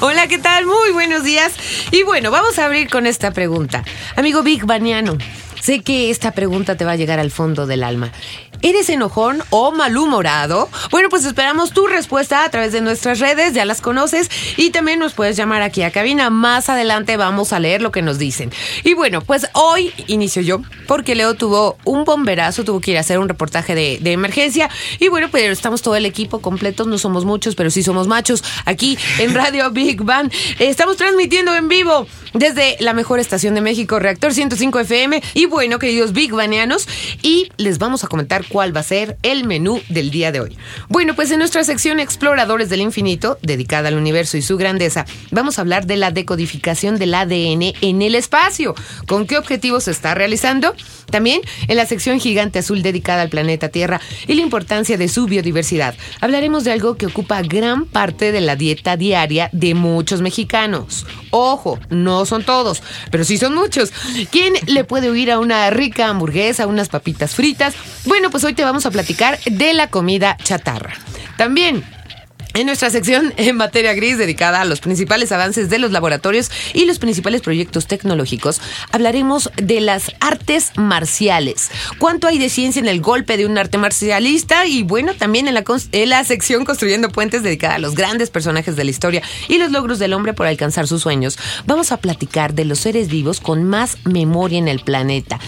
Hola, 0.00 0.26
¿qué 0.26 0.38
tal? 0.38 0.66
Muy 0.66 0.92
buenos 0.92 1.24
días. 1.24 1.52
Y 1.90 2.02
bueno, 2.02 2.30
vamos 2.30 2.58
a 2.58 2.66
abrir 2.66 2.88
con 2.88 3.06
esta 3.06 3.30
pregunta. 3.32 3.84
Amigo 4.16 4.42
Big 4.42 4.64
Baniano, 4.64 5.16
sé 5.60 5.80
que 5.80 6.10
esta 6.10 6.32
pregunta 6.32 6.76
te 6.76 6.84
va 6.84 6.92
a 6.92 6.96
llegar 6.96 7.18
al 7.18 7.30
fondo 7.30 7.66
del 7.66 7.82
alma. 7.82 8.12
¿Eres 8.62 8.90
enojón 8.90 9.42
o 9.48 9.72
malhumorado? 9.72 10.68
Bueno, 10.90 11.08
pues 11.08 11.24
esperamos 11.24 11.72
tu 11.72 11.86
respuesta 11.86 12.44
a 12.44 12.50
través 12.50 12.72
de 12.72 12.82
nuestras 12.82 13.18
redes, 13.18 13.54
ya 13.54 13.64
las 13.64 13.80
conoces, 13.80 14.30
y 14.58 14.68
también 14.68 14.98
nos 14.98 15.14
puedes 15.14 15.34
llamar 15.34 15.62
aquí 15.62 15.82
a 15.82 15.90
cabina. 15.90 16.28
Más 16.28 16.68
adelante 16.68 17.16
vamos 17.16 17.54
a 17.54 17.58
leer 17.58 17.80
lo 17.80 17.90
que 17.90 18.02
nos 18.02 18.18
dicen. 18.18 18.52
Y 18.84 18.92
bueno, 18.92 19.22
pues 19.22 19.48
hoy 19.54 19.92
inicio 20.08 20.42
yo, 20.42 20.60
porque 20.86 21.14
Leo 21.14 21.34
tuvo 21.34 21.78
un 21.84 22.04
bomberazo, 22.04 22.62
tuvo 22.62 22.80
que 22.80 22.90
ir 22.90 22.98
a 22.98 23.00
hacer 23.00 23.18
un 23.18 23.30
reportaje 23.30 23.74
de, 23.74 24.12
emergencia. 24.12 24.68
Y 24.98 25.08
bueno, 25.08 25.28
pues 25.30 25.44
estamos 25.44 25.80
todo 25.80 25.96
el 25.96 26.04
equipo 26.04 26.42
completos, 26.42 26.86
no 26.86 26.98
somos 26.98 27.24
muchos, 27.24 27.54
pero 27.54 27.70
sí 27.70 27.82
somos 27.82 28.08
machos, 28.08 28.44
aquí 28.66 28.98
en 29.18 29.34
Radio 29.34 29.70
Big 29.72 30.02
Bang. 30.02 30.30
Estamos 30.58 30.98
transmitiendo 30.98 31.54
en 31.54 31.68
vivo 31.68 32.06
desde 32.34 32.76
la 32.80 32.92
mejor 32.92 33.20
estación 33.20 33.54
de 33.54 33.62
México, 33.62 33.98
Reactor 33.98 34.34
105 34.34 34.80
FM. 34.80 35.22
Y 35.32 35.46
bueno, 35.50 35.80
queridos 35.80 36.12
Big 36.12 36.32
Banianos, 36.32 36.86
y 37.22 37.50
les 37.56 37.78
vamos 37.78 38.04
a 38.04 38.06
comentar 38.06 38.44
cuál 38.48 38.74
va 38.74 38.80
a 38.80 38.84
ser 38.84 39.18
el 39.22 39.44
menú 39.44 39.82
del 39.88 40.10
día 40.10 40.30
de 40.30 40.40
hoy. 40.40 40.56
Bueno, 40.88 41.14
pues 41.14 41.30
en 41.32 41.40
nuestra 41.40 41.64
sección 41.64 41.98
Exploradores 41.98 42.70
del 42.70 42.80
Infinito, 42.80 43.36
dedicada 43.42 43.88
al 43.88 43.98
universo 43.98 44.36
y 44.36 44.42
su 44.42 44.56
grandeza, 44.56 45.04
vamos 45.32 45.58
a 45.58 45.62
hablar 45.62 45.86
de 45.86 45.96
la 45.96 46.12
decodificación 46.12 46.98
del 46.98 47.14
ADN 47.14 47.74
en 47.80 48.00
el 48.00 48.14
espacio. 48.14 48.74
¿Con 49.06 49.26
qué 49.26 49.36
objetivos 49.36 49.84
se 49.84 49.90
está 49.90 50.14
realizando? 50.14 50.74
También 51.10 51.40
en 51.66 51.76
la 51.76 51.86
sección 51.86 52.20
Gigante 52.20 52.60
Azul 52.60 52.82
dedicada 52.82 53.22
al 53.22 53.28
planeta 53.28 53.68
Tierra 53.68 54.00
y 54.28 54.34
la 54.34 54.42
importancia 54.42 54.96
de 54.96 55.08
su 55.08 55.26
biodiversidad. 55.26 55.96
Hablaremos 56.20 56.62
de 56.62 56.70
algo 56.70 56.96
que 56.96 57.06
ocupa 57.06 57.42
gran 57.42 57.86
parte 57.86 58.30
de 58.30 58.40
la 58.40 58.54
dieta 58.54 58.96
diaria 58.96 59.50
de 59.52 59.74
muchos 59.74 60.22
mexicanos. 60.22 61.06
Ojo, 61.30 61.80
no 61.88 62.24
son 62.26 62.44
todos, 62.44 62.82
pero 63.10 63.24
sí 63.24 63.36
son 63.36 63.56
muchos. 63.56 63.92
¿Quién 64.30 64.54
le 64.66 64.84
puede 64.84 65.10
huir 65.10 65.32
a 65.32 65.39
una 65.40 65.70
rica 65.70 66.08
hamburguesa, 66.08 66.66
unas 66.66 66.88
papitas 66.88 67.34
fritas? 67.34 67.74
Bueno, 68.04 68.30
pues 68.30 68.44
hoy 68.44 68.54
te 68.54 68.64
vamos 68.64 68.86
a 68.86 68.90
platicar 68.90 69.38
de 69.44 69.72
la 69.72 69.88
comida 69.88 70.36
chatarra. 70.42 70.94
También 71.36 71.84
en 72.54 72.66
nuestra 72.66 72.90
sección 72.90 73.32
en 73.36 73.56
materia 73.56 73.94
gris 73.94 74.18
dedicada 74.18 74.60
a 74.60 74.64
los 74.64 74.80
principales 74.80 75.30
avances 75.32 75.70
de 75.70 75.78
los 75.78 75.92
laboratorios 75.92 76.50
y 76.74 76.84
los 76.84 76.98
principales 76.98 77.42
proyectos 77.42 77.86
tecnológicos, 77.86 78.60
hablaremos 78.90 79.50
de 79.56 79.80
las 79.80 80.12
artes 80.20 80.72
marciales. 80.76 81.70
¿Cuánto 81.98 82.26
hay 82.26 82.38
de 82.38 82.48
ciencia 82.48 82.80
en 82.80 82.88
el 82.88 83.00
golpe 83.00 83.36
de 83.36 83.46
un 83.46 83.56
arte 83.56 83.78
marcialista? 83.78 84.66
Y 84.66 84.82
bueno, 84.82 85.14
también 85.14 85.46
en 85.48 85.54
la, 85.54 85.64
en 85.92 86.08
la 86.08 86.24
sección 86.24 86.64
Construyendo 86.64 87.10
Puentes 87.10 87.42
dedicada 87.42 87.76
a 87.76 87.78
los 87.78 87.94
grandes 87.94 88.30
personajes 88.30 88.74
de 88.74 88.84
la 88.84 88.90
historia 88.90 89.22
y 89.48 89.58
los 89.58 89.70
logros 89.70 89.98
del 89.98 90.12
hombre 90.12 90.34
por 90.34 90.46
alcanzar 90.46 90.88
sus 90.88 91.02
sueños. 91.02 91.38
Vamos 91.66 91.92
a 91.92 91.98
platicar 91.98 92.54
de 92.54 92.64
los 92.64 92.80
seres 92.80 93.08
vivos 93.08 93.40
con 93.40 93.64
más 93.64 93.96
memoria 94.04 94.58
en 94.58 94.68
el 94.68 94.80
planeta. 94.80 95.38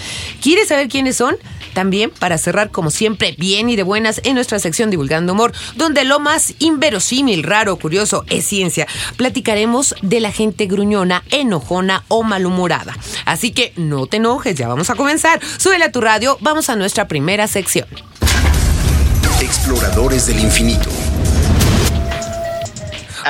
¿Quieres 0.40 0.68
saber 0.68 0.88
quiénes 0.88 1.16
son? 1.16 1.36
También 1.74 2.10
para 2.10 2.38
cerrar 2.38 2.70
como 2.70 2.90
siempre 2.90 3.34
bien 3.38 3.70
y 3.70 3.76
de 3.76 3.82
buenas 3.82 4.20
en 4.24 4.34
nuestra 4.34 4.58
sección 4.58 4.90
Divulgando 4.90 5.32
Humor, 5.32 5.52
donde 5.76 6.04
lo 6.04 6.20
más 6.20 6.54
inverosímil 6.58 6.91
inverosímil, 6.92 7.42
raro, 7.42 7.76
curioso, 7.76 8.26
es 8.28 8.44
ciencia. 8.44 8.86
Platicaremos 9.16 9.94
de 10.02 10.20
la 10.20 10.30
gente 10.30 10.66
gruñona, 10.66 11.24
enojona 11.30 12.04
o 12.08 12.22
malhumorada. 12.22 12.94
Así 13.24 13.52
que 13.52 13.72
no 13.76 14.06
te 14.06 14.18
enojes, 14.18 14.56
ya 14.56 14.68
vamos 14.68 14.90
a 14.90 14.94
comenzar. 14.94 15.40
Súbele 15.56 15.86
a 15.86 15.92
tu 15.92 16.02
radio, 16.02 16.36
vamos 16.40 16.68
a 16.68 16.76
nuestra 16.76 17.08
primera 17.08 17.46
sección. 17.46 17.86
Exploradores 19.40 20.26
del 20.26 20.40
infinito. 20.40 20.90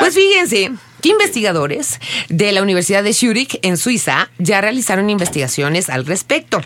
Pues 0.00 0.14
fíjense. 0.14 0.72
que 1.00 1.08
investigadores 1.08 1.98
de 2.28 2.52
la 2.52 2.62
Universidad 2.62 3.02
de 3.02 3.12
Zurich 3.12 3.58
en 3.62 3.76
Suiza 3.76 4.30
ya 4.38 4.60
realizaron 4.60 5.10
investigaciones 5.10 5.90
al 5.90 6.06
respecto 6.06 6.60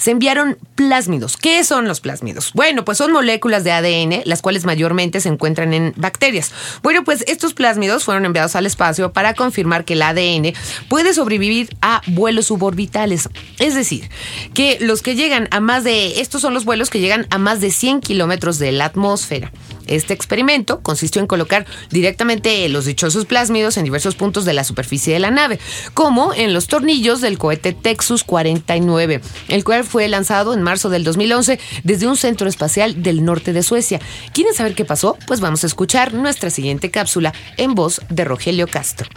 se 0.00 0.10
enviaron 0.10 0.56
plásmidos. 0.74 1.36
¿Qué 1.36 1.62
son 1.62 1.86
los 1.86 2.00
plásmidos? 2.00 2.52
Bueno, 2.54 2.84
pues 2.84 2.96
son 2.98 3.12
moléculas 3.12 3.64
de 3.64 3.72
ADN, 3.72 4.22
las 4.24 4.40
cuales 4.40 4.64
mayormente 4.64 5.20
se 5.20 5.28
encuentran 5.28 5.74
en 5.74 5.92
bacterias. 5.96 6.52
Bueno, 6.82 7.04
pues 7.04 7.22
estos 7.28 7.52
plásmidos 7.52 8.04
fueron 8.04 8.24
enviados 8.24 8.56
al 8.56 8.64
espacio 8.64 9.12
para 9.12 9.34
confirmar 9.34 9.84
que 9.84 9.92
el 9.92 10.02
ADN 10.02 10.54
puede 10.88 11.12
sobrevivir 11.12 11.76
a 11.82 12.00
vuelos 12.06 12.46
suborbitales. 12.46 13.28
Es 13.58 13.74
decir, 13.74 14.08
que 14.54 14.78
los 14.80 15.02
que 15.02 15.16
llegan 15.16 15.48
a 15.50 15.60
más 15.60 15.84
de, 15.84 16.20
estos 16.20 16.40
son 16.40 16.54
los 16.54 16.64
vuelos 16.64 16.88
que 16.88 17.00
llegan 17.00 17.26
a 17.28 17.36
más 17.36 17.60
de 17.60 17.70
100 17.70 18.00
kilómetros 18.00 18.58
de 18.58 18.72
la 18.72 18.86
atmósfera. 18.86 19.52
Este 19.90 20.14
experimento 20.14 20.80
consistió 20.82 21.20
en 21.20 21.26
colocar 21.26 21.66
directamente 21.90 22.68
los 22.68 22.84
dichosos 22.84 23.26
plásmidos 23.26 23.76
en 23.76 23.84
diversos 23.84 24.14
puntos 24.14 24.44
de 24.44 24.52
la 24.52 24.62
superficie 24.62 25.12
de 25.12 25.18
la 25.18 25.32
nave, 25.32 25.58
como 25.94 26.32
en 26.32 26.54
los 26.54 26.68
tornillos 26.68 27.20
del 27.20 27.38
cohete 27.38 27.72
Texas 27.72 28.22
49, 28.22 29.20
el 29.48 29.64
cual 29.64 29.84
fue 29.90 30.08
lanzado 30.08 30.54
en 30.54 30.62
marzo 30.62 30.88
del 30.88 31.04
2011 31.04 31.58
desde 31.82 32.06
un 32.06 32.16
centro 32.16 32.48
espacial 32.48 33.02
del 33.02 33.24
norte 33.24 33.52
de 33.52 33.62
Suecia. 33.62 34.00
¿Quieren 34.32 34.54
saber 34.54 34.74
qué 34.74 34.86
pasó? 34.86 35.18
Pues 35.26 35.40
vamos 35.40 35.64
a 35.64 35.66
escuchar 35.66 36.14
nuestra 36.14 36.48
siguiente 36.48 36.90
cápsula 36.90 37.34
en 37.58 37.74
voz 37.74 38.00
de 38.08 38.24
Rogelio 38.24 38.66
Castro. 38.68 39.08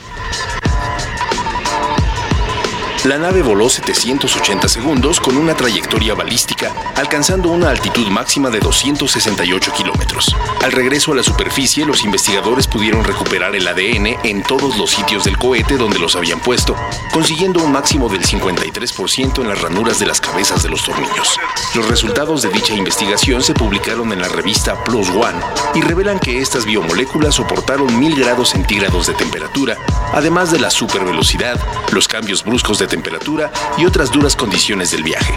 La 3.05 3.17
nave 3.17 3.41
voló 3.41 3.69
780 3.69 4.69
segundos 4.69 5.19
con 5.19 5.35
una 5.35 5.57
trayectoria 5.57 6.13
balística, 6.13 6.71
alcanzando 6.95 7.49
una 7.49 7.69
altitud 7.69 8.07
máxima 8.07 8.49
de 8.49 8.61
268 8.61 9.73
kilómetros. 9.73 10.33
Al 10.63 10.71
regreso 10.71 11.11
a 11.11 11.15
la 11.15 11.23
superficie, 11.23 11.85
los 11.85 12.05
investigadores 12.05 12.65
pudieron 12.65 13.03
recuperar 13.03 13.57
el 13.57 13.67
ADN 13.67 14.19
en 14.23 14.41
todos 14.43 14.77
los 14.77 14.91
sitios 14.91 15.25
del 15.25 15.37
cohete 15.37 15.75
donde 15.75 15.99
los 15.99 16.15
habían 16.15 16.39
puesto, 16.39 16.77
consiguiendo 17.11 17.61
un 17.61 17.73
máximo 17.73 18.07
del 18.07 18.23
53% 18.23 19.41
en 19.41 19.49
las 19.49 19.61
ranuras 19.61 19.99
de 19.99 20.05
las 20.05 20.21
cabezas 20.21 20.63
de 20.63 20.69
los 20.69 20.85
tornillos. 20.85 21.37
Los 21.75 21.89
resultados 21.89 22.41
de 22.41 22.51
dicha 22.51 22.73
investigación 22.73 23.43
se 23.43 23.53
publicaron 23.53 24.13
en 24.13 24.21
la 24.21 24.29
revista 24.29 24.81
Plus 24.85 25.09
One 25.09 25.41
y 25.75 25.81
revelan 25.81 26.19
que 26.19 26.39
estas 26.39 26.63
biomoléculas 26.63 27.35
soportaron 27.35 27.99
1000 27.99 28.15
grados 28.15 28.51
centígrados 28.51 29.07
de 29.07 29.13
temperatura, 29.13 29.77
además 30.13 30.51
de 30.51 30.59
la 30.59 30.69
supervelocidad, 30.69 31.59
los 31.91 32.07
cambios 32.07 32.45
bruscos 32.45 32.79
de 32.79 32.92
temperatura 32.93 33.51
y 33.75 33.85
otras 33.85 34.11
duras 34.11 34.35
condiciones 34.35 34.91
del 34.91 35.01
viaje. 35.01 35.33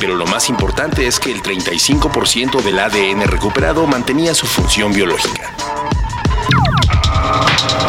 Pero 0.00 0.16
lo 0.16 0.26
más 0.26 0.48
importante 0.48 1.06
es 1.06 1.20
que 1.20 1.30
el 1.30 1.40
35% 1.44 2.60
del 2.60 2.76
ADN 2.80 3.22
recuperado 3.28 3.86
mantenía 3.86 4.34
su 4.34 4.46
función 4.46 4.92
biológica. 4.92 5.54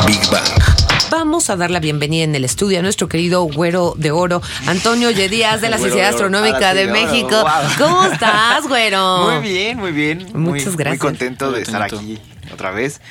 Big 0.06 0.22
Bang. 0.30 1.09
Vamos 1.09 1.50
a 1.50 1.56
dar 1.56 1.72
la 1.72 1.80
bienvenida 1.80 2.24
en 2.24 2.36
el 2.36 2.46
estudio 2.46 2.78
a 2.78 2.81
nuestro 2.84 3.09
querido 3.09 3.42
güero 3.46 3.96
de 3.97 4.12
oro, 4.12 4.44
Antonio 4.68 5.12
Díaz 5.12 5.59
de 5.59 5.70
la 5.70 5.80
Sociedad 5.80 6.09
Astronómica 6.09 6.76
de 6.76 6.86
México. 6.86 7.44
¿Cómo 7.80 8.03
estás, 8.06 8.68
güero? 8.68 9.31
Muy 9.31 9.50
bien, 9.50 9.78
muy 9.80 9.91
bien. 9.91 10.20
Muchas 10.36 10.68
muy, 10.68 10.76
gracias. 10.76 10.86
Muy 10.86 10.97
contento 11.00 11.52
de 11.52 11.64
estar 11.64 11.81
aquí 11.81 12.20
otra 12.53 12.70
vez. 12.70 13.02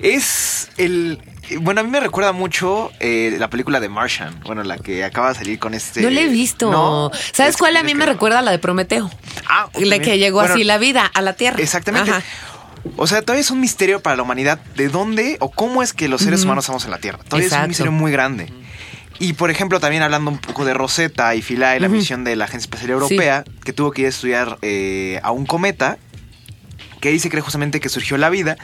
Es 0.00 0.70
el. 0.78 1.20
Bueno, 1.60 1.80
a 1.80 1.84
mí 1.84 1.90
me 1.90 2.00
recuerda 2.00 2.32
mucho 2.32 2.90
eh, 3.00 3.36
la 3.38 3.48
película 3.50 3.80
de 3.80 3.88
Martian. 3.88 4.38
Bueno, 4.44 4.62
la 4.62 4.76
que 4.78 5.04
acaba 5.04 5.30
de 5.30 5.34
salir 5.36 5.58
con 5.58 5.74
este. 5.74 6.02
No 6.02 6.10
la 6.10 6.20
he 6.20 6.28
visto. 6.28 6.70
No, 6.70 7.10
¿Sabes 7.32 7.54
es- 7.54 7.56
cuál 7.56 7.76
a 7.76 7.82
mí 7.82 7.94
me 7.94 8.06
recuerda 8.06 8.42
la 8.42 8.50
de 8.50 8.58
Prometeo? 8.58 9.10
Ah, 9.48 9.68
La 9.74 9.98
que 9.98 10.18
llegó 10.18 10.40
Bueno, 10.40 10.54
así 10.54 10.64
la 10.64 10.78
vida 10.78 11.06
a 11.06 11.22
la 11.22 11.32
Tierra. 11.34 11.58
Exactamente. 11.60 12.10
Ajá. 12.10 12.22
O 12.96 13.06
sea, 13.06 13.22
todavía 13.22 13.40
es 13.40 13.50
un 13.50 13.60
misterio 13.60 14.00
para 14.00 14.16
la 14.16 14.22
humanidad 14.22 14.58
de 14.76 14.88
dónde 14.88 15.36
o 15.40 15.50
cómo 15.50 15.82
es 15.82 15.92
que 15.92 16.08
los 16.08 16.22
seres 16.22 16.44
humanos 16.44 16.64
estamos 16.64 16.84
en 16.84 16.90
la 16.92 16.98
Tierra. 16.98 17.18
Todavía 17.28 17.46
es 17.48 17.52
un 17.52 17.68
misterio 17.68 17.92
muy 17.92 18.12
grande. 18.12 18.52
Y 19.18 19.32
por 19.32 19.50
ejemplo, 19.50 19.80
también 19.80 20.02
hablando 20.02 20.30
un 20.30 20.38
poco 20.38 20.64
de 20.64 20.74
Rosetta 20.74 21.34
y 21.34 21.42
Philae, 21.42 21.80
la 21.80 21.88
misión 21.88 22.22
de 22.22 22.36
la 22.36 22.44
Agencia 22.44 22.66
Espacial 22.66 22.90
Europea, 22.90 23.44
que 23.64 23.72
tuvo 23.72 23.90
que 23.90 24.02
ir 24.02 24.06
a 24.06 24.10
estudiar 24.10 24.58
eh, 24.62 25.18
a 25.24 25.32
un 25.32 25.44
cometa, 25.44 25.98
que 27.00 27.08
ahí 27.08 27.18
se 27.18 27.28
cree 27.30 27.42
justamente 27.42 27.80
que 27.80 27.88
surgió 27.88 28.16
la 28.16 28.30
vida. 28.30 28.56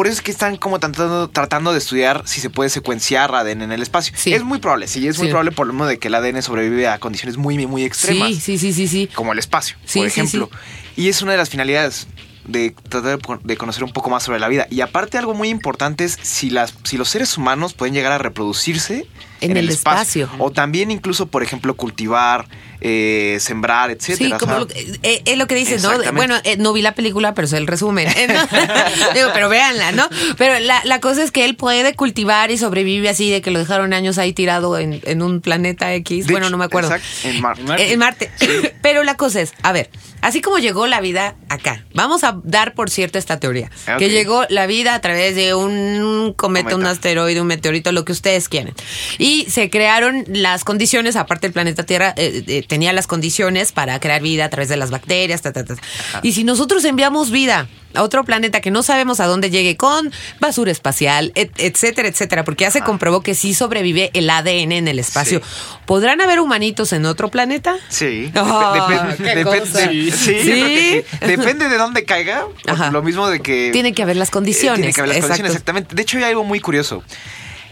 Por 0.00 0.06
eso 0.06 0.14
es 0.14 0.22
que 0.22 0.30
están 0.30 0.56
como 0.56 0.80
tratando, 0.80 1.28
tratando 1.28 1.72
de 1.72 1.78
estudiar 1.78 2.22
si 2.24 2.40
se 2.40 2.48
puede 2.48 2.70
secuenciar 2.70 3.34
ADN 3.34 3.60
en 3.60 3.70
el 3.70 3.82
espacio. 3.82 4.14
Sí. 4.16 4.32
Es 4.32 4.42
muy 4.42 4.58
probable, 4.58 4.88
sí, 4.88 5.06
es 5.06 5.18
muy 5.18 5.28
probable 5.28 5.52
por 5.52 5.66
lo 5.66 5.74
mismo 5.74 5.84
de 5.84 5.98
que 5.98 6.08
el 6.08 6.14
ADN 6.14 6.40
sobrevive 6.40 6.88
a 6.88 6.98
condiciones 6.98 7.36
muy, 7.36 7.66
muy 7.66 7.84
extremas 7.84 8.30
Sí, 8.30 8.40
sí, 8.40 8.56
sí, 8.56 8.72
sí, 8.72 8.88
sí. 8.88 9.10
como 9.14 9.34
el 9.34 9.38
espacio, 9.38 9.76
por 9.92 10.06
ejemplo. 10.06 10.48
Y 10.96 11.10
es 11.10 11.20
una 11.20 11.32
de 11.32 11.36
las 11.36 11.50
finalidades 11.50 12.06
de 12.46 12.74
tratar 12.88 13.18
de, 13.18 13.38
de 13.44 13.56
conocer 13.58 13.84
un 13.84 13.92
poco 13.92 14.08
más 14.08 14.22
sobre 14.22 14.38
la 14.38 14.48
vida. 14.48 14.66
Y 14.70 14.80
aparte 14.80 15.18
algo 15.18 15.34
muy 15.34 15.50
importante 15.50 16.04
es 16.04 16.16
si, 16.22 16.48
las, 16.48 16.72
si 16.84 16.96
los 16.96 17.10
seres 17.10 17.36
humanos 17.36 17.74
pueden 17.74 17.92
llegar 17.92 18.12
a 18.12 18.16
reproducirse 18.16 19.06
En 19.42 19.54
el 19.58 19.68
espacio. 19.68 20.30
O 20.38 20.50
también 20.50 20.90
incluso, 20.90 21.26
por 21.26 21.42
ejemplo, 21.42 21.76
cultivar, 21.76 22.48
eh, 22.80 23.36
sembrar, 23.40 23.90
etcétera. 23.90 24.38
Sí, 24.38 24.44
como 24.44 24.58
lo 24.58 24.66
que- 24.66 24.98
eh, 25.02 25.22
es 25.24 25.36
lo 25.38 25.46
que 25.46 25.54
dices, 25.54 25.82
¿no? 25.82 25.90
Bueno, 26.14 26.36
eh, 26.44 26.56
no 26.56 26.72
vi 26.72 26.82
la 26.82 26.94
película, 26.94 27.34
pero 27.34 27.46
sé 27.48 27.56
el 27.58 27.66
resumen. 27.66 28.08
¿eh? 28.08 28.26
¿no? 28.28 28.40
Digo, 29.14 29.30
pero 29.34 29.48
véanla, 29.48 29.92
¿no? 29.92 30.08
Pero 30.38 30.58
la, 30.60 30.80
la 30.84 31.00
cosa 31.00 31.22
es 31.22 31.30
que 31.30 31.44
él 31.44 31.56
puede 31.56 31.94
cultivar 31.94 32.50
y 32.50 32.58
sobrevive 32.58 33.08
así 33.08 33.30
de 33.30 33.40
que 33.42 33.50
lo 33.50 33.58
dejaron 33.58 33.92
años 33.92 34.18
ahí 34.18 34.32
tirado 34.32 34.78
en, 34.78 35.00
en 35.04 35.22
un 35.22 35.40
planeta 35.40 35.92
X. 35.94 36.26
de 36.26 36.32
bueno, 36.32 36.46
hecho, 36.46 36.50
no 36.52 36.58
me 36.58 36.64
acuerdo. 36.64 36.94
exacto, 36.94 37.28
en 37.28 37.40
Marte. 37.40 37.60
En 37.62 37.66
Marte. 37.68 37.92
En 37.92 37.98
Marte. 37.98 38.30
Pero 38.82 39.02
la 39.04 39.16
cosa 39.16 39.40
es, 39.40 39.52
a 39.62 39.72
ver, 39.72 39.90
así 40.22 40.40
como 40.40 40.58
llegó 40.58 40.86
la 40.86 41.00
vida 41.00 41.36
acá, 41.48 41.84
vamos 41.94 42.24
a 42.24 42.40
dar 42.44 42.74
por 42.74 42.90
cierta 42.90 43.18
esta 43.18 43.38
teoría, 43.40 43.70
que 43.98 44.08
llegó 44.10 44.44
la 44.48 44.66
vida 44.66 44.94
a 44.94 45.00
través 45.00 45.34
de 45.36 45.54
un 45.54 46.32
cometa, 46.36 46.70
Cometa. 46.70 46.76
un 46.76 46.86
asteroide, 46.86 47.40
un 47.40 47.46
meteorito, 47.46 47.92
lo 47.92 48.04
que 48.04 48.12
ustedes 48.12 48.48
quieren. 48.48 48.74
Y 49.18 49.46
se 49.50 49.68
crearon 49.70 50.24
las 50.28 50.64
condiciones, 50.64 51.16
aparte 51.16 51.46
el 51.46 51.52
planeta 51.52 51.84
Tierra 51.84 52.14
eh, 52.16 52.42
eh, 52.46 52.62
tenía 52.70 52.92
las 52.94 53.06
condiciones 53.08 53.72
para 53.72 53.98
crear 53.98 54.22
vida 54.22 54.44
a 54.44 54.48
través 54.48 54.68
de 54.68 54.76
las 54.78 54.90
bacterias, 54.92 55.42
ta, 55.42 55.52
ta, 55.52 55.64
ta. 55.64 55.74
Y 56.22 56.32
si 56.32 56.44
nosotros 56.44 56.84
enviamos 56.84 57.30
vida 57.32 57.66
a 57.94 58.02
otro 58.04 58.22
planeta 58.22 58.60
que 58.60 58.70
no 58.70 58.84
sabemos 58.84 59.18
a 59.18 59.26
dónde 59.26 59.50
llegue 59.50 59.76
con 59.76 60.12
basura 60.38 60.70
espacial, 60.70 61.32
et- 61.34 61.50
etcétera, 61.58 62.06
etcétera, 62.06 62.44
porque 62.44 62.62
ya 62.62 62.70
se 62.70 62.80
comprobó 62.82 63.22
que 63.22 63.34
sí 63.34 63.52
sobrevive 63.54 64.10
el 64.14 64.30
ADN 64.30 64.70
en 64.72 64.86
el 64.88 65.00
espacio. 65.00 65.40
Sí. 65.40 65.76
¿Podrán 65.86 66.20
haber 66.20 66.38
humanitos 66.38 66.92
en 66.92 67.04
otro 67.06 67.28
planeta? 67.28 67.76
Sí. 67.88 68.30
Dep- 68.32 69.16
qué 69.16 69.44
dep- 69.44 69.44
cosa. 69.60 69.90
dep- 69.90 70.12
sí. 70.12 71.26
Depende 71.26 71.68
de 71.68 71.76
dónde 71.76 72.04
caiga. 72.04 72.44
Ajá. 72.68 72.92
Lo 72.92 73.02
mismo 73.02 73.28
de 73.28 73.40
que. 73.40 73.70
Tiene 73.72 73.92
que 73.92 74.04
haber 74.04 74.14
las 74.16 74.28
Eh, 74.28 74.32
condiciones. 74.32 74.76
tiene 74.76 74.92
que 74.92 75.00
haber 75.00 75.08
las 75.16 75.20
condiciones, 75.22 75.50
exactamente. 75.52 75.94
De 75.96 76.02
hecho, 76.02 76.16
hay 76.18 76.24
algo 76.24 76.44
muy 76.44 76.60
curioso. 76.60 77.02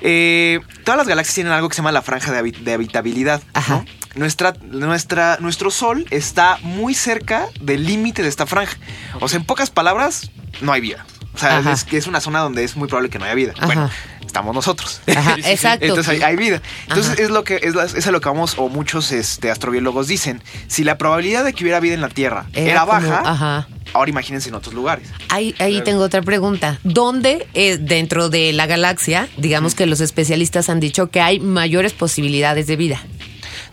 Eh, 0.01 0.61
todas 0.85 0.99
las 0.99 1.09
galaxias 1.09 1.35
tienen 1.35 1.53
algo 1.53 1.69
que 1.69 1.75
se 1.75 1.79
llama 1.81 1.93
la 1.93 2.03
franja 2.03 2.31
de, 2.33 2.39
habi- 2.41 2.57
de 2.59 2.73
habitabilidad. 2.73 3.41
¿no? 3.69 3.85
Nuestra, 4.15 4.55
nuestra, 4.63 5.37
nuestro 5.41 5.71
Sol 5.71 6.07
está 6.11 6.59
muy 6.63 6.95
cerca 6.95 7.47
del 7.61 7.85
límite 7.87 8.23
de 8.23 8.29
esta 8.29 8.47
franja. 8.47 8.77
O 9.21 9.29
sea, 9.29 9.39
en 9.39 9.45
pocas 9.45 9.71
palabras, 9.71 10.31
no 10.61 10.73
hay 10.73 10.81
vida. 10.81 11.05
O 11.35 11.39
sea, 11.39 11.59
Ajá. 11.59 11.73
es, 11.73 11.85
que 11.85 11.97
es 11.99 12.07
una 12.07 12.21
zona 12.21 12.41
donde 12.41 12.65
es 12.65 12.77
muy 12.77 12.89
probable 12.89 13.11
que 13.11 13.19
no 13.19 13.25
haya 13.27 13.35
vida. 13.35 13.53
Ajá. 13.57 13.67
Bueno, 13.67 13.91
estamos 14.27 14.55
nosotros. 14.55 15.01
Ajá, 15.15 15.37
exacto. 15.45 15.85
Entonces 15.87 16.09
hay, 16.09 16.23
hay 16.23 16.37
vida. 16.37 16.61
Entonces 16.89 17.13
Ajá. 17.13 17.23
es 17.23 17.31
lo 17.31 17.45
que 17.45 17.61
es, 17.63 17.75
la- 17.77 17.85
es 17.85 18.07
a 18.07 18.11
lo 18.11 18.21
que 18.21 18.29
vamos 18.29 18.55
o 18.57 18.69
muchos 18.69 19.13
este, 19.13 19.51
astrobiólogos 19.51 20.09
dicen. 20.09 20.43
Si 20.67 20.83
la 20.83 20.99
probabilidad 20.99 21.45
de 21.45 21.53
que 21.53 21.63
hubiera 21.63 21.79
vida 21.79 21.95
en 21.95 22.01
la 22.01 22.09
Tierra 22.09 22.47
Era 22.55 22.71
era, 22.73 22.81
como- 22.81 22.93
baja, 22.93 23.23
ajá. 23.25 23.69
ahora 23.93 24.11
imagínense 24.11 24.49
en 24.49 24.57
otros 24.57 24.75
lugares. 24.75 25.09
Ahí, 25.29 25.55
ahí 25.61 25.81
tengo 25.83 26.03
otra 26.03 26.23
pregunta. 26.23 26.81
¿Dónde 26.83 27.47
eh, 27.55 27.79
dentro 27.79 28.31
de 28.31 28.53
la 28.53 28.67
galaxia, 28.67 29.29
digamos 29.37 29.77
que 29.77 29.87
los 29.87 30.01
especialistas 30.01 30.69
han 30.71 30.81
dicho 30.81 31.11
que 31.11 31.21
hay 31.21 31.39
mayores 31.39 31.93
posibilidades 31.93 32.67
de 32.67 32.75
vida? 32.77 33.01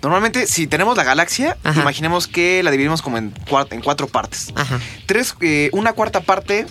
Normalmente, 0.02 0.48
si 0.48 0.68
tenemos 0.68 0.96
la 0.98 1.04
galaxia, 1.04 1.58
Ajá. 1.64 1.82
imaginemos 1.82 2.28
que 2.28 2.62
la 2.64 2.72
dividimos 2.72 3.02
como 3.02 3.18
en, 3.18 3.34
cuar- 3.50 3.68
en 3.72 3.82
cuatro 3.82 4.08
partes. 4.08 4.52
Ajá. 4.56 4.80
Tres, 5.06 5.36
eh, 5.42 5.70
una 5.74 5.94
cuarta 5.94 6.22
parte 6.22 6.68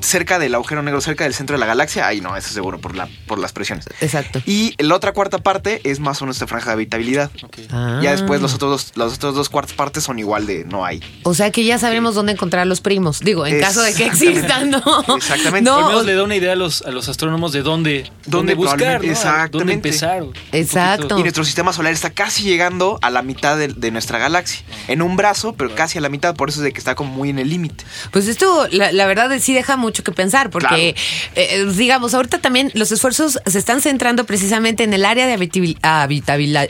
cerca 0.00 0.38
del 0.38 0.54
agujero 0.54 0.82
negro, 0.82 1.00
cerca 1.00 1.24
del 1.24 1.34
centro 1.34 1.54
de 1.54 1.60
la 1.60 1.66
galaxia. 1.66 2.06
Ahí 2.06 2.20
no, 2.20 2.36
eso 2.36 2.50
seguro 2.52 2.78
por, 2.80 2.94
la, 2.96 3.08
por 3.26 3.38
las 3.38 3.52
presiones. 3.52 3.86
Exacto. 4.00 4.40
Y 4.46 4.74
la 4.82 4.94
otra 4.94 5.12
cuarta 5.12 5.38
parte 5.38 5.80
es 5.84 6.00
más 6.00 6.20
o 6.20 6.24
menos 6.24 6.36
esta 6.36 6.46
franja 6.46 6.70
de 6.70 6.74
habitabilidad. 6.74 7.30
Ah. 7.70 8.00
Ya 8.02 8.12
después 8.12 8.40
los 8.40 8.54
otros, 8.54 8.70
dos, 8.70 8.92
las 8.96 9.14
otras 9.14 9.34
dos 9.34 9.48
cuartas 9.48 9.74
partes 9.74 10.04
son 10.04 10.18
igual 10.18 10.46
de 10.46 10.64
no 10.64 10.84
hay. 10.84 11.02
O 11.22 11.34
sea 11.34 11.50
que 11.50 11.64
ya 11.64 11.78
sabemos 11.78 12.14
dónde 12.14 12.32
encontrar 12.32 12.66
los 12.66 12.80
primos. 12.80 13.20
Digo, 13.20 13.46
en 13.46 13.60
caso 13.60 13.82
de 13.82 13.94
que 13.94 14.06
existan, 14.06 14.70
¿no? 14.70 14.82
Exactamente. 15.16 15.68
Al 15.70 15.80
No, 15.80 15.88
menos 15.88 16.04
le 16.06 16.14
da 16.14 16.22
una 16.24 16.36
idea 16.36 16.52
a 16.52 16.56
los, 16.56 16.82
a 16.82 16.90
los 16.90 17.08
astrónomos 17.08 17.52
de 17.52 17.62
dónde, 17.62 18.10
dónde 18.26 18.54
buscar, 18.54 18.78
probablemente- 19.00 19.06
¿no? 19.06 19.12
exactamente. 19.12 19.58
dónde 19.58 19.72
empezar. 19.72 20.22
Exacto. 20.52 21.18
Y 21.18 21.22
nuestro 21.22 21.44
sistema 21.44 21.72
solar 21.72 21.92
está 21.92 22.10
casi 22.10 22.42
llegando 22.42 22.98
a 23.02 23.10
la 23.10 23.22
mitad 23.22 23.56
de, 23.56 23.68
de 23.68 23.90
nuestra 23.90 24.18
galaxia. 24.18 24.60
En 24.88 25.02
un 25.02 25.16
brazo, 25.16 25.54
pero 25.54 25.74
casi 25.74 25.98
a 25.98 26.00
la 26.00 26.08
mitad. 26.08 26.34
Por 26.34 26.48
eso 26.48 26.60
es 26.60 26.64
de 26.64 26.72
que 26.72 26.78
está 26.78 26.94
como 26.94 27.12
muy 27.12 27.30
en 27.30 27.38
el 27.38 27.48
límite. 27.48 27.84
Pues 28.10 28.28
esto, 28.28 28.66
la, 28.70 28.92
la 28.92 29.06
verdad, 29.06 29.30
sí 29.40 29.54
deja 29.54 29.75
mucho 29.76 30.02
que 30.04 30.12
pensar, 30.12 30.50
porque, 30.50 30.94
eh, 31.34 31.66
digamos, 31.74 32.14
ahorita 32.14 32.38
también 32.38 32.70
los 32.74 32.92
esfuerzos 32.92 33.38
se 33.44 33.58
están 33.58 33.80
centrando 33.80 34.24
precisamente 34.26 34.84
en 34.84 34.92
el 34.94 35.04
área 35.04 35.26
de 35.26 35.36
habitabil- 35.36 35.78
habitabilidad. 35.82 36.68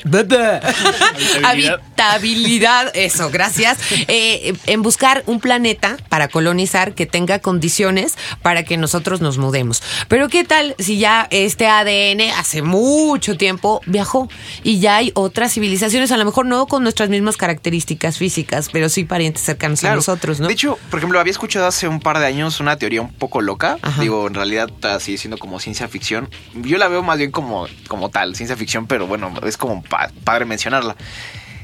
Habitabilidad. 1.44 2.90
Eso, 2.94 3.30
gracias. 3.30 3.78
Eh, 4.08 4.54
en 4.66 4.82
buscar 4.82 5.22
un 5.26 5.40
planeta 5.40 5.96
para 6.08 6.28
colonizar 6.28 6.94
que 6.94 7.06
tenga 7.06 7.38
condiciones 7.38 8.14
para 8.42 8.62
que 8.64 8.76
nosotros 8.76 9.20
nos 9.20 9.38
mudemos. 9.38 9.82
Pero, 10.08 10.28
¿qué 10.28 10.44
tal 10.44 10.74
si 10.78 10.98
ya 10.98 11.26
este 11.30 11.66
ADN 11.66 12.30
hace 12.36 12.62
mucho 12.62 13.36
tiempo 13.36 13.80
viajó 13.86 14.28
y 14.62 14.78
ya 14.80 14.96
hay 14.96 15.12
otras 15.14 15.52
civilizaciones, 15.52 16.12
a 16.12 16.16
lo 16.16 16.24
mejor 16.24 16.46
no 16.46 16.66
con 16.66 16.82
nuestras 16.82 17.08
mismas 17.08 17.36
características 17.36 18.18
físicas, 18.18 18.68
pero 18.72 18.88
sí 18.88 19.04
parientes 19.04 19.42
cercanos 19.42 19.82
a 19.84 19.94
nosotros, 19.94 20.40
¿no? 20.40 20.46
De 20.46 20.52
hecho, 20.52 20.78
por 20.90 20.98
ejemplo, 20.98 21.20
había 21.20 21.30
escuchado 21.30 21.66
hace 21.66 21.88
un 21.88 22.00
par 22.00 22.18
de 22.18 22.26
años 22.26 22.60
una 22.60 22.76
teoría 22.76 22.95
un 23.02 23.12
poco 23.12 23.40
loca. 23.40 23.78
Ajá. 23.82 24.00
Digo, 24.02 24.26
en 24.26 24.34
realidad 24.34 24.68
está 24.74 24.98
sigue 25.00 25.18
siendo 25.18 25.38
como 25.38 25.60
ciencia 25.60 25.88
ficción. 25.88 26.28
Yo 26.54 26.78
la 26.78 26.88
veo 26.88 27.02
más 27.02 27.18
bien 27.18 27.30
como, 27.30 27.66
como 27.88 28.10
tal, 28.10 28.34
ciencia 28.36 28.56
ficción, 28.56 28.86
pero 28.86 29.06
bueno, 29.06 29.32
es 29.44 29.56
como 29.56 29.82
pa- 29.82 30.10
padre 30.24 30.44
mencionarla. 30.44 30.96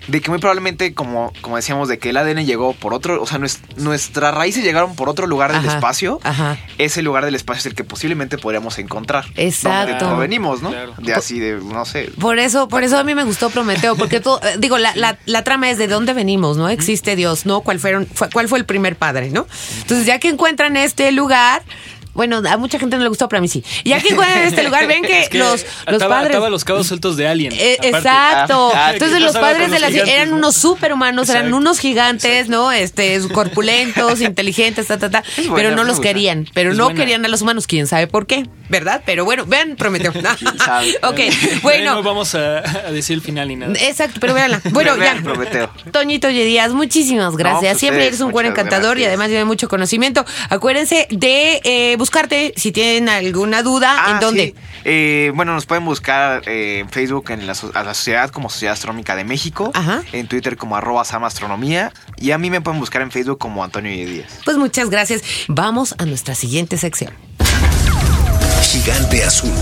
De 0.08 0.20
que 0.20 0.31
muy 0.31 0.38
probablemente, 0.40 0.94
como, 0.94 1.32
como 1.43 1.56
decíamos, 1.56 1.88
de 1.88 1.99
que 1.99 2.10
el 2.10 2.16
ADN 2.16 2.44
llegó 2.44 2.72
por 2.72 2.93
otro, 2.93 3.22
o 3.22 3.26
sea, 3.26 3.38
nues- 3.38 3.60
nuestras 3.76 4.34
raíces 4.34 4.64
llegaron 4.64 4.96
por 4.96 5.08
otro 5.08 5.26
lugar 5.26 5.52
del 5.52 5.60
Ajá, 5.60 5.75
espacio. 5.76 6.19
ajá. 6.25 6.58
Ese 6.78 7.02
lugar 7.02 7.25
del 7.25 7.34
espacio 7.37 7.60
es 7.60 7.66
el 7.66 7.75
que 7.75 7.84
posiblemente 7.84 8.37
podríamos 8.38 8.78
encontrar. 8.78 9.26
Exacto. 9.37 9.93
Donde 9.93 10.04
provenimos, 10.04 10.60
¿no? 10.62 10.70
Claro. 10.70 10.94
De 10.99 11.14
así, 11.14 11.38
de, 11.38 11.54
no 11.62 11.84
sé. 11.84 12.10
Por 12.20 12.38
eso, 12.38 12.66
por 12.69 12.82
eso 12.82 12.99
a 12.99 13.04
mí 13.04 13.14
me 13.14 13.25
gustó 13.25 13.50
Prometeo, 13.50 13.94
porque 13.96 14.20
todo, 14.20 14.40
eh, 14.43 14.56
digo, 14.58 14.78
la, 14.78 14.93
la, 14.96 15.19
la 15.26 15.44
trama 15.44 15.70
es 15.70 15.78
de 15.78 15.87
dónde 15.87 16.14
venimos, 16.14 16.56
¿no? 16.56 16.69
Existe 16.69 17.14
Dios, 17.16 17.46
¿no? 17.46 17.60
¿Cuál 17.60 17.78
fueron, 17.78 18.06
fue, 18.12 18.28
cuál 18.31 18.48
fue 18.48 18.58
el 18.58 18.64
primer 18.64 18.96
padre, 18.96 19.31
¿no? 19.31 19.46
Entonces, 19.82 20.06
ya 20.06 20.19
que 20.19 20.28
encuentran 20.28 20.76
este 20.76 21.12
lugar, 21.12 21.62
bueno, 22.14 22.43
a 22.49 22.56
mucha 22.56 22.79
gente 22.79 22.97
no 22.97 23.03
le 23.03 23.09
gustó, 23.09 23.29
pero 23.29 23.38
a 23.38 23.43
mí 23.43 23.49
sí. 23.49 23.64
Y 23.85 23.91
ya 23.91 24.00
que 24.00 24.09
encuentran 24.11 24.43
este 24.43 24.62
lugar, 24.62 24.87
ven 24.87 25.03
que, 25.06 25.20
Es 25.23 25.29
que 25.29 25.38
los, 25.38 25.64
los 25.87 25.97
ataba, 25.97 26.17
padres. 26.17 26.31
ataba 26.31 26.50
los 26.50 26.64
cabos 26.64 26.87
sueltos 26.87 27.17
de 27.17 27.26
Alien. 27.29 27.53
Eh, 27.56 27.79
exacto. 27.82 28.70
Ah, 28.75 28.87
ah, 28.88 28.93
Entonces 28.93 29.20
los 29.20 29.37
padres 29.37 29.70
de 29.70 29.79
la 29.79 29.88
gigantes, 29.88 30.14
eran 30.14 30.31
¿no? 30.31 30.37
unos 30.37 30.56
superhumanos, 30.56 31.29
eran 31.29 31.53
unos 31.55 31.79
gigantes, 31.79 32.49
¿no? 32.49 32.73
Este, 32.73 33.20
corpulentos, 33.32 34.20
inteligentes, 34.23 34.87
ta, 34.87 34.99
ta, 34.99 35.11
ta. 35.11 35.23
Buena, 35.37 35.55
pero 35.55 35.70
no 35.70 35.85
los 35.85 35.97
gusta. 35.97 36.09
querían, 36.09 36.49
pero 36.55 36.73
Es 36.73 36.76
no 36.79 36.85
buena. 36.85 37.00
querían 37.00 37.25
a 37.25 37.29
los 37.29 37.43
humanos, 37.43 37.67
quién 37.67 37.87
sabe 37.87 38.06
por 38.06 38.26
qué, 38.26 38.47
¿verdad? 38.69 39.03
Pero 39.06 39.25
bueno, 39.25 39.44
vean, 39.47 39.76
Prometeo. 39.76 40.12
sabe? 40.65 40.94
ok, 41.03 41.20
bueno. 41.62 41.94
No 41.94 42.03
vamos 42.03 42.35
a, 42.35 42.58
a 42.58 42.91
decir 42.93 43.15
el 43.15 43.23
final 43.23 43.49
ni 43.49 43.56
nada. 43.56 43.73
Exacto, 43.81 44.19
pero 44.20 44.34
véanla. 44.34 44.60
Bueno, 44.70 44.96
Vean 44.96 45.19
ya. 45.19 45.22
Prometeo. 45.22 45.70
Toñito 45.93 46.29
Díaz, 46.29 46.72
muchísimas 46.72 47.36
gracias. 47.36 47.72
pues 47.72 47.79
Siempre 47.79 47.98
ustedes, 48.01 48.15
eres 48.15 48.20
un 48.20 48.32
buen 48.32 48.46
encantador 48.46 48.98
y 48.98 49.05
además 49.05 49.29
tiene 49.29 49.44
mucho 49.44 49.69
conocimiento. 49.69 50.25
Acuérdense 50.51 51.06
de 51.10 51.60
eh, 51.65 51.96
buscarte 52.03 52.53
si 52.56 52.73
tienen 52.73 53.09
alguna 53.09 53.63
duda. 53.63 53.94
Ah, 53.97 54.11
¿En 54.15 54.21
dónde? 54.21 54.47
sí. 54.47 54.55
Eh, 54.85 55.31
bueno, 55.37 55.55
nos 55.55 55.67
pueden 55.67 55.85
buscar 55.85 56.43
eh, 56.49 56.81
en 56.81 56.91
Facebook 56.91 57.31
en 57.31 57.47
la, 57.47 57.55
a 57.75 57.85
la 57.85 57.94
sociedad 57.94 58.31
como 58.31 58.51
Sociedad 58.51 58.73
Astronómica 58.73 59.15
de 59.15 59.23
México, 59.23 59.71
Ajá. 59.73 60.03
en 60.13 60.27
Twitter 60.27 60.56
como 60.56 60.75
arroba 60.77 61.05
samastronomía 61.05 61.93
y 62.17 62.32
a 62.32 62.39
mí 62.39 62.51
me 62.51 62.61
pueden 62.61 62.81
buscar 62.81 63.03
en 63.03 63.13
Facebook 63.13 63.39
como 63.39 63.63
Antonio 63.63 63.93
Díaz. 63.93 64.41
Pues 64.44 64.56
muchas 64.56 64.91
gracias. 64.91 65.23
Vamos 65.47 65.94
a 65.99 66.05
nuestra 66.05 66.35
siguiente 66.35 66.77
sección. 66.77 67.13
Gigante 68.65 69.23
azul. 69.23 69.53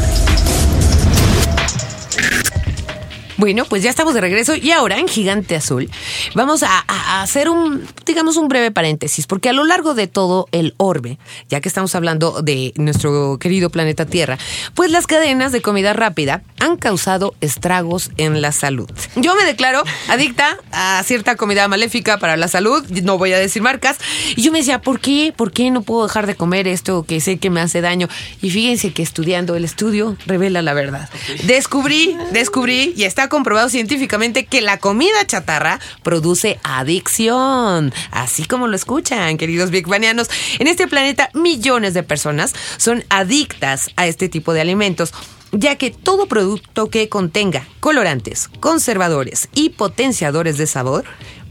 Bueno, 3.37 3.65
pues 3.65 3.83
ya 3.83 3.89
estamos 3.89 4.13
de 4.13 4.21
regreso 4.21 4.55
y 4.55 4.71
ahora 4.71 4.99
en 4.99 5.09
Gigante 5.09 5.57
Azul 5.57 5.91
vamos 6.35 6.63
a, 6.63 6.69
a- 6.87 7.19
a 7.19 7.23
hacer 7.23 7.49
un, 7.49 7.87
digamos, 8.11 8.37
un 8.37 8.49
breve 8.49 8.73
paréntesis, 8.73 9.29
porque 9.29 9.49
a 9.49 9.52
lo 9.52 9.64
largo 9.64 9.95
de 9.95 10.09
todo 10.09 10.49
el 10.50 10.75
orbe, 10.79 11.19
ya 11.49 11.61
que 11.61 11.69
estamos 11.69 11.95
hablando 11.95 12.43
de 12.43 12.73
nuestro 12.76 13.38
querido 13.38 13.71
planeta 13.71 14.05
Tierra, 14.05 14.37
pues 14.75 14.90
las 14.90 15.07
cadenas 15.07 15.52
de 15.52 15.62
comida 15.62 15.93
rápida 15.93 16.43
han 16.59 16.76
causado 16.76 17.35
estragos 17.40 18.11
en 18.17 18.43
la 18.43 18.50
salud. 18.50 18.90
Yo 19.14 19.37
me 19.37 19.45
declaro 19.45 19.85
adicta 20.09 20.59
a 20.73 21.00
cierta 21.05 21.37
comida 21.37 21.69
maléfica 21.69 22.19
para 22.19 22.37
la 22.37 22.49
salud, 22.49 22.85
no 23.02 23.17
voy 23.17 23.33
a 23.33 23.38
decir 23.38 23.62
marcas, 23.62 23.99
y 24.35 24.43
yo 24.43 24.50
me 24.50 24.59
decía, 24.59 24.81
¿por 24.81 24.99
qué? 24.99 25.33
¿Por 25.37 25.52
qué 25.52 25.71
no 25.71 25.83
puedo 25.83 26.07
dejar 26.07 26.26
de 26.26 26.35
comer 26.35 26.67
esto 26.67 27.05
que 27.05 27.21
sé 27.21 27.38
que 27.38 27.49
me 27.49 27.61
hace 27.61 27.81
daño? 27.81 28.09
Y 28.43 28.50
fíjense 28.50 28.93
que 28.93 29.05
estudiando 29.05 29.55
el 29.55 29.64
estudio 29.64 30.17
revela 30.26 30.62
la 30.62 30.75
verdad. 30.75 31.09
Descubrí, 31.45 32.17
descubrí 32.33 32.93
y 32.97 33.05
está 33.05 33.29
comprobado 33.29 33.69
científicamente 33.69 34.47
que 34.47 34.61
la 34.61 34.79
comida 34.79 35.25
chatarra 35.26 35.79
produce 36.02 36.59
adicción. 36.64 37.93
Así 38.11 38.45
como 38.45 38.66
lo 38.66 38.76
escuchan, 38.76 39.37
queridos 39.37 39.71
Big 39.71 39.87
Banianos. 39.87 40.28
En 40.59 40.66
este 40.66 40.88
planeta, 40.88 41.30
millones 41.35 41.95
de 41.95 42.02
personas 42.02 42.54
son 42.76 43.04
adictas 43.09 43.90
a 43.97 44.07
este 44.07 44.28
tipo 44.28 44.52
de 44.52 44.61
alimentos 44.61 45.12
ya 45.52 45.76
que 45.76 45.90
todo 45.90 46.26
producto 46.26 46.90
que 46.90 47.09
contenga 47.09 47.66
colorantes, 47.80 48.49
conservadores 48.61 49.49
y 49.52 49.71
potenciadores 49.71 50.59
de 50.59 50.66
sabor 50.66 51.04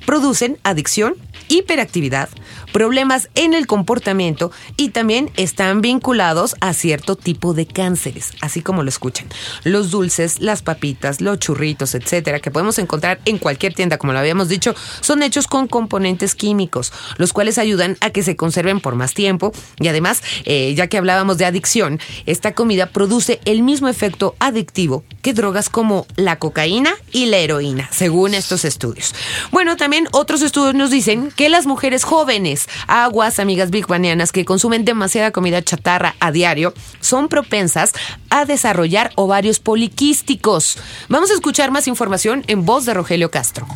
producen 0.06 0.58
adicción, 0.64 1.16
hiperactividad, 1.50 2.30
problemas 2.72 3.30
en 3.36 3.54
el 3.54 3.68
comportamiento 3.68 4.52
y 4.78 4.90
también 4.90 5.32
están 5.38 5.82
vinculados 5.82 6.56
a 6.62 6.74
cierto 6.74 7.16
tipo 7.16 7.54
de 7.54 7.66
cánceres, 7.66 8.34
así 8.42 8.62
como 8.62 8.84
lo 8.84 8.90
escuchan. 8.90 9.28
Los 9.64 9.92
dulces, 9.92 10.40
las 10.40 10.62
papitas, 10.62 11.22
los 11.22 11.40
churritos, 11.40 11.96
etcétera, 11.96 12.40
que 12.40 12.52
podemos 12.52 12.80
encontrar 12.80 13.20
en 13.26 13.38
cualquier 13.38 13.74
tienda, 13.74 13.98
como 13.98 14.14
lo 14.14 14.20
habíamos 14.20 14.50
dicho, 14.50 14.76
son 15.02 15.24
hechos 15.24 15.48
con 15.48 15.68
componentes 15.68 16.36
químicos, 16.36 16.92
los 17.18 17.34
cuales 17.34 17.58
ayudan 17.58 17.98
a 18.02 18.10
que 18.10 18.24
se 18.24 18.36
conserven 18.36 18.80
por 18.80 18.96
más 18.96 19.14
tiempo 19.14 19.52
y 19.80 19.88
además, 19.88 20.22
eh, 20.46 20.74
ya 20.76 20.88
que 20.88 20.98
hablábamos 20.98 21.38
de 21.38 21.46
adicción, 21.46 22.00
esta 22.26 22.54
comida 22.54 22.88
produce 22.88 23.40
el 23.46 23.64
mismo 23.64 23.88
efecto 23.88 24.36
adictivo 24.40 25.04
que 25.22 25.34
drogas 25.34 25.70
como 25.70 26.06
la 26.16 26.38
cocaína 26.38 26.94
y 27.12 27.28
la 27.28 27.38
heroína, 27.38 27.90
según 27.92 28.34
estos 28.34 28.66
estudios. 28.66 29.14
Bueno, 29.52 29.78
también 29.78 30.08
otros 30.12 30.42
estudios 30.42 30.76
nos 30.76 30.92
dicen 30.92 31.32
que 31.36 31.50
las 31.50 31.66
mujeres 31.66 32.04
jóvenes, 32.04 32.59
aguas, 32.88 33.40
amigas 33.40 33.70
big 33.70 33.88
banianas, 33.88 34.32
que 34.32 34.46
consumen 34.46 34.86
demasiada 34.86 35.32
comida 35.32 35.62
chatarra 35.62 36.16
a 36.20 36.32
diario, 36.32 36.74
son 37.00 37.28
propensas 37.28 37.94
a 38.30 38.46
desarrollar 38.46 39.12
ovarios 39.16 39.60
poliquísticos. 39.60 40.78
Vamos 41.08 41.32
a 41.32 41.36
escuchar 41.36 41.72
más 41.72 41.88
información 41.88 42.44
en 42.48 42.66
voz 42.66 42.86
de 42.86 42.94
Rogelio 42.94 43.32
Castro. 43.32 43.68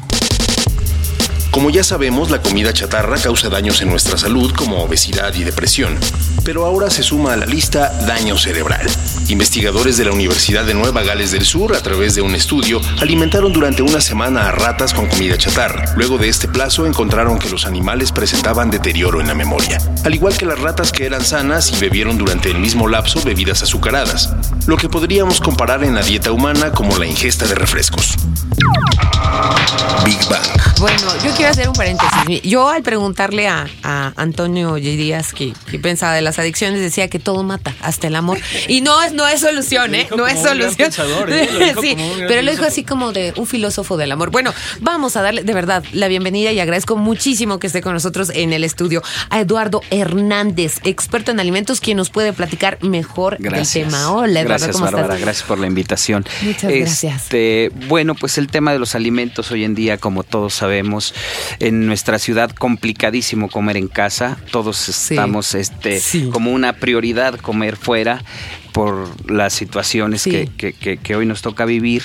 Como 1.54 1.70
ya 1.70 1.84
sabemos, 1.84 2.32
la 2.32 2.42
comida 2.42 2.74
chatarra 2.74 3.16
causa 3.20 3.48
daños 3.48 3.80
en 3.84 3.90
nuestra 3.90 4.18
salud 4.18 4.52
como 4.56 4.82
obesidad 4.82 5.36
y 5.36 5.44
depresión. 5.44 6.00
Pero 6.44 6.66
ahora 6.66 6.90
se 6.90 7.04
suma 7.04 7.34
a 7.34 7.38
la 7.38 7.46
lista 7.46 7.94
daño 8.08 8.40
cerebral. 8.40 8.90
Investigadores 9.30 9.96
de 9.98 10.06
la 10.06 10.12
Universidad 10.12 10.66
de 10.66 10.74
Nueva 10.74 11.04
Gales 11.04 11.32
del 11.32 11.46
Sur, 11.46 11.76
a 11.76 11.82
través 11.82 12.16
de 12.16 12.24
un 12.24 12.34
estudio, 12.34 12.82
alimentaron 13.00 13.54
durante 13.54 13.84
una 13.84 14.02
semana 14.02 14.48
a 14.48 14.52
ratas 14.52 14.96
con 14.96 15.06
comida 15.06 15.38
chatarra. 15.38 15.94
Luego 15.96 16.18
de 16.18 16.28
este 16.28 16.48
plazo 16.48 16.88
encontraron 16.88 17.38
que 17.38 17.52
los 17.52 17.68
animales 17.68 18.12
presentaban 18.12 18.72
deterioro 18.72 19.22
en 19.22 19.28
la 19.28 19.36
memoria, 19.36 19.78
al 20.04 20.16
igual 20.16 20.36
que 20.36 20.48
las 20.48 20.60
ratas 20.60 20.92
que 20.92 21.06
eran 21.06 21.24
sanas 21.24 21.72
y 21.72 21.80
bebieron 21.80 22.18
durante 22.18 22.50
el 22.50 22.58
mismo 22.58 22.88
lapso 22.88 23.22
bebidas 23.22 23.62
azucaradas, 23.62 24.34
lo 24.66 24.76
que 24.76 24.90
podríamos 24.90 25.40
comparar 25.40 25.84
en 25.84 25.94
la 25.94 26.02
dieta 26.02 26.32
humana 26.32 26.72
como 26.72 26.98
la 26.98 27.06
ingesta 27.06 27.46
de 27.46 27.54
refrescos. 27.54 28.18
Big 30.04 30.20
Bang. 30.30 30.64
Bueno, 30.80 31.14
yo 31.24 31.32
quiero 31.32 31.43
hacer 31.48 31.68
un 31.68 31.76
paréntesis. 31.76 32.42
Yo 32.44 32.70
al 32.70 32.84
preguntarle 32.84 33.48
a, 33.48 33.68
a 33.84 34.14
Antonio 34.16 34.76
Díaz 34.76 35.34
que, 35.34 35.54
que, 35.70 35.80
pensaba 35.80 36.14
de 36.14 36.22
las 36.22 36.40
adicciones 36.40 36.80
decía 36.80 37.10
que 37.10 37.20
todo 37.20 37.44
mata, 37.44 37.74
hasta 37.82 38.08
el 38.08 38.16
amor. 38.16 38.40
Y 38.68 38.82
no 38.82 39.02
es, 39.02 39.14
no 39.14 39.28
es 39.28 39.42
solución, 39.42 39.96
¿eh? 39.96 40.08
No 40.16 40.28
es 40.28 40.40
solución. 40.40 40.76
Pensador, 40.78 41.32
¿eh? 41.32 41.76
sí, 41.82 41.96
pero 42.28 42.42
lo 42.42 42.52
dijo 42.52 42.66
así 42.66 42.84
como 42.84 43.12
de 43.12 43.34
un 43.36 43.48
filósofo 43.48 43.98
del 43.98 44.12
amor. 44.12 44.32
Bueno, 44.32 44.54
vamos 44.82 45.16
a 45.16 45.22
darle 45.22 45.44
de 45.44 45.54
verdad 45.54 45.84
la 45.92 46.08
bienvenida 46.08 46.52
y 46.52 46.60
agradezco 46.60 46.96
muchísimo 46.96 47.60
que 47.60 47.68
esté 47.68 47.82
con 47.82 47.94
nosotros 47.94 48.32
en 48.34 48.54
el 48.54 48.64
estudio 48.64 49.02
a 49.30 49.40
Eduardo 49.40 49.82
Hernández, 49.90 50.80
experto 50.84 51.32
en 51.32 51.40
alimentos, 51.40 51.80
quien 51.82 51.98
nos 51.98 52.10
puede 52.10 52.34
platicar 52.34 52.78
mejor 52.82 53.38
gracias. 53.40 53.74
del 53.74 53.84
tema. 53.86 54.12
Hola, 54.12 54.42
Eduardo, 54.42 54.50
gracias, 54.50 54.72
¿cómo 54.74 54.86
Bárbara, 54.86 55.06
estás? 55.06 55.22
gracias 55.22 55.48
por 55.48 55.60
la 55.60 55.68
invitación. 55.68 56.26
Muchas 56.42 56.72
gracias. 56.72 57.24
Este, 57.24 57.72
bueno, 57.88 58.16
pues 58.16 58.38
el 58.38 58.48
tema 58.48 58.72
de 58.72 58.80
los 58.80 58.96
alimentos 58.96 59.52
hoy 59.52 59.64
en 59.64 59.76
día, 59.76 59.98
como 59.98 60.24
todos 60.24 60.54
sabemos, 60.54 61.14
en 61.60 61.86
nuestra 61.86 62.20
ciudad 62.20 62.52
complicadísimo 62.52 63.50
comer 63.50 63.78
en 63.78 63.88
casa. 63.88 64.38
Todos 64.52 64.78
Sí. 64.78 65.14
estamos 65.16 65.54
este 65.56 66.00
Sí. 66.00 66.30
como 66.32 66.52
una 66.52 66.74
prioridad 66.74 67.40
comer 67.40 67.76
fuera 67.78 68.22
por 68.74 69.08
las 69.32 69.54
situaciones 69.54 70.22
Sí. 70.24 70.32
que, 70.32 70.48
que- 70.58 70.74
que- 70.74 70.98
que 70.98 71.16
hoy 71.16 71.26
nos 71.26 71.42
toca 71.42 71.64
vivir 71.66 72.04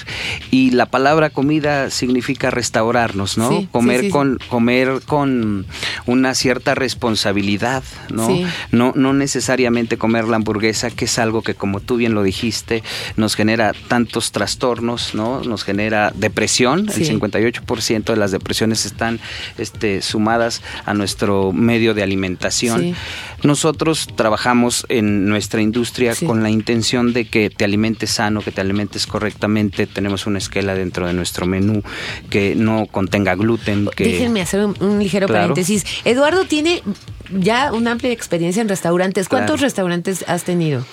y 0.50 0.70
la 0.70 0.86
palabra 0.86 1.30
comida 1.30 1.90
significa 1.90 2.50
restaurarnos, 2.50 3.36
¿no? 3.38 3.50
Sí, 3.50 3.68
comer 3.72 4.02
sí, 4.02 4.10
con 4.10 4.38
comer 4.48 5.00
con 5.06 5.66
una 6.06 6.34
cierta 6.34 6.74
responsabilidad, 6.74 7.82
¿no? 8.10 8.28
No, 8.70 8.92
no 8.94 9.12
necesariamente 9.14 9.96
comer 9.98 10.24
la 10.28 10.36
hamburguesa, 10.36 10.90
que 10.90 11.06
es 11.06 11.18
algo 11.18 11.42
que, 11.42 11.54
como 11.54 11.80
tú 11.80 11.96
bien 11.96 12.14
lo 12.14 12.22
dijiste, 12.22 12.82
nos 13.16 13.34
genera 13.34 13.72
tantos 13.88 14.30
trastornos, 14.30 15.14
¿no? 15.14 15.42
Nos 15.42 15.64
genera 15.64 16.12
depresión. 16.14 16.88
El 16.94 17.06
58% 17.08 18.12
de 18.12 18.16
las 18.16 18.30
depresiones 18.30 18.84
están 18.86 19.20
este, 19.56 20.02
sumadas 20.02 20.62
a 20.84 20.92
nuestro 20.94 21.52
medio 21.52 21.94
de 21.94 22.02
alimentación. 22.02 22.94
Nosotros 23.42 24.08
trabajamos 24.16 24.84
en 24.88 25.26
nuestra 25.26 25.62
industria 25.62 26.14
con 26.26 26.42
la 26.42 26.50
intención 26.58 27.12
de 27.12 27.24
que 27.24 27.50
te 27.50 27.64
alimentes 27.64 28.10
sano, 28.10 28.42
que 28.42 28.50
te 28.52 28.60
alimentes 28.60 29.06
correctamente. 29.06 29.86
Tenemos 29.86 30.26
una 30.26 30.38
esquela 30.38 30.74
dentro 30.74 31.06
de 31.06 31.12
nuestro 31.14 31.46
menú 31.46 31.82
que 32.30 32.54
no 32.54 32.86
contenga 32.86 33.34
gluten. 33.34 33.88
Que, 33.96 34.04
Déjenme 34.04 34.40
hacer 34.42 34.64
un, 34.64 34.74
un 34.80 34.98
ligero 34.98 35.26
Claro. 35.26 35.48
paréntesis. 35.54 35.84
Eduardo 36.04 36.44
tiene 36.44 36.82
ya 37.30 37.72
una 37.72 37.92
amplia 37.92 38.12
experiencia 38.12 38.62
en 38.62 38.68
restaurantes. 38.68 39.28
¿Cuántos 39.28 39.56
Claro. 39.56 39.66
restaurantes 39.66 40.24
has 40.28 40.44
tenido? 40.44 40.84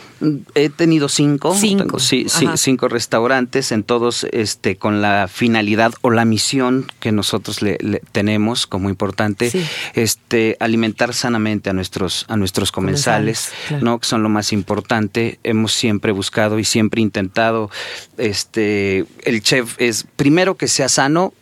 He 0.55 0.69
tenido 0.69 1.09
cinco, 1.09 1.53
Cinco. 1.55 1.83
tengo- 1.83 1.99
sí, 1.99 2.25
cinco 2.55 2.87
restaurantes, 2.87 3.71
en 3.73 3.83
todos 3.83 4.25
este, 4.31 4.77
con 4.77 5.01
la 5.01 5.27
finalidad 5.27 5.93
o 6.01 6.09
la 6.09 6.23
misión 6.23 6.89
que 7.01 7.11
nosotros 7.11 7.61
le, 7.61 7.77
le 7.81 8.01
tenemos 8.13 8.65
como 8.65 8.89
importante, 8.89 9.49
Sí. 9.51 9.65
este, 9.93 10.55
alimentar 10.61 11.13
sanamente 11.13 11.69
a 11.69 11.73
nuestros, 11.73 12.25
a 12.29 12.37
nuestros 12.37 12.71
comensales, 12.71 13.49
Comensales, 13.49 13.67
claro. 13.67 13.83
¿no? 13.85 13.99
que 13.99 14.05
son 14.07 14.23
lo 14.23 14.29
más 14.29 14.53
importante. 14.53 15.39
Hemos 15.43 15.73
siempre 15.73 16.13
buscado 16.13 16.59
y 16.59 16.63
siempre 16.63 17.01
intentado, 17.01 17.69
este, 18.17 19.05
el 19.23 19.41
chef 19.41 19.75
es 19.79 20.05
primero 20.15 20.55
que 20.55 20.67
sea 20.67 20.89
sano, 20.89 21.33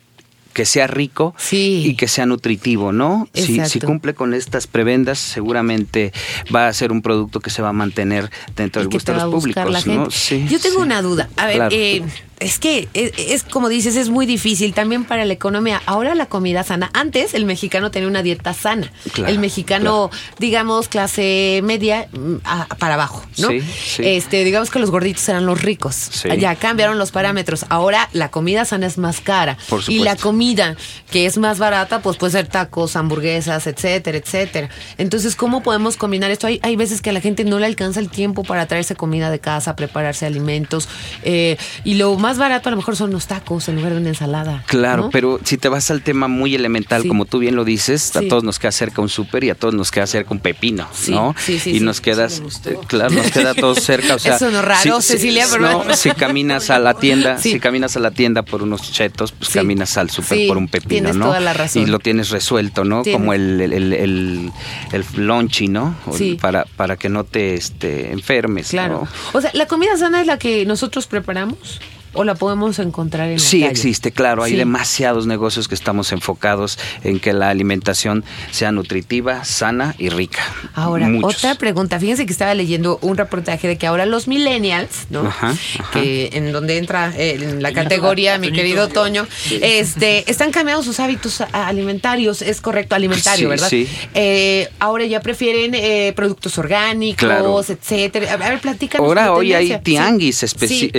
que 0.53 0.65
sea 0.65 0.87
rico 0.87 1.33
Sí. 1.37 1.83
y 1.85 1.95
que 1.95 2.07
sea 2.07 2.25
nutritivo, 2.25 2.91
¿no? 2.91 3.27
Si, 3.33 3.79
cumple 3.79 4.13
con 4.13 4.33
estas 4.33 4.67
prebendas, 4.67 5.19
seguramente 5.19 6.13
va 6.53 6.67
a 6.67 6.73
ser 6.73 6.91
un 6.91 7.01
producto 7.01 7.39
que 7.39 7.49
se 7.49 7.61
va 7.61 7.69
a 7.69 7.73
mantener 7.73 8.29
dentro 8.55 8.81
y 8.81 8.85
de 8.85 8.87
va 8.87 8.91
vuestros 8.91 9.21
a 9.21 9.25
buscar 9.25 9.65
públicos, 9.67 10.29
Yo 10.49 10.59
tengo 10.59 10.77
sí. 10.77 10.81
una 10.81 11.01
duda. 11.01 11.29
A 11.37 11.47
ver, 11.47 11.55
Claro. 11.57 11.75
eh, 11.75 12.03
es 12.39 12.59
que 12.59 12.87
es, 12.93 13.11
es 13.17 13.43
como 13.43 13.69
dices, 13.69 13.95
es 13.95 14.09
muy 14.09 14.25
difícil 14.25 14.73
también 14.73 15.05
para 15.05 15.25
la 15.25 15.33
economía. 15.33 15.81
Ahora 15.85 16.15
la 16.15 16.25
comida 16.25 16.63
sana. 16.63 16.89
Antes 16.93 17.33
el 17.33 17.45
mexicano 17.45 17.91
tenía 17.91 18.07
una 18.09 18.21
dieta 18.23 18.53
sana. 18.53 18.91
Claro, 19.13 19.29
el 19.31 19.39
mexicano, 19.39 20.09
digamos, 20.39 20.87
clase 20.87 21.61
media 21.63 22.07
mm, 22.11 22.35
a- 22.43 22.67
para 22.77 22.95
abajo, 22.95 23.23
¿no? 23.37 23.49
Sí, 23.49 23.61
sí. 23.61 24.03
Este, 24.05 24.43
digamos 24.43 24.69
que 24.71 24.79
los 24.79 24.91
gorditos 24.91 25.27
eran 25.29 25.45
los 25.45 25.61
ricos. 25.61 25.95
Sí. 25.95 26.29
Ya 26.37 26.55
cambiaron 26.55 26.97
los 26.97 27.11
parámetros. 27.11 27.65
Ahora 27.69 28.09
la 28.13 28.29
comida 28.29 28.65
sana 28.65 28.87
es 28.87 28.97
más 28.97 29.21
cara. 29.21 29.57
Por 29.69 29.81
y 29.87 29.99
la 29.99 30.15
comida 30.15 30.75
que 31.11 31.25
es 31.25 31.37
más 31.37 31.59
barata, 31.59 32.01
pues 32.01 32.17
puede 32.17 32.31
ser 32.31 32.47
tacos, 32.47 32.95
hamburguesas, 32.95 33.67
etcétera, 33.67 34.17
etcétera. 34.17 34.69
Entonces, 34.97 35.35
¿cómo 35.35 35.63
podemos 35.63 35.97
combinar 35.97 36.31
esto? 36.31 36.47
Hay, 36.47 36.59
hay 36.63 36.75
veces 36.75 37.01
que 37.01 37.09
a 37.09 37.13
la 37.13 37.21
gente 37.21 37.43
no 37.43 37.59
le 37.59 37.65
alcanza 37.65 37.99
el 37.99 38.09
tiempo 38.09 38.43
para 38.43 38.65
traerse 38.67 38.95
comida 38.95 39.29
de 39.29 39.39
casa, 39.39 39.75
prepararse 39.75 40.25
alimentos. 40.25 40.87
eh, 41.23 41.57
y 41.83 41.95
lo 41.95 42.11
más 42.23 42.37
barato 42.37 42.69
a 42.69 42.71
lo 42.71 42.77
mejor 42.77 42.95
son 42.95 43.11
los 43.11 43.27
tacos 43.27 43.67
en 43.67 43.75
lugar 43.75 43.91
de 43.93 43.99
una 43.99 44.09
ensalada. 44.09 44.63
Claro, 44.67 45.03
¿no? 45.03 45.09
pero 45.09 45.39
si 45.43 45.57
te 45.57 45.67
vas 45.67 45.91
al 45.91 46.01
tema 46.01 46.27
muy 46.29 46.55
elemental, 46.55 47.01
Sí. 47.01 47.07
como 47.09 47.25
tú 47.25 47.39
bien 47.39 47.55
lo 47.57 47.65
dices, 47.65 48.11
Sí. 48.13 48.25
a 48.25 48.27
todos 48.29 48.43
nos 48.45 48.59
queda 48.59 48.71
cerca 48.71 49.01
un 49.01 49.09
súper 49.09 49.43
y 49.43 49.49
a 49.49 49.55
todos 49.55 49.73
nos 49.73 49.91
queda 49.91 50.07
cerca 50.07 50.29
un 50.31 50.39
pepino, 50.39 50.87
Sí, 50.93 51.11
¿no? 51.11 51.35
sí, 51.37 51.59
sí, 51.59 51.71
y 51.71 51.79
sí. 51.79 51.83
nos 51.83 51.99
quedas, 51.99 52.41
eh, 52.65 52.77
claro, 52.87 53.13
nos 53.13 53.29
queda 53.29 53.51
a 53.51 53.53
todos 53.55 53.79
cerca. 53.83 54.15
O 54.15 54.19
sea, 54.19 54.37
Eso 54.37 54.49
no 54.51 54.59
es 54.59 54.65
raro, 54.65 55.01
si- 55.01 55.07
Cecilia, 55.13 55.45
si, 55.45 55.51
pero- 55.57 55.83
no, 55.83 55.95
si 55.95 56.11
caminas 56.11 56.69
a 56.69 56.79
la 56.79 56.93
tienda, 57.03 57.37
Sí. 57.37 57.51
si 57.51 57.59
caminas 57.59 57.97
a 57.97 57.99
la 57.99 58.11
tienda 58.11 58.43
por 58.43 58.63
unos 58.63 58.89
chetos, 58.91 59.33
pues 59.33 59.49
Sí. 59.51 59.59
caminas 59.59 59.97
al 59.97 60.09
súper 60.09 60.37
Sí, 60.37 60.47
por 60.47 60.57
un 60.57 60.69
pepino, 60.69 60.89
tienes 60.89 61.15
¿no? 61.17 61.25
toda 61.25 61.41
la 61.41 61.51
razón. 61.53 61.83
Y 61.83 61.85
lo 61.87 61.99
tienes 61.99 62.29
resuelto, 62.29 62.85
¿no? 62.85 63.01
Tienes. 63.03 63.19
Como 63.19 63.33
el, 63.33 63.59
el, 63.59 63.73
el, 63.73 63.93
el, 63.93 64.51
el 64.93 65.05
lonchi, 65.17 65.67
¿no? 65.67 65.95
Para, 66.39 66.65
para 66.77 66.95
que 66.95 67.09
no 67.09 67.25
te 67.25 67.55
este, 67.55 68.11
enfermes, 68.11 68.69
Claro. 68.69 69.01
¿no? 69.33 69.37
O 69.37 69.41
sea, 69.41 69.51
¿la 69.53 69.65
comida 69.67 69.97
sana 69.97 70.21
es 70.21 70.27
la 70.27 70.37
que 70.39 70.65
nosotros 70.65 71.07
preparamos? 71.07 71.81
¿O 72.13 72.23
la 72.23 72.35
podemos 72.35 72.77
encontrar 72.79 73.27
en 73.29 73.33
la 73.35 73.39
Sí 73.39 73.61
calle? 73.61 73.71
existe, 73.71 74.11
claro. 74.11 74.43
Hay 74.43 74.51
Sí. 74.51 74.57
demasiados 74.57 75.25
negocios 75.27 75.67
que 75.67 75.75
estamos 75.75 76.11
enfocados 76.11 76.77
en 77.03 77.19
que 77.19 77.33
la 77.33 77.49
alimentación 77.49 78.23
sea 78.51 78.71
nutritiva, 78.71 79.43
sana 79.45 79.95
y 79.97 80.09
rica. 80.09 80.41
Ahora, 80.75 81.07
Muchos. 81.09 81.37
otra 81.37 81.55
pregunta. 81.55 81.99
Fíjense 81.99 82.25
que 82.25 82.31
estaba 82.31 82.53
leyendo 82.53 82.99
un 83.01 83.17
reportaje 83.17 83.67
de 83.67 83.77
que 83.77 83.87
ahora 83.87 84.05
los 84.05 84.27
millennials, 84.27 85.07
¿no? 85.09 85.21
Ajá, 85.27 85.55
ajá. 85.79 85.91
Que 85.99 86.29
en 86.33 86.51
donde 86.51 86.77
entra 86.77 87.11
eh, 87.17 87.37
en 87.41 87.61
la 87.63 87.73
categoría 87.73 88.37
mi 88.37 88.51
querido 88.51 88.87
Toño, 88.89 89.25
este, 89.61 90.29
están 90.29 90.51
cambiando 90.51 90.83
sus 90.83 90.99
hábitos 90.99 91.41
alimentarios, 91.51 92.41
es 92.41 92.61
correcto, 92.61 92.95
alimentario, 92.95 93.45
Sí, 93.45 93.49
¿verdad? 93.49 93.69
sí. 93.69 93.87
Eh, 94.13 94.69
ahora 94.79 95.05
ya 95.05 95.19
prefieren 95.19 95.73
eh, 95.75 96.13
productos 96.15 96.57
orgánicos, 96.57 97.17
Claro. 97.17 97.61
etcétera. 97.67 98.33
A 98.33 98.37
ver, 98.37 98.59
platícanos. 98.59 99.07
Ahora 99.07 99.33
hoy 99.33 99.53
hay 99.53 99.79
tianguis 99.81 100.37
Sí. 100.37 100.45
especi- 100.45 100.91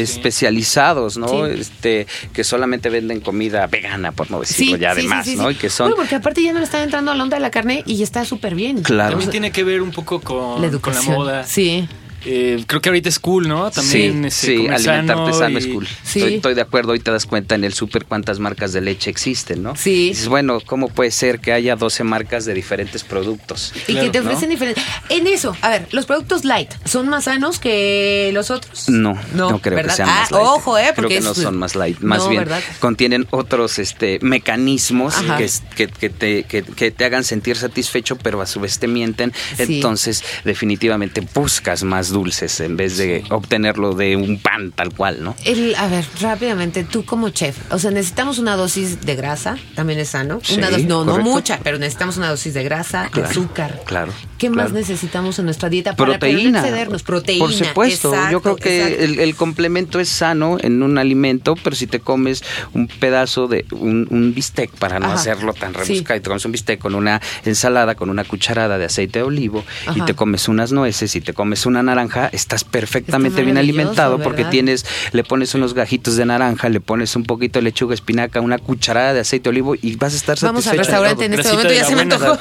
¿no? 1.17 1.29
Sí. 1.29 1.61
Este, 1.61 2.07
que 2.33 2.45
solamente 2.45 2.91
venden 2.91 3.21
comida 3.21 3.67
vegana, 3.67 4.13
por 4.13 4.31
no 4.31 4.41
decirlo 4.41 4.77
Sí, 4.77 4.81
ya 4.81 4.95
sí, 4.95 5.01
además, 5.01 5.25
sí, 5.25 5.33
sí, 5.33 5.37
¿no? 5.37 5.49
sí. 5.49 5.55
Y 5.55 5.59
que 5.59 5.71
son 5.71 5.93
porque 5.97 6.15
aparte 6.17 6.43
ya 6.43 6.53
no 6.53 6.59
le 6.59 6.65
están 6.65 6.83
entrando 6.83 7.11
a 7.11 7.15
la 7.15 7.23
onda 7.23 7.37
de 7.37 7.41
la 7.43 7.51
carne 7.51 7.83
y 7.87 8.03
está 8.03 8.25
súper 8.25 8.55
bien. 8.55 8.83
Claro. 8.83 9.11
También 9.11 9.31
tiene 9.31 9.51
que 9.53 9.65
ver 9.65 9.83
un 9.83 9.91
poco 9.91 10.21
con, 10.21 10.37
la 10.51 10.55
con 10.57 10.65
educación. 10.65 11.13
la 11.13 11.19
moda. 11.19 11.45
Sí. 11.45 11.89
Eh, 12.25 12.65
creo 12.67 12.81
que 12.81 12.89
ahorita 12.89 13.09
es 13.09 13.19
cool, 13.19 13.49
¿no? 13.49 13.71
También 13.71 14.31
sí, 14.31 14.47
sí, 14.59 14.67
alimentarte 14.69 15.33
sano, 15.33 15.59
es 15.59 15.67
y- 15.67 15.73
cool. 15.73 15.87
Sí. 16.03 16.21
Estoy, 16.21 16.35
estoy 16.35 16.55
de 16.55 16.61
acuerdo, 16.63 16.93
hoy 16.93 17.01
te 17.01 17.11
das 17.11 17.27
cuenta 17.27 17.55
en 17.55 17.65
el 17.65 17.73
súper 17.75 18.05
cuántas 18.05 18.39
marcas 18.39 18.73
de 18.73 18.81
leche 18.81 19.11
existen, 19.11 19.63
¿no? 19.63 19.77
Sí. 19.77 20.09
Dices, 20.11 20.29
bueno, 20.29 20.59
¿cómo 20.65 20.89
puede 20.89 21.11
ser 21.11 21.41
que 21.41 21.53
haya 21.53 21.77
12 21.77 22.05
marcas 22.05 22.45
de 22.45 22.55
diferentes 22.55 23.05
productos? 23.05 23.73
Y 23.89 23.93
Claro, 23.93 24.07
que 24.07 24.11
te 24.11 24.21
¿no? 24.21 24.27
ofrecen 24.27 24.51
diferentes. 24.51 24.85
En 25.09 25.27
eso, 25.27 25.57
a 25.61 25.69
ver, 25.71 25.87
los 25.93 26.07
productos 26.07 26.45
light 26.45 26.71
son 26.85 27.09
más 27.09 27.25
sanos 27.25 27.59
que 27.59 28.31
los 28.33 28.51
otros. 28.51 28.89
No, 28.89 29.19
no, 29.35 29.61
creo 29.61 29.77
¿verdad? 29.77 29.91
que 29.93 29.97
sean 29.97 30.09
ah, 30.09 30.21
más 30.21 30.31
light. 30.31 30.45
Ojo, 30.47 30.79
eh, 30.79 30.83
Creo 30.83 30.95
porque 30.95 31.15
que 31.17 31.21
no 31.21 31.35
son 31.35 31.57
más 31.59 31.75
light, 31.75 31.99
más 32.01 32.21
No, 32.21 32.29
bien 32.31 32.41
¿verdad? 32.45 32.63
contienen 32.81 33.27
otros 33.31 33.79
este 33.79 34.19
mecanismos 34.23 35.15
que, 35.37 35.45
es- 35.45 35.63
que, 35.77 35.89
que 35.89 36.11
te, 36.11 36.45
que, 36.45 36.63
que 36.63 36.91
te 36.91 37.05
hagan 37.05 37.25
sentir 37.25 37.57
satisfecho, 37.57 38.17
pero 38.17 38.41
a 38.41 38.47
su 38.47 38.61
vez 38.61 38.79
te 38.79 38.87
mienten. 38.87 39.33
Sí. 39.57 39.77
Entonces, 39.77 40.23
definitivamente 40.45 41.21
buscas 41.35 41.83
más 41.85 42.11
dulces 42.15 42.61
en 42.61 42.77
vez 42.79 42.97
de 42.97 43.25
obtenerlo 43.29 43.95
de 43.95 44.17
un 44.17 44.39
pan 44.39 44.73
tal 44.73 44.95
cual, 44.95 45.23
¿no? 45.23 45.35
El, 45.45 45.75
a 45.75 45.87
ver, 45.89 46.07
rápidamente, 46.21 46.85
tú 46.85 47.05
como 47.05 47.29
chef, 47.29 47.59
o 47.71 47.79
sea, 47.79 47.91
necesitamos 47.91 48.39
una 48.39 48.57
dosis 48.57 49.03
de 49.05 49.15
grasa, 49.17 49.59
también 49.75 49.99
es 49.99 50.09
sano. 50.11 50.39
Sí, 50.43 50.55
una 50.57 50.71
dosis, 50.71 50.87
no, 50.87 51.05
no 51.05 51.19
mucha, 51.19 51.59
pero 51.63 51.79
necesitamos 51.79 52.17
una 52.17 52.31
dosis 52.31 52.55
de 52.55 52.63
grasa, 52.65 53.11
de 53.15 53.23
azúcar. 53.23 53.83
claro, 53.85 54.13
¿Qué 54.39 54.49
más 54.51 54.73
necesitamos 54.73 55.39
en 55.39 55.45
nuestra 55.47 55.69
dieta 55.69 55.97
para 55.97 56.13
proteína. 56.19 56.61
excedernos? 56.61 57.03
Proteína. 57.03 57.45
Por 57.45 57.53
supuesto, 57.53 58.09
exacto, 58.15 58.33
yo 58.33 58.41
creo 58.43 58.57
que 58.57 59.05
el, 59.05 59.19
el 59.19 59.35
complemento 59.35 59.99
es 60.01 60.09
sano 60.09 60.57
en 60.61 60.83
un 60.83 60.97
alimento, 60.99 61.55
pero 61.63 61.75
si 61.75 61.87
te 61.87 61.99
comes 62.01 62.43
un 62.75 62.87
pedazo 62.87 63.49
de 63.49 63.65
un, 63.73 64.07
un 64.11 64.33
bistec, 64.35 64.71
para 64.73 65.01
no 65.01 65.07
Ajá. 65.07 65.15
hacerlo 65.17 65.53
tan 65.53 65.73
Sí. 65.75 65.81
rebuscado, 65.95 66.19
y 66.19 66.21
te 66.23 66.29
comes 66.29 66.45
un 66.45 66.53
bistec 66.53 66.79
con 66.79 66.95
una 66.95 67.21
ensalada, 67.45 67.95
con 67.97 68.11
una 68.11 68.23
cucharada 68.25 68.79
de 68.79 68.85
aceite 68.85 69.19
de 69.19 69.25
olivo, 69.25 69.65
y 69.97 70.01
te 70.03 70.15
comes 70.15 70.47
unas 70.49 70.71
nueces 70.73 71.17
y 71.17 71.21
te 71.21 71.33
comes 71.33 71.67
una 71.67 71.83
naranja, 71.83 72.04
estás 72.33 72.65
perfectamente 72.65 73.43
bien 73.43 73.59
alimentado 73.59 74.19
porque 74.19 74.39
¿verdad? 74.39 74.51
tienes, 74.51 74.87
le 75.13 75.25
pones 75.25 75.55
unos 75.55 75.75
gajitos 75.75 76.17
de 76.17 76.25
naranja, 76.25 76.69
le 76.69 76.81
pones 76.81 77.15
un 77.17 77.25
poquito 77.25 77.59
de 77.59 77.65
lechuga, 77.65 77.95
espinaca, 77.95 78.41
una 78.41 78.59
cucharada 78.59 79.13
de 79.15 79.21
aceite 79.21 79.45
de 79.45 79.51
olivo 79.51 79.75
y 79.81 79.97
vas 79.97 80.13
a 80.15 80.17
estar 80.17 80.39
Vamos 80.41 80.67
al 80.67 80.77
satisfecho. 80.77 80.91
restaurante 80.91 81.25
en 81.27 81.35
este 81.35 81.51
momento, 81.51 81.73
ya 81.73 81.85
se 81.85 81.95
me 81.97 82.03
antojó. 82.03 82.39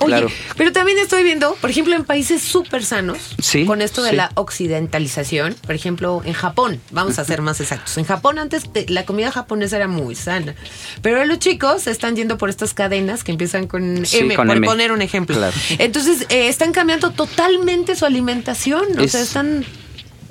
Oye, 0.00 0.06
claro. 0.06 0.28
pero 0.56 0.72
también 0.72 0.98
estoy 0.98 1.22
viendo, 1.22 1.54
por 1.60 1.70
ejemplo, 1.70 1.94
en 1.94 2.04
países 2.04 2.42
súper 2.42 2.84
sanos, 2.84 3.18
Sí, 3.40 3.64
con 3.66 3.82
esto 3.82 4.02
de 4.02 4.10
sí. 4.10 4.16
la 4.16 4.30
occidentalización, 4.34 5.54
por 5.66 5.74
ejemplo, 5.74 6.22
en 6.24 6.32
Japón, 6.32 6.80
vamos 6.90 7.18
a 7.18 7.24
ser 7.24 7.42
más 7.42 7.60
exactos. 7.60 7.96
En 7.98 8.04
Japón 8.04 8.38
antes 8.38 8.64
la 8.88 9.04
comida 9.04 9.30
japonesa 9.30 9.76
era 9.76 9.88
muy 9.88 10.14
sana, 10.14 10.54
pero 11.02 11.16
ahora 11.16 11.26
los 11.26 11.38
chicos 11.38 11.86
están 11.86 12.16
yendo 12.16 12.38
por 12.38 12.50
estas 12.50 12.74
cadenas 12.74 13.24
que 13.24 13.32
empiezan 13.32 13.66
con 13.66 14.04
Sí, 14.06 14.18
M, 14.18 14.34
con 14.34 14.46
por 14.46 14.56
M. 14.56 14.66
poner 14.66 14.92
un 14.92 15.02
ejemplo. 15.02 15.36
Claro. 15.36 15.56
Entonces, 15.78 16.26
eh, 16.28 16.48
están 16.48 16.72
cambiando 16.72 17.10
totalmente 17.10 17.94
su 17.96 18.04
alimentación, 18.06 18.59
o 18.98 19.08
sea, 19.08 19.20
están 19.22 19.64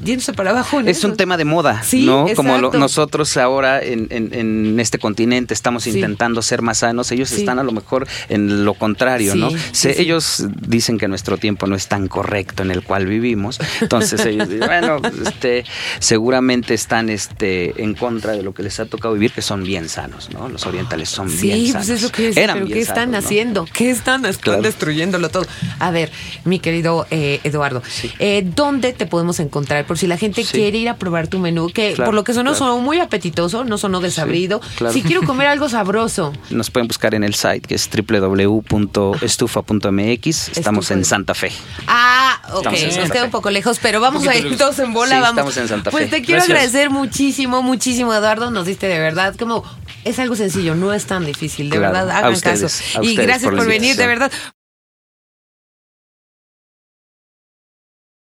yéndose 0.03 0.33
para 0.33 0.51
abajo. 0.51 0.79
Es 0.81 0.97
eso. 0.97 1.07
un 1.07 1.17
tema 1.17 1.37
de 1.37 1.45
moda, 1.45 1.83
Sí, 1.83 2.05
¿no? 2.05 2.25
Como 2.35 2.51
lo- 2.53 2.57
exacto. 2.67 2.79
nosotros 2.79 3.35
ahora 3.37 3.81
en, 3.83 4.07
en- 4.09 4.33
en 4.33 4.79
este 4.79 4.97
continente 4.99 5.53
estamos 5.53 5.83
Sí. 5.83 5.91
intentando 5.91 6.41
ser 6.41 6.61
más 6.61 6.79
sanos, 6.79 7.11
ellos 7.11 7.29
Sí. 7.29 7.37
están 7.41 7.59
a 7.59 7.63
lo 7.63 7.71
mejor 7.71 8.07
en 8.29 8.65
lo 8.65 8.73
contrario, 8.73 9.35
¿no? 9.35 9.49
Se-. 9.71 10.01
Ellos 10.01 10.45
dicen 10.67 10.97
que 10.97 11.07
nuestro 11.07 11.37
tiempo 11.37 11.67
no 11.67 11.75
es 11.75 11.87
tan 11.87 12.07
correcto 12.07 12.63
en 12.63 12.71
el 12.71 12.83
cual 12.83 13.05
vivimos, 13.05 13.59
entonces 13.81 14.25
ellos 14.25 14.49
dicen, 14.49 14.67
bueno, 14.67 14.97
este, 15.25 15.63
seguramente 15.99 16.73
están 16.73 17.09
este, 17.09 17.81
en 17.83 17.93
contra 17.93 18.33
de 18.33 18.43
lo 18.43 18.53
que 18.53 18.63
les 18.63 18.79
ha 18.79 18.85
tocado 18.85 19.13
vivir, 19.13 19.31
que 19.31 19.41
son 19.41 19.63
bien 19.63 19.89
sanos, 19.89 20.29
¿no? 20.33 20.49
Los 20.49 20.65
orientales 20.65 21.09
son 21.09 21.27
bien 21.27 21.57
Sí, 21.57 21.67
sanos. 21.71 21.87
pues 21.87 21.97
es 21.97 22.03
lo 22.03 22.09
que 22.11 22.21
decía, 22.23 22.43
Eran 22.43 22.55
pero 22.57 22.65
bien 22.67 22.77
¿qué 22.77 22.81
están 22.83 23.15
haciendo? 23.15 23.65
¿Qué 23.71 23.91
están? 23.91 24.25
Están 24.25 24.41
Claro. 24.41 24.61
destruyéndolo 24.63 25.29
todo. 25.29 25.45
A 25.79 25.91
ver, 25.91 26.11
mi 26.45 26.59
querido 26.59 27.05
eh, 27.11 27.39
Eduardo, 27.43 27.83
eh, 28.19 28.43
¿dónde 28.55 28.93
te 28.93 29.05
podemos 29.05 29.39
encontrar? 29.39 29.85
Por 29.89 29.97
si 29.97 30.05
la 30.05 30.17
gente 30.17 30.43
Sí. 30.45 30.51
quiere 30.53 30.77
ir 30.77 30.87
a 30.87 30.97
probar 30.97 31.27
tu 31.27 31.39
menú, 31.39 31.67
que 31.73 31.93
Claro, 31.95 32.09
por 32.09 32.13
lo 32.13 32.23
que 32.23 32.31
sonó 32.33 32.51
claro. 32.51 32.65
sonó 32.65 32.77
muy 32.79 32.99
apetitoso, 32.99 33.63
no 33.63 33.79
sonó 33.79 34.01
desabrido. 34.01 34.61
claro. 34.77 34.93
Si 34.93 35.01
quiero 35.01 35.23
comer 35.23 35.47
algo 35.47 35.67
sabroso. 35.67 36.31
Nos 36.51 36.69
pueden 36.69 36.87
buscar 36.87 37.15
en 37.15 37.23
el 37.23 37.33
site 37.33 37.61
que 37.61 37.73
es 37.73 37.89
www.estufa.mx. 37.89 40.49
Estamos 40.49 40.85
Estufa. 40.85 40.93
en 40.99 41.05
Santa 41.05 41.33
Fe. 41.33 41.51
Ah, 41.87 42.39
ok, 42.53 42.65
nos 42.99 43.09
queda 43.11 43.23
un 43.25 43.31
poco 43.31 43.49
lejos, 43.49 43.79
pero 43.81 43.99
vamos 43.99 44.27
a 44.27 44.35
ir 44.35 44.55
todos 44.57 44.77
en 44.77 44.93
bola, 44.93 45.15
Sí, 45.15 45.21
vamos. 45.21 45.29
estamos 45.31 45.57
en 45.57 45.67
Santa 45.67 45.89
Pues 45.91 46.03
Fe. 46.05 46.11
te 46.17 46.21
quiero 46.23 46.41
Gracias. 46.45 46.55
agradecer 46.57 46.89
muchísimo, 46.91 47.63
muchísimo, 47.63 48.13
Eduardo, 48.13 48.51
nos 48.51 48.67
diste 48.67 48.87
de 48.87 48.99
verdad, 48.99 49.35
como 49.37 49.63
es 50.05 50.19
algo 50.19 50.35
sencillo, 50.35 50.75
no 50.75 50.93
es 50.93 51.05
tan 51.07 51.25
difícil, 51.25 51.71
de 51.71 51.77
Claro, 51.77 51.93
verdad, 51.93 52.11
hagan 52.17 52.33
ustedes, 52.33 52.61
caso. 52.61 53.01
Y 53.03 53.15
gracias 53.15 53.51
por 53.51 53.65
venir, 53.65 53.95
de 53.95 54.05
verdad. 54.05 54.31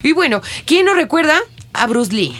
Y 0.02 0.12
bueno, 0.12 0.40
¿quién 0.66 0.86
no 0.86 0.94
recuerda 0.94 1.38
a 1.72 1.86
Bruce 1.86 2.12
Lee? 2.12 2.34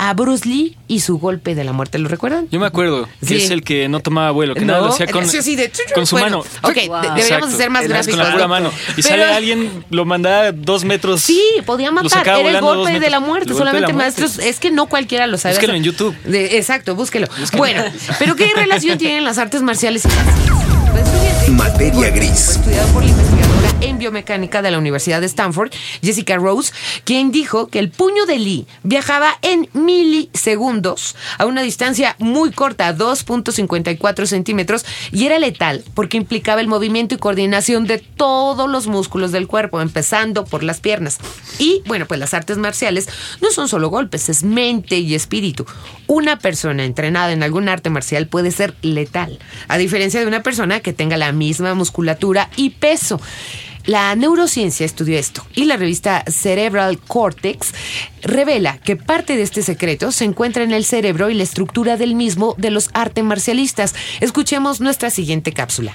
A 0.00 0.14
Bruce 0.14 0.48
Lee 0.48 0.76
y 0.86 1.00
su 1.00 1.18
golpe 1.18 1.56
de 1.56 1.64
la 1.64 1.72
muerte, 1.72 1.98
¿lo 1.98 2.08
recuerdan? 2.08 2.46
Yo 2.52 2.60
me 2.60 2.66
acuerdo 2.66 3.08
que 3.18 3.26
Sí. 3.26 3.36
es 3.38 3.50
el 3.50 3.64
que 3.64 3.88
no 3.88 3.98
tomaba 3.98 4.30
vuelo, 4.30 4.54
que 4.54 4.60
No, 4.60 4.66
nada 4.74 4.86
lo 4.86 4.92
hacía 4.92 5.08
con, 5.08 5.26
sí, 5.28 5.42
sí, 5.42 5.56
de- 5.56 5.72
con 5.92 6.06
su 6.06 6.14
bueno, 6.14 6.38
mano. 6.44 6.50
Ok, 6.62 6.74
de- 6.74 6.80
deberíamos 6.82 7.18
Exacto. 7.26 7.56
ser 7.56 7.70
más 7.70 7.88
gráficos. 7.88 8.14
Con 8.14 8.24
la 8.24 8.30
pura 8.32 8.44
¿no? 8.44 8.48
mano. 8.48 8.70
Y 8.96 9.02
Pero- 9.02 9.08
sale 9.08 9.24
alguien, 9.24 9.84
lo 9.90 10.04
mandaba 10.04 10.52
dos 10.52 10.84
metros. 10.84 11.22
Sí, 11.22 11.42
podía 11.66 11.90
matar. 11.90 12.24
Era 12.24 12.38
el 12.50 12.60
golpe 12.60 13.00
de 13.00 13.10
la 13.10 13.18
muerte. 13.18 13.52
Solamente 13.54 13.88
la 13.88 13.92
muerte. 13.92 14.20
maestros. 14.20 14.38
Es 14.38 14.60
que 14.60 14.70
no 14.70 14.86
cualquiera 14.86 15.26
lo 15.26 15.36
sabe. 15.36 15.54
Búsquelo 15.56 15.72
hacer. 15.72 15.78
en 15.78 15.82
YouTube. 15.84 16.16
De- 16.24 16.58
exacto, 16.58 16.94
búsquelo. 16.94 17.26
Bueno, 17.56 17.82
pero 18.20 18.36
¿qué 18.36 18.52
relación 18.54 18.98
tienen 18.98 19.24
las 19.24 19.38
artes 19.38 19.62
marciales 19.62 20.04
y 20.04 20.08
la 20.10 20.87
fíjense, 21.04 21.50
Materia 21.52 22.10
gris. 22.10 22.50
estudiado 22.50 22.88
por 22.92 23.02
la 23.02 23.10
investigadora 23.10 23.68
en 23.80 23.98
biomecánica 23.98 24.62
de 24.62 24.70
la 24.70 24.78
Universidad 24.78 25.20
de 25.20 25.26
Stanford, 25.26 25.70
Jessica 26.02 26.36
Rose, 26.36 26.72
quien 27.04 27.30
dijo 27.30 27.68
que 27.68 27.78
el 27.78 27.90
puño 27.90 28.26
de 28.26 28.38
Lee 28.38 28.66
viajaba 28.82 29.38
en 29.42 29.68
milisegundos 29.72 31.16
a 31.38 31.46
una 31.46 31.62
distancia 31.62 32.16
muy 32.18 32.50
corta, 32.50 32.94
2.54 32.94 34.26
centímetros, 34.26 34.84
y 35.12 35.26
era 35.26 35.38
letal 35.38 35.84
porque 35.94 36.16
implicaba 36.16 36.60
el 36.60 36.68
movimiento 36.68 37.14
y 37.14 37.18
coordinación 37.18 37.86
de 37.86 37.98
todos 37.98 38.68
los 38.68 38.86
músculos 38.86 39.32
del 39.32 39.46
cuerpo, 39.46 39.80
empezando 39.80 40.44
por 40.44 40.62
las 40.62 40.80
piernas. 40.80 41.18
Y 41.58 41.82
bueno, 41.86 42.06
pues 42.06 42.20
las 42.20 42.34
artes 42.34 42.58
marciales 42.58 43.08
no 43.40 43.50
son 43.50 43.68
solo 43.68 43.88
golpes, 43.88 44.28
es 44.28 44.42
mente 44.42 44.98
y 44.98 45.14
espíritu. 45.14 45.66
Una 46.06 46.38
persona 46.38 46.84
entrenada 46.84 47.32
en 47.32 47.42
algún 47.42 47.68
arte 47.68 47.90
marcial 47.90 48.26
puede 48.26 48.50
ser 48.50 48.74
letal, 48.82 49.38
a 49.68 49.78
diferencia 49.78 50.20
de 50.20 50.26
una 50.26 50.42
persona 50.42 50.80
que 50.80 50.87
tenga 50.92 51.16
la 51.16 51.32
misma 51.32 51.74
musculatura 51.74 52.50
y 52.56 52.70
peso. 52.70 53.20
La 53.88 54.14
neurociencia 54.16 54.84
estudió 54.84 55.18
esto 55.18 55.46
y 55.54 55.64
la 55.64 55.78
revista 55.78 56.22
Cerebral 56.26 56.98
Cortex 56.98 57.72
revela 58.20 58.76
que 58.76 58.96
parte 58.96 59.34
de 59.34 59.42
este 59.42 59.62
secreto 59.62 60.12
se 60.12 60.24
encuentra 60.24 60.62
en 60.62 60.72
el 60.72 60.84
cerebro 60.84 61.30
y 61.30 61.34
la 61.34 61.42
estructura 61.42 61.96
del 61.96 62.14
mismo 62.14 62.54
de 62.58 62.70
los 62.70 62.90
arte 62.92 63.22
marcialistas. 63.22 63.94
Escuchemos 64.20 64.82
nuestra 64.82 65.08
siguiente 65.08 65.52
cápsula. 65.52 65.94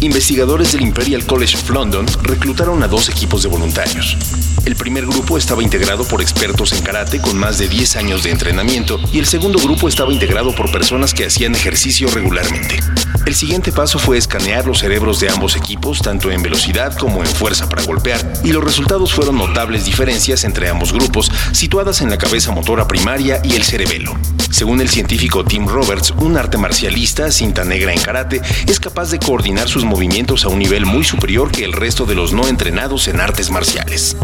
Investigadores 0.00 0.72
del 0.72 0.82
Imperial 0.82 1.26
College 1.26 1.56
of 1.56 1.70
London 1.70 2.06
reclutaron 2.22 2.82
a 2.82 2.88
dos 2.88 3.08
equipos 3.08 3.42
de 3.42 3.48
voluntarios. 3.48 4.16
El 4.64 4.76
primer 4.76 5.06
grupo 5.06 5.38
estaba 5.38 5.62
integrado 5.62 6.04
por 6.04 6.20
expertos 6.20 6.72
en 6.72 6.82
karate 6.82 7.20
con 7.20 7.38
más 7.38 7.58
de 7.58 7.68
10 7.68 7.96
años 7.96 8.22
de 8.22 8.30
entrenamiento 8.30 9.00
y 9.12 9.18
el 9.18 9.26
segundo 9.26 9.58
grupo 9.58 9.88
estaba 9.88 10.12
integrado 10.12 10.54
por 10.54 10.70
personas 10.70 11.14
que 11.14 11.26
hacían 11.26 11.54
ejercicio 11.54 12.08
regularmente. 12.10 12.78
El 13.26 13.34
siguiente 13.34 13.72
paso 13.72 13.98
fue 13.98 14.16
escanear 14.16 14.66
los 14.66 14.78
cerebros 14.78 15.20
de 15.20 15.28
ambos 15.28 15.56
equipos, 15.56 16.00
tanto 16.00 16.30
en 16.30 16.42
velocidad 16.42 16.96
como 16.96 17.20
en 17.22 17.26
fuerza 17.26 17.68
para 17.68 17.82
golpear, 17.82 18.32
y 18.42 18.52
los 18.52 18.64
resultados 18.64 19.12
fueron 19.12 19.36
notables 19.36 19.84
diferencias 19.84 20.44
entre 20.44 20.68
ambos 20.68 20.92
grupos, 20.92 21.30
situadas 21.52 22.00
en 22.00 22.10
la 22.10 22.18
cabeza 22.18 22.52
motora 22.52 22.88
primaria 22.88 23.40
y 23.44 23.54
el 23.54 23.64
cerebelo. 23.64 24.16
Según 24.50 24.80
el 24.80 24.88
científico 24.88 25.44
Tim 25.44 25.68
Roberts, 25.68 26.12
un 26.18 26.36
arte 26.36 26.56
marcialista, 26.56 27.30
cinta 27.30 27.64
negra 27.64 27.92
en 27.92 28.00
karate, 28.00 28.40
es 28.66 28.80
capaz 28.80 29.10
de 29.10 29.18
coordinar 29.18 29.68
sus 29.78 29.84
movimientos 29.84 30.44
a 30.44 30.48
un 30.48 30.58
nivel 30.58 30.86
muy 30.86 31.04
superior 31.04 31.52
que 31.52 31.62
el 31.62 31.72
resto 31.72 32.04
de 32.04 32.16
los 32.16 32.32
no 32.32 32.48
entrenados 32.48 33.06
en 33.06 33.20
artes 33.20 33.48
marciales. 33.48 34.16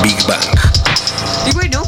Big 0.00 0.16
Bang. 0.28 1.50
Y 1.50 1.52
bueno, 1.52 1.82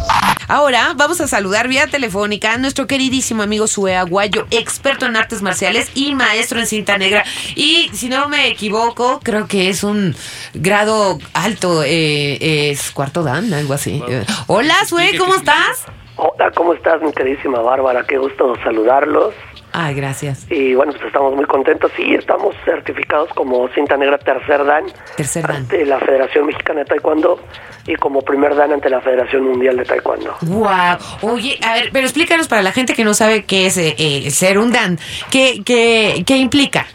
ahora 0.49 0.95
vamos 0.97 1.21
a 1.21 1.29
saludar 1.29 1.69
vía 1.69 1.87
telefónica 1.87 2.55
a 2.55 2.59
nuestro 2.59 2.89
queridísimo 2.89 3.45
amigo 3.45 3.69
Sue 3.69 3.95
Aguayo, 3.95 4.49
experto 4.51 5.07
en 5.07 5.15
artes 5.15 5.43
marciales 5.43 5.93
y 5.95 6.17
maestro 6.17 6.59
en 6.59 6.67
cinta 6.67 6.99
negra. 6.99 7.23
Y 7.55 7.89
si 7.93 8.09
no 8.09 8.29
me 8.29 8.49
equivoco, 8.49 9.21
creo 9.23 9.47
que 9.47 9.69
es 9.69 9.85
un 9.85 10.17
grado 10.55 11.21
alto, 11.35 11.85
eh, 11.85 12.71
es 12.71 12.91
cuarto 12.91 13.23
dan, 13.23 13.55
algo 13.55 13.75
así. 13.75 14.03
Hola 14.49 14.75
Sue, 14.89 15.17
¿cómo 15.17 15.37
estás? 15.37 15.87
Hola, 16.17 16.51
¿cómo 16.57 16.75
estás, 16.75 17.01
mi 17.01 17.13
queridísima 17.13 17.61
Bárbara? 17.61 18.05
Qué 18.09 18.19
gusto 18.19 18.57
saludarlos. 18.65 19.35
Ay, 19.77 19.95
gracias. 19.95 20.47
Y 20.51 20.73
bueno, 20.77 20.93
pues 20.93 21.05
estamos 21.05 21.35
muy 21.35 21.47
contentos. 21.47 21.91
Sí, 21.97 22.15
estamos 22.15 22.55
certificados 22.65 23.29
como 23.31 23.69
cinta 23.71 23.97
negra 23.97 24.19
tercer 24.19 24.65
dan 24.65 24.85
Tercer 25.17 25.43
dan. 25.43 25.57
ante 25.57 25.85
la 25.85 25.99
Federación 25.99 26.47
Mexicana 26.47 26.81
de 26.81 26.87
Taekwondo 26.87 27.41
y 27.85 27.97
como 27.97 28.23
primer 28.23 28.55
dan 28.55 28.73
ante 28.73 28.89
la 28.89 29.01
Federación 29.01 29.43
Mundial 29.43 29.77
de 29.77 29.85
Taekwondo. 29.85 30.37
Wow. 30.43 31.33
Oye, 31.33 31.59
a 31.67 31.75
ver, 31.75 31.91
pero 31.93 32.07
explícanos 32.07 32.47
para 32.47 32.63
la 32.63 32.71
gente 32.71 32.95
que 32.95 33.03
no 33.03 33.15
sabe 33.15 33.47
qué 33.47 33.67
es 33.67 33.77
eh, 33.77 33.97
eh, 33.99 34.31
ser 34.31 34.59
un 34.59 34.71
dan, 34.71 34.97
¿qué, 35.33 35.61
qué, 35.65 36.23
qué 36.25 36.37
implica? 36.37 36.87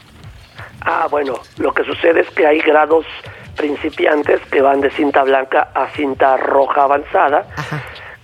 Ah, 0.79 1.07
bueno, 1.11 1.33
lo 1.57 1.73
que 1.73 1.83
sucede 1.83 2.21
es 2.21 2.29
que 2.29 2.47
hay 2.47 2.61
grados 2.61 3.05
principiantes 3.57 4.39
que 4.49 4.61
van 4.61 4.79
de 4.79 4.89
cinta 4.91 5.23
blanca 5.23 5.69
a 5.75 5.87
cinta 5.87 6.37
roja 6.37 6.83
avanzada, 6.83 7.45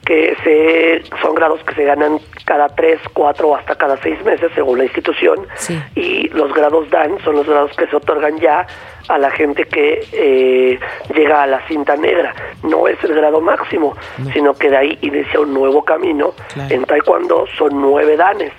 que 0.05 0.35
se, 0.43 1.03
son 1.21 1.33
grados 1.35 1.61
que 1.63 1.73
se 1.73 1.83
ganan 1.83 2.19
cada 2.45 2.69
tres, 2.69 2.99
cuatro 3.13 3.49
o 3.49 3.55
hasta 3.55 3.75
cada 3.75 3.97
seis 3.97 4.23
meses 4.23 4.51
según 4.53 4.77
la 4.77 4.83
institución. 4.85 5.47
Sí. 5.55 5.81
Y 5.95 6.29
los 6.29 6.53
grados 6.53 6.89
DAN 6.91 7.17
son 7.23 7.35
los 7.35 7.47
grados 7.47 7.71
que 7.75 7.87
se 7.87 7.95
otorgan 7.95 8.37
ya 8.39 8.65
a 9.07 9.17
la 9.17 9.31
gente 9.31 9.65
que 9.65 10.07
eh, 10.13 10.79
llega 11.13 11.43
a 11.43 11.47
la 11.47 11.67
cinta 11.67 11.95
negra. 11.95 12.33
No 12.63 12.87
es 12.87 13.03
el 13.03 13.13
grado 13.15 13.41
máximo, 13.41 13.95
sino 14.31 14.53
que 14.53 14.69
de 14.69 14.77
ahí 14.77 14.97
inicia 15.01 15.39
un 15.39 15.53
nuevo 15.53 15.83
camino. 15.83 16.33
Claro. 16.53 16.73
En 16.73 16.83
Taekwondo 16.85 17.45
son 17.57 17.81
nueve 17.81 18.15
danes. 18.15 18.53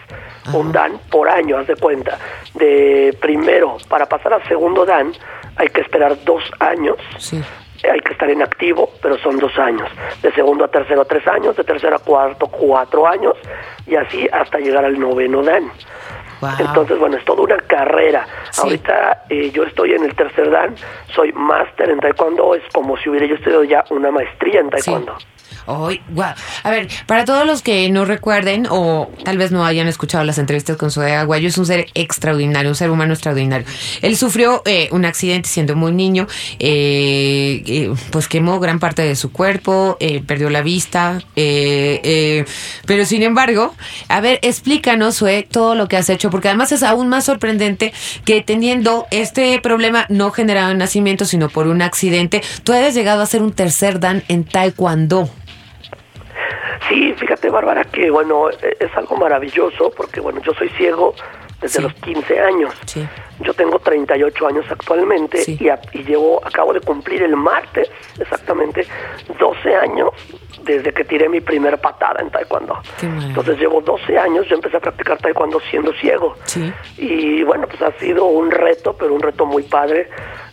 Un 0.53 0.71
dan 0.71 0.93
por 1.11 1.29
año, 1.29 1.59
haz 1.59 1.67
de 1.67 1.75
cuenta. 1.75 2.19
De 2.55 3.17
primero, 3.21 3.79
para 3.89 4.07
pasar 4.07 4.33
al 4.35 4.47
segundo 4.47 4.85
dan, 4.85 5.13
hay 5.57 5.69
que 5.69 5.81
esperar 5.81 6.23
dos 6.25 6.45
años 6.61 6.97
Sí. 7.19 7.43
Hay 7.91 8.01
que 8.01 8.13
estar 8.13 8.29
en 8.31 8.43
activo, 8.43 8.91
pero 9.03 9.19
son 9.19 9.39
dos 9.39 9.57
años. 9.59 9.89
De 10.23 10.33
segundo 10.33 10.65
a 10.65 10.69
tercero, 10.69 11.05
tres 11.05 11.27
años. 11.27 11.57
De 11.57 11.65
tercero 11.65 11.97
a 11.97 11.99
cuarto, 11.99 12.47
cuatro 12.47 13.07
años. 13.07 13.35
Y 13.87 13.97
así 13.97 14.29
hasta 14.33 14.59
llegar 14.59 14.85
al 14.85 14.99
noveno 14.99 15.43
Dan. 15.43 15.71
Wow. 16.41 16.51
Entonces, 16.59 16.99
bueno, 16.99 17.17
es 17.17 17.25
toda 17.25 17.43
una 17.43 17.59
carrera. 17.59 18.27
Sí. 18.51 18.63
Ahorita 18.63 19.25
eh, 19.31 19.51
yo 19.51 19.65
estoy 19.65 19.93
en 19.93 20.05
el 20.05 20.15
tercer 20.15 20.51
Dan, 20.51 20.75
soy 21.15 21.33
máster 21.33 21.89
en 21.89 21.99
taekwondo, 21.99 22.55
es 22.55 22.63
como 22.73 22.97
si 22.99 23.09
hubiera 23.09 23.27
yo 23.27 23.37
estudiado 23.37 23.65
ya 23.65 23.85
una 23.91 24.11
maestría 24.11 24.61
en 24.61 24.71
taekwondo. 24.71 25.17
Ay, 25.67 26.01
guau. 26.09 26.35
A 26.63 26.71
ver, 26.71 26.89
para 27.07 27.25
todos 27.25 27.47
los 27.47 27.63
que 27.63 27.89
no 27.91 28.05
recuerden 28.05 28.67
o 28.71 29.11
tal 29.25 29.39
vez 29.39 29.51
no 29.51 29.65
hayan 29.65 29.89
escuchado 29.89 30.25
las 30.25 30.39
entrevistas 30.39 30.77
con 30.77 30.91
Zoe 30.91 31.15
Aguayo, 31.15 31.49
es 31.49 31.59
un 31.59 31.67
ser 31.67 31.87
extraordinario, 31.95 32.71
un 32.71 32.77
ser 32.77 32.91
humano 32.91 33.15
extraordinario. 33.15 33.67
Él 34.03 34.17
sufrió 34.17 34.63
eh, 34.65 34.89
un 34.93 35.05
accidente 35.05 35.49
siendo 35.49 35.75
muy 35.75 35.93
niño, 35.93 36.27
eh, 36.59 37.63
eh, 37.67 37.95
pues 38.11 38.29
quemó 38.29 38.61
gran 38.61 38.79
parte 38.79 39.03
de 39.03 39.17
su 39.17 39.33
cuerpo, 39.33 39.97
eh, 40.01 40.23
perdió 40.25 40.51
la 40.51 40.63
vista, 40.63 41.21
pero 41.35 43.05
sin 43.05 43.23
embargo, 43.23 43.75
a 44.09 44.21
ver, 44.21 44.39
explícanos, 44.43 45.19
Zoe, 45.19 45.43
todo 45.51 45.75
lo 45.75 45.89
que 45.89 45.97
has 45.97 46.09
hecho, 46.11 46.31
porque 46.31 46.49
además 46.49 46.73
es 46.73 46.83
aún 46.83 47.09
más 47.09 47.25
sorprendente 47.25 47.93
que 48.25 48.41
teniendo 48.43 49.07
este 49.11 49.61
problema 49.61 50.07
no 50.09 50.31
generado 50.31 50.71
en 50.71 50.79
nacimiento, 50.79 51.25
sino 51.25 51.49
por 51.49 51.67
un 51.67 51.83
accidente, 51.83 52.43
tú 52.65 52.73
hayas 52.73 52.95
llegado 52.95 53.23
a 53.23 53.27
ser 53.27 53.43
un 53.43 53.53
tercer 53.53 53.99
dan 54.01 54.23
en 54.29 54.45
Taekwondo. 54.45 55.29
Sí, 56.89 57.13
fíjate, 57.15 57.51
Bárbara, 57.51 57.85
que 57.85 58.11
bueno, 58.11 58.51
e- 58.51 58.77
es 58.81 58.97
algo 58.97 59.17
maravilloso 59.17 59.91
porque 59.97 60.21
bueno, 60.21 60.41
yo 60.43 60.53
soy 60.55 60.69
ciego 60.71 61.15
desde 61.61 61.77
Sí. 61.79 61.83
los 61.83 61.95
15 61.95 62.39
años. 62.41 62.75
Sí. 62.87 63.07
Yo 63.41 63.53
tengo 63.55 63.79
38 63.79 64.47
años 64.47 64.65
actualmente 64.71 65.39
Sí. 65.39 65.57
y, 65.61 65.69
a- 65.69 65.81
y 65.93 66.03
llevo, 66.05 66.41
acabo 66.45 66.73
de 66.73 66.81
cumplir 66.81 67.23
el 67.23 67.37
martes 67.37 67.91
exactamente 68.19 68.87
12 69.39 69.75
años 69.75 70.11
desde 70.63 70.93
que 70.93 71.05
tiré 71.05 71.29
mi 71.29 71.41
primer 71.41 71.79
patada 71.79 72.21
en 72.21 72.31
taekwondo. 72.31 72.79
Entonces 73.03 73.59
llevo 73.59 73.81
12 73.81 74.19
años, 74.19 74.47
yo 74.49 74.57
empecé 74.57 74.77
a 74.79 74.81
practicar 74.81 75.19
taekwondo 75.19 75.61
siendo 75.71 75.93
ciego. 75.95 76.37
Y 76.99 77.43
bueno, 77.45 77.67
pues 77.69 77.81
ha 77.83 77.93
sido 77.99 78.25
un 78.27 78.51
reto, 78.51 78.97
pero 78.97 79.15
un 79.15 79.21
reto 79.23 79.47
muy 79.47 79.63
padre 79.63 80.09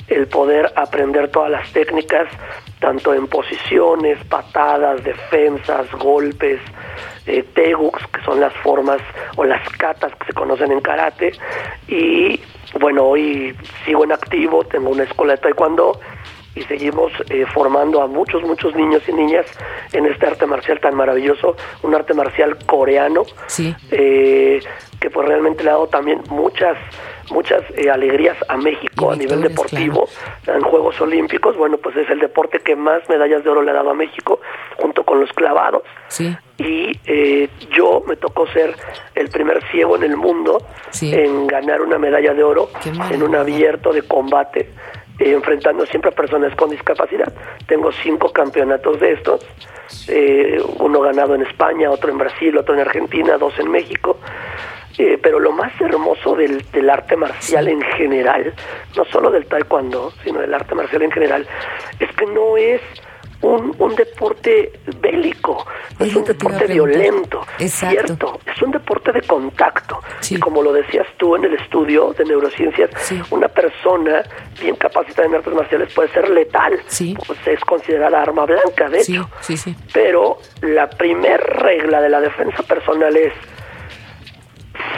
el 0.10 0.28
poder 0.28 0.72
aprender 0.76 1.32
todas 1.32 1.50
las 1.50 1.72
técnicas, 1.72 2.28
tanto 2.84 3.14
en 3.14 3.28
posiciones, 3.28 4.18
patadas, 4.26 5.02
defensas, 5.06 5.90
golpes, 5.94 6.60
eh, 7.26 7.42
teguks, 7.56 8.06
que 8.08 8.22
son 8.26 8.42
las 8.42 8.54
formas 8.56 9.00
o 9.38 9.46
las 9.46 9.66
katas 9.78 10.12
que 10.20 10.26
se 10.26 10.34
conocen 10.34 10.70
en 10.74 10.82
karate. 10.82 11.32
Y 11.88 12.42
bueno, 12.82 13.06
hoy 13.06 13.56
sigo 13.86 14.04
en 14.04 14.12
activo, 14.12 14.66
tengo 14.66 14.90
una 14.90 15.04
escuela 15.04 15.36
de 15.36 15.38
taekwondo 15.44 15.98
y 16.56 16.62
seguimos 16.64 17.14
eh, 17.30 17.46
formando 17.54 18.02
a 18.02 18.08
muchos, 18.08 18.44
muchos 18.44 18.76
niños 18.76 19.02
y 19.08 19.14
niñas 19.14 19.46
en 19.94 20.06
este 20.06 20.28
arte 20.28 20.46
marcial 20.46 20.82
tan 20.82 20.94
maravilloso, 20.96 21.56
un 21.84 21.96
arte 21.96 22.14
marcial 22.14 22.58
coreano, 22.66 23.24
Sí. 23.48 23.74
eh, 23.92 24.60
que 25.00 25.10
pues 25.10 25.26
realmente 25.26 25.64
le 25.64 25.70
ha 25.70 25.74
dado 25.74 25.88
también 25.88 26.22
muchas 26.30 26.78
muchas 27.32 27.62
eh, 27.76 27.90
alegrías 27.90 28.38
a 28.48 28.58
México 28.58 29.12
a 29.12 29.16
nivel 29.16 29.42
deportivo 29.42 30.08
en 30.48 30.62
Juegos 30.62 31.00
Olímpicos 31.02 31.56
bueno 31.58 31.78
pues 31.78 31.96
es 31.96 32.10
el 32.10 32.20
deporte 32.20 32.60
que 32.60 32.76
más 32.76 33.08
medallas 33.10 33.44
de 33.44 33.50
oro 33.50 33.62
le 33.62 33.72
ha 33.72 33.76
dado 33.76 33.92
a 33.92 33.94
México 33.94 34.40
junto 34.78 35.04
con 35.04 35.20
los 35.20 35.32
clavados 35.34 35.84
Sí. 36.08 36.36
y 36.58 36.92
eh, 37.06 37.50
yo 37.76 38.04
me 38.08 38.16
tocó 38.18 38.46
ser 38.48 38.76
el 39.16 39.30
primer 39.30 39.64
ciego 39.72 39.96
en 39.96 40.04
el 40.04 40.18
mundo 40.18 40.58
Sí. 40.92 41.14
en 41.14 41.48
ganar 41.48 41.82
una 41.82 41.98
medalla 41.98 42.34
de 42.34 42.44
oro 42.44 42.70
en 43.12 43.24
un 43.24 43.36
abierto 43.36 43.92
de 43.94 44.02
combate 44.04 44.70
eh, 45.20 45.32
enfrentando 45.32 45.86
siempre 45.86 46.10
a 46.10 46.16
personas 46.16 46.56
con 46.56 46.72
discapacidad. 46.72 47.32
Tengo 47.68 47.92
cinco 47.92 48.32
campeonatos 48.34 49.00
de 49.00 49.12
estos, 49.14 49.46
eh, 50.08 50.60
uno 50.80 51.02
ganado 51.02 51.36
en 51.36 51.44
España, 51.44 51.92
otro 51.92 52.10
en 52.12 52.18
Brasil, 52.18 52.58
otro 52.58 52.74
en 52.74 52.80
Argentina, 52.82 53.38
dos 53.38 53.54
en 53.60 53.70
México. 53.70 54.18
Eh, 54.98 55.18
pero 55.22 55.40
lo 55.40 55.52
más 55.52 55.72
hermoso 55.82 56.36
del, 56.36 56.64
del 56.72 56.90
arte 56.90 57.16
marcial 57.16 57.68
en 57.68 57.82
general, 57.82 58.54
no 58.96 59.06
solo 59.06 59.32
del 59.32 59.46
taekwondo, 59.48 60.12
sino 60.24 60.40
del 60.40 60.54
arte 60.54 60.76
marcial 60.76 61.02
en 61.02 61.12
general, 61.12 61.48
es 62.00 62.12
que 62.16 62.26
no 62.28 62.58
es 62.58 62.80
un, 63.42 63.76
un 63.80 63.96
deporte 63.96 64.72
bélico, 65.02 65.66
Es 66.00 66.16
un 66.16 66.24
deporte 66.24 66.66
violento, 66.68 67.42
Exacto. 67.60 68.06
cierto, 68.06 68.40
es 68.46 68.62
un 68.62 68.72
deporte 68.72 69.12
de 69.12 69.22
contacto. 69.24 70.00
Sí. 70.22 70.36
Y 70.36 70.40
como 70.40 70.62
lo 70.62 70.72
decías 70.72 71.06
tú 71.18 71.36
en 71.36 71.44
el 71.46 71.56
estudio 71.56 72.14
de 72.14 72.24
neurociencias, 72.24 72.90
Sí. 73.02 73.20
una 73.32 73.48
persona 73.50 74.24
bien 74.62 74.76
capacitada 74.78 75.28
en 75.28 75.36
artes 75.36 75.54
marciales 75.54 75.92
puede 75.94 76.08
ser 76.10 76.30
letal, 76.30 76.80
Sí. 76.86 77.18
pues 77.28 77.38
es 77.48 77.60
considerada 77.62 78.22
arma 78.22 78.46
blanca, 78.46 78.88
de 78.90 79.02
hecho. 79.02 79.30
sí, 79.42 79.58
sí. 79.58 79.76
Pero 79.92 80.38
la 80.62 80.88
primer 80.90 81.42
regla 81.42 82.00
de 82.00 82.10
la 82.10 82.22
defensa 82.22 82.64
personal 82.64 83.16
es, 83.18 83.34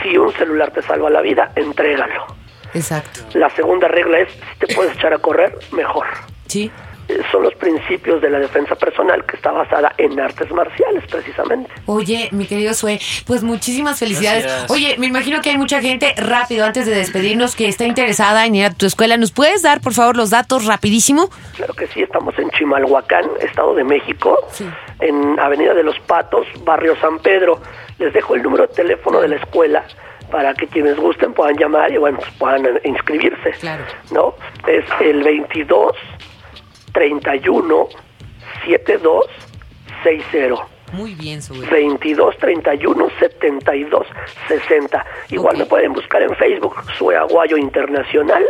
si 0.01 0.17
un 0.17 0.31
celular 0.33 0.71
te 0.71 0.81
salva 0.81 1.09
la 1.09 1.21
vida, 1.21 1.51
entrégalo. 1.55 2.25
Exacto. 2.73 3.21
La 3.33 3.49
segunda 3.51 3.87
regla 3.87 4.19
es, 4.19 4.29
si 4.31 4.65
te 4.65 4.75
puedes 4.75 4.95
echar 4.97 5.13
a 5.13 5.17
correr, 5.19 5.57
mejor. 5.71 6.05
Sí. 6.47 6.69
Eh, 7.07 7.21
Son 7.31 7.43
los 7.43 7.53
principios 7.55 8.19
de 8.19 8.29
la 8.31 8.39
defensa 8.39 8.75
personal 8.75 9.23
que 9.25 9.35
está 9.37 9.51
basada 9.51 9.93
en 9.97 10.19
artes 10.19 10.49
marciales, 10.51 11.03
precisamente. 11.09 11.71
Oye, 11.85 12.29
mi 12.31 12.45
querido 12.47 12.73
Sue, 12.73 12.99
pues 13.27 13.43
muchísimas 13.43 13.99
felicidades. 13.99 14.43
Gracias. 14.43 14.71
Oye, 14.71 14.95
me 14.97 15.05
imagino 15.05 15.39
que 15.41 15.51
hay 15.51 15.57
mucha 15.59 15.81
gente, 15.81 16.13
rápido, 16.17 16.65
antes 16.65 16.87
de 16.87 16.95
despedirnos, 16.95 17.55
que 17.55 17.67
está 17.67 17.85
interesada 17.85 18.45
en 18.47 18.55
ir 18.55 18.65
a 18.65 18.71
tu 18.71 18.87
escuela. 18.87 19.17
¿Nos 19.17 19.31
puedes 19.31 19.61
dar, 19.61 19.81
por 19.81 19.93
favor, 19.93 20.17
los 20.17 20.31
datos 20.31 20.65
rapidísimo? 20.65 21.29
Claro 21.55 21.75
que 21.75 21.85
sí, 21.87 22.01
estamos 22.01 22.37
en 22.39 22.49
Chimalhuacán, 22.49 23.25
Estado 23.39 23.75
de 23.75 23.83
México, 23.83 24.39
Sí. 24.51 24.65
en 24.99 25.39
Avenida 25.39 25.75
de 25.75 25.83
los 25.83 25.99
Patos, 25.99 26.47
Barrio 26.63 26.95
San 26.99 27.19
Pedro. 27.19 27.61
Les 27.99 28.13
dejo 28.13 28.35
el 28.35 28.43
número 28.43 28.67
de 28.67 28.73
teléfono 28.73 29.21
de 29.21 29.29
la 29.29 29.35
escuela 29.37 29.83
para 30.31 30.53
que 30.53 30.67
quienes 30.67 30.97
gusten 30.97 31.33
puedan 31.33 31.57
llamar 31.57 31.91
y 31.91 31.97
bueno, 31.97 32.17
pues 32.17 32.31
puedan 32.37 32.79
inscribirse. 32.83 33.51
Claro. 33.59 33.83
¿No? 34.11 34.35
Es 34.67 34.85
el 35.01 35.23
22 35.23 35.93
31 36.93 37.87
72 38.65 39.25
60. 40.03 40.74
Muy 40.95 41.13
bien, 41.15 41.41
Sue. 41.41 41.59
22 41.69 42.37
31 42.37 43.07
72 43.19 44.07
60. 44.47 45.05
Igual 45.29 45.55
Ok. 45.55 45.59
me 45.59 45.65
pueden 45.65 45.93
buscar 45.93 46.21
en 46.21 46.35
Facebook, 46.35 46.75
Sue 46.97 47.15
Aguayo 47.15 47.57
Internacional. 47.57 48.43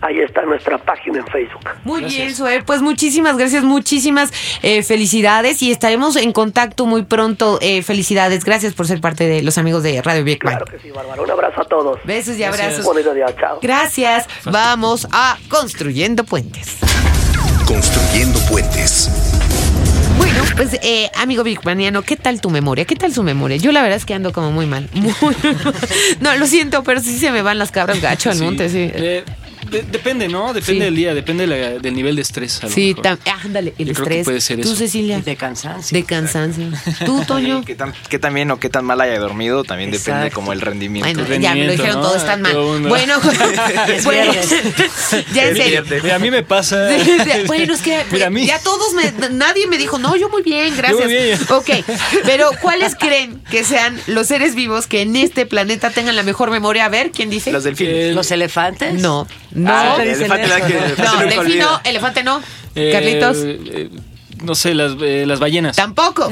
Ahí 0.00 0.20
está 0.20 0.42
nuestra 0.42 0.78
página 0.78 1.18
en 1.18 1.26
Facebook. 1.28 1.68
Muy 1.84 2.04
bien, 2.04 2.34
Sue. 2.34 2.62
Pues 2.64 2.82
muchísimas 2.82 3.36
gracias, 3.36 3.62
muchísimas 3.64 4.30
eh, 4.62 4.82
felicidades 4.82 5.62
y 5.62 5.70
estaremos 5.70 6.16
en 6.16 6.32
contacto 6.32 6.86
muy 6.86 7.02
pronto. 7.04 7.58
Eh, 7.60 7.82
felicidades. 7.82 8.44
Gracias 8.44 8.74
por 8.74 8.86
ser 8.86 9.00
parte 9.00 9.26
de 9.26 9.42
los 9.42 9.58
amigos 9.58 9.82
de 9.82 10.02
Radio 10.02 10.24
Big 10.24 10.42
Bang. 10.42 10.56
Claro 10.56 10.66
que 10.66 10.78
sí, 10.78 10.90
Bárbara. 10.90 11.22
Un 11.22 11.30
abrazo 11.30 11.60
a 11.60 11.64
todos. 11.64 11.98
Besos 12.04 12.36
y 12.36 12.40
Gracias. 12.40 12.80
abrazos. 12.86 13.14
Día, 13.14 13.26
chao. 13.38 13.58
Gracias. 13.62 14.26
Vamos 14.44 15.06
a 15.12 15.36
Construyendo 15.48 16.24
Puentes. 16.24 16.78
Construyendo 17.66 18.38
puentes. 18.50 19.10
Bueno, 20.16 20.42
pues 20.56 20.78
eh, 20.82 21.10
amigo 21.16 21.42
Big 21.42 21.60
Baniano, 21.62 22.02
¿qué 22.02 22.16
tal 22.16 22.40
tu 22.40 22.50
memoria? 22.50 22.84
¿Qué 22.84 22.96
tal 22.96 23.12
su 23.12 23.22
memoria? 23.22 23.56
Yo 23.56 23.72
la 23.72 23.82
verdad 23.82 23.96
es 23.96 24.04
que 24.06 24.14
ando 24.14 24.32
como 24.32 24.50
muy 24.52 24.66
mal. 24.66 24.88
Muy 24.94 25.14
no, 26.20 26.36
lo 26.36 26.46
siento, 26.46 26.82
pero 26.84 27.00
sí 27.00 27.18
se 27.18 27.30
me 27.30 27.42
van 27.42 27.58
las 27.58 27.70
cabras 27.70 28.00
gacho 28.00 28.30
al 28.30 28.36
Sí. 28.36 28.44
monte, 28.44 28.68
sí. 28.68 28.90
Eh, 28.94 29.24
de- 29.70 29.82
depende, 29.82 30.28
¿no? 30.28 30.52
Depende 30.52 30.72
Sí. 30.80 30.84
del 30.84 30.96
día, 30.96 31.14
depende 31.14 31.46
de 31.46 31.58
la- 31.58 31.78
del 31.78 31.94
nivel 31.94 32.16
de 32.16 32.22
estrés. 32.22 32.62
a 32.62 32.66
lo 32.66 32.72
Sí, 32.72 32.94
mejor. 32.96 33.04
tam- 33.04 33.18
ándale, 33.44 33.74
el 33.78 33.86
Yo 33.88 33.94
creo 33.94 34.06
que 34.06 34.20
estrés. 34.20 34.24
puede 34.24 34.40
ser 34.40 34.60
Tú, 34.60 34.68
eso. 34.68 34.76
Cecilia. 34.76 35.20
De 35.20 35.36
cansancio. 35.36 35.96
De 35.96 36.04
cansancio. 36.04 36.70
Tú, 37.04 37.22
Toño. 37.26 37.62
¿Qué 37.66 37.74
tan, 37.74 37.92
qué 38.08 38.18
tan 38.18 38.34
bien 38.34 38.50
o 38.50 38.58
qué 38.58 38.68
tan 38.68 38.84
mal 38.84 39.00
haya 39.00 39.18
dormido 39.18 39.64
también 39.64 39.90
depende 39.90 40.30
como 40.30 40.52
el 40.52 40.60
rendimiento. 40.60 41.22
Bueno, 41.24 41.42
ya 41.42 41.54
me 41.54 41.64
lo 41.66 41.72
dijeron 41.72 41.96
¿no? 41.96 42.02
todos 42.02 42.16
están 42.18 42.42
mal. 42.42 42.52
Todo. 42.52 42.80
Bueno, 42.88 43.14
bueno, 44.04 44.32
ya 45.34 45.48
en 45.48 45.56
serio. 45.56 45.84
Mira, 46.02 46.16
a 46.16 46.18
mí 46.18 46.30
me 46.30 46.42
pasa. 46.42 46.88
Bueno, 47.46 47.74
es 47.74 47.80
que 47.82 48.02
Mira, 48.10 48.26
a 48.26 48.30
mí. 48.30 48.46
ya 48.46 48.58
todos 48.60 48.92
me, 48.94 49.28
nadie 49.30 49.66
me 49.66 49.78
dijo, 49.78 49.98
no, 49.98 50.16
yo 50.16 50.28
muy 50.28 50.42
bien, 50.42 50.76
gracias. 50.76 51.00
Yo 51.00 51.06
muy 51.06 51.14
bien. 51.14 51.38
Ok, 51.50 51.70
pero 52.24 52.50
¿cuáles 52.60 52.94
creen 52.96 53.40
que 53.50 53.64
sean 53.64 53.98
los 54.06 54.26
seres 54.28 54.54
vivos 54.54 54.86
que 54.86 55.02
en 55.02 55.16
este 55.16 55.46
planeta 55.46 55.90
tengan 55.90 56.16
la 56.16 56.22
mejor 56.22 56.50
memoria? 56.50 56.86
A 56.86 56.88
ver, 56.88 57.10
¿quién 57.10 57.30
dice? 57.30 57.52
Los 57.52 57.64
delfines. 57.64 57.94
El- 57.94 58.14
Los 58.14 58.30
elefantes. 58.30 58.94
No, 58.94 59.26
No. 59.54 59.70
Ah, 59.72 59.96
elefante 60.02 60.46
¿no? 60.48 60.54
el 60.56 60.60
No, 60.62 60.76
elefante 60.84 61.04
nunca 61.06 61.26
delfín 61.36 61.58
no, 61.58 61.66
olvida. 61.68 61.80
elefante 61.84 62.24
no. 62.24 62.42
Eh, 62.74 62.90
Carlitos. 62.92 63.36
eh, 63.40 63.88
no 64.44 64.54
sé, 64.54 64.74
las, 64.74 64.92
eh, 65.00 65.24
las 65.26 65.40
ballenas. 65.40 65.76
Tampoco. 65.76 66.30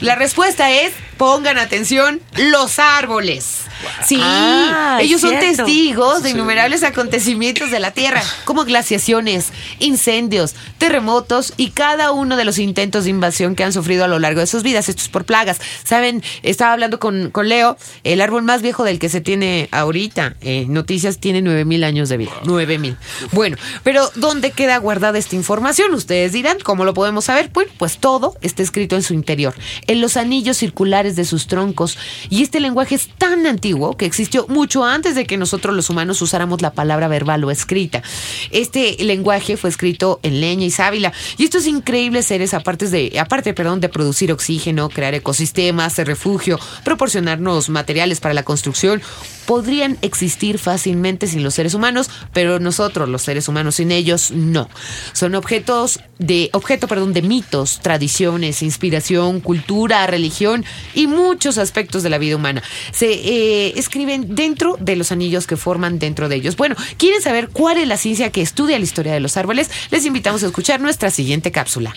La 0.00 0.14
respuesta 0.16 0.70
es, 0.72 0.92
pongan 1.16 1.58
atención, 1.58 2.20
los 2.36 2.78
árboles. 2.78 3.62
Sí, 4.06 4.18
Ah, 4.20 4.98
ellos 5.02 5.20
son 5.20 5.30
cierto. 5.38 5.64
testigos 5.64 6.22
de 6.22 6.30
innumerables 6.30 6.82
acontecimientos 6.82 7.70
de 7.70 7.78
la 7.78 7.90
Tierra, 7.90 8.22
como 8.44 8.64
glaciaciones, 8.64 9.48
incendios, 9.80 10.54
terremotos 10.78 11.52
y 11.58 11.70
cada 11.70 12.10
uno 12.12 12.36
de 12.36 12.44
los 12.46 12.58
intentos 12.58 13.04
de 13.04 13.10
invasión 13.10 13.54
que 13.54 13.64
han 13.64 13.72
sufrido 13.74 14.04
a 14.04 14.08
lo 14.08 14.18
largo 14.18 14.40
de 14.40 14.46
sus 14.46 14.62
vidas. 14.62 14.88
Esto 14.88 15.02
es 15.02 15.08
por 15.08 15.24
plagas. 15.24 15.60
Saben, 15.84 16.22
estaba 16.42 16.72
hablando 16.72 16.98
con, 16.98 17.30
con 17.30 17.48
Leo, 17.48 17.76
el 18.02 18.22
árbol 18.22 18.42
más 18.42 18.62
viejo 18.62 18.82
del 18.82 18.98
que 18.98 19.08
se 19.10 19.20
tiene 19.20 19.68
ahorita, 19.72 20.34
eh, 20.40 20.64
noticias, 20.68 21.18
tiene 21.18 21.42
9000 21.42 21.84
años 21.84 22.08
de 22.08 22.16
vida. 22.16 22.32
9000. 22.44 22.96
Bueno, 23.32 23.56
pero 23.84 24.10
¿dónde 24.14 24.52
queda 24.52 24.78
guardada 24.78 25.18
esta 25.18 25.36
información? 25.36 25.92
Ustedes 25.94 26.32
dirán, 26.32 26.56
¿cómo 26.62 26.84
lo 26.86 26.94
podemos 26.94 27.26
saber? 27.26 27.35
Pues 27.78 27.98
todo 27.98 28.34
está 28.40 28.62
escrito 28.62 28.96
en 28.96 29.02
su 29.02 29.14
interior, 29.14 29.54
en 29.86 30.00
los 30.00 30.16
anillos 30.16 30.56
circulares 30.56 31.16
de 31.16 31.24
sus 31.24 31.46
troncos. 31.46 31.98
Y 32.30 32.42
este 32.42 32.60
lenguaje 32.60 32.94
es 32.94 33.08
tan 33.08 33.46
antiguo 33.46 33.96
que 33.96 34.06
existió 34.06 34.46
mucho 34.48 34.84
antes 34.84 35.14
de 35.14 35.26
que 35.26 35.36
nosotros 35.36 35.74
los 35.74 35.90
humanos 35.90 36.22
usáramos 36.22 36.62
la 36.62 36.72
palabra 36.72 37.08
verbal 37.08 37.44
o 37.44 37.50
escrita. 37.50 38.02
Este 38.50 38.96
lenguaje 39.00 39.56
fue 39.56 39.70
escrito 39.70 40.20
en 40.22 40.40
leña 40.40 40.66
y 40.66 40.70
sábila. 40.70 41.12
Y 41.36 41.44
estos 41.44 41.66
increíbles 41.66 42.26
seres, 42.26 42.54
aparte 42.54 42.88
de, 42.88 43.18
aparte, 43.18 43.54
perdón, 43.54 43.80
de 43.80 43.88
producir 43.88 44.32
oxígeno, 44.32 44.88
crear 44.88 45.14
ecosistemas 45.14 45.96
de 45.96 46.04
refugio, 46.04 46.58
proporcionarnos 46.84 47.68
materiales 47.68 48.20
para 48.20 48.34
la 48.34 48.42
construcción, 48.42 49.02
podrían 49.46 49.96
existir 50.02 50.58
fácilmente 50.58 51.26
sin 51.26 51.42
los 51.42 51.54
seres 51.54 51.74
humanos, 51.74 52.10
pero 52.32 52.58
nosotros, 52.58 53.08
los 53.08 53.22
seres 53.22 53.48
humanos, 53.48 53.76
sin 53.76 53.92
ellos, 53.92 54.32
no. 54.32 54.68
Son 55.12 55.34
objetos 55.34 56.00
de, 56.18 56.50
objeto, 56.52 56.88
perdón, 56.88 57.12
de 57.12 57.22
mitos, 57.28 57.80
tradiciones, 57.80 58.62
inspiración, 58.62 59.40
cultura, 59.40 60.06
religión 60.06 60.64
y 60.94 61.06
muchos 61.06 61.58
aspectos 61.58 62.02
de 62.02 62.10
la 62.10 62.18
vida 62.18 62.36
humana. 62.36 62.62
Se 62.92 63.12
eh, 63.12 63.72
escriben 63.76 64.34
dentro 64.34 64.76
de 64.80 64.96
los 64.96 65.12
anillos 65.12 65.46
que 65.46 65.56
forman 65.56 65.98
dentro 65.98 66.28
de 66.28 66.36
ellos. 66.36 66.56
Bueno, 66.56 66.76
¿quieren 66.96 67.22
saber 67.22 67.48
cuál 67.48 67.78
es 67.78 67.88
la 67.88 67.96
ciencia 67.96 68.30
que 68.30 68.42
estudia 68.42 68.78
la 68.78 68.84
historia 68.84 69.12
de 69.12 69.20
los 69.20 69.36
árboles? 69.36 69.70
Les 69.90 70.04
invitamos 70.04 70.42
a 70.42 70.46
escuchar 70.46 70.80
nuestra 70.80 71.10
siguiente 71.10 71.52
cápsula. 71.52 71.94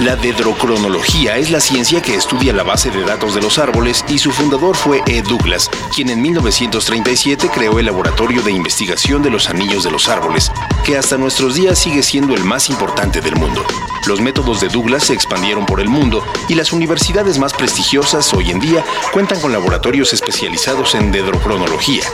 La 0.00 0.16
dendrocronología 0.16 1.36
es 1.36 1.50
la 1.50 1.60
ciencia 1.60 2.00
que 2.00 2.14
estudia 2.14 2.54
la 2.54 2.62
base 2.62 2.90
de 2.90 3.04
datos 3.04 3.34
de 3.34 3.42
los 3.42 3.58
árboles 3.58 4.02
y 4.08 4.16
su 4.18 4.32
fundador 4.32 4.74
fue 4.74 5.02
E. 5.06 5.20
Douglas, 5.20 5.68
quien 5.94 6.08
en 6.08 6.22
1937 6.22 7.50
creó 7.52 7.78
el 7.78 7.84
Laboratorio 7.84 8.40
de 8.40 8.50
Investigación 8.50 9.22
de 9.22 9.28
los 9.28 9.50
Anillos 9.50 9.84
de 9.84 9.90
los 9.90 10.08
Árboles, 10.08 10.50
que 10.86 10.96
hasta 10.96 11.18
nuestros 11.18 11.54
días 11.54 11.78
sigue 11.78 12.02
siendo 12.02 12.34
el 12.34 12.44
más 12.44 12.70
importante 12.70 13.20
del 13.20 13.36
mundo. 13.36 13.62
Los 14.06 14.22
métodos 14.22 14.62
de 14.62 14.68
Douglas 14.68 15.04
se 15.04 15.12
expandieron 15.12 15.66
por 15.66 15.80
el 15.80 15.90
mundo 15.90 16.24
y 16.48 16.54
las 16.54 16.72
universidades 16.72 17.38
más 17.38 17.52
prestigiosas 17.52 18.32
hoy 18.32 18.50
en 18.50 18.60
día 18.60 18.82
cuentan 19.12 19.38
con 19.38 19.52
laboratorios 19.52 20.14
especializados 20.14 20.94
en 20.94 21.12
dendrocronología. 21.12 22.04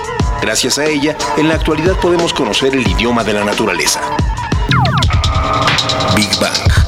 Gracias 0.42 0.79
a 0.79 0.87
ella, 0.87 1.16
en 1.37 1.46
la 1.46 1.55
actualidad 1.55 1.94
podemos 2.01 2.35
conocer 2.35 2.75
el 2.75 2.88
idioma 2.88 3.22
de 3.22 3.33
la 3.33 3.44
naturaleza. 3.44 4.01
Big 6.16 6.37
Bang. 6.40 6.86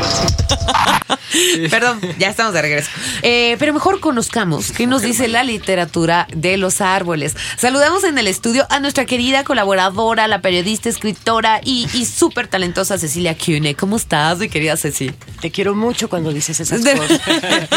Perdón, 1.70 2.00
ya 2.18 2.28
estamos 2.28 2.54
de 2.54 2.62
regreso. 2.62 2.90
Eh, 3.22 3.56
pero 3.58 3.72
mejor 3.72 4.00
conozcamos 4.00 4.72
qué 4.72 4.86
nos 4.86 5.02
dice 5.02 5.28
la 5.28 5.44
literatura 5.44 6.26
de 6.34 6.56
los 6.56 6.80
árboles. 6.80 7.36
Saludamos 7.56 8.04
en 8.04 8.18
el 8.18 8.26
estudio 8.26 8.66
a 8.70 8.80
nuestra 8.80 9.04
querida 9.04 9.44
colaboradora, 9.44 10.26
la 10.28 10.40
periodista, 10.40 10.88
escritora 10.88 11.60
y, 11.62 11.88
y 11.94 12.04
súper 12.04 12.48
talentosa 12.48 12.98
Cecilia 12.98 13.36
Cune. 13.36 13.74
¿Cómo 13.74 13.96
estás, 13.96 14.38
mi 14.38 14.48
querida 14.48 14.76
Ceci? 14.76 15.12
Te 15.40 15.50
quiero 15.50 15.74
mucho 15.74 16.08
cuando 16.08 16.32
dices 16.32 16.58
esas 16.60 16.80
cosas. 16.84 17.20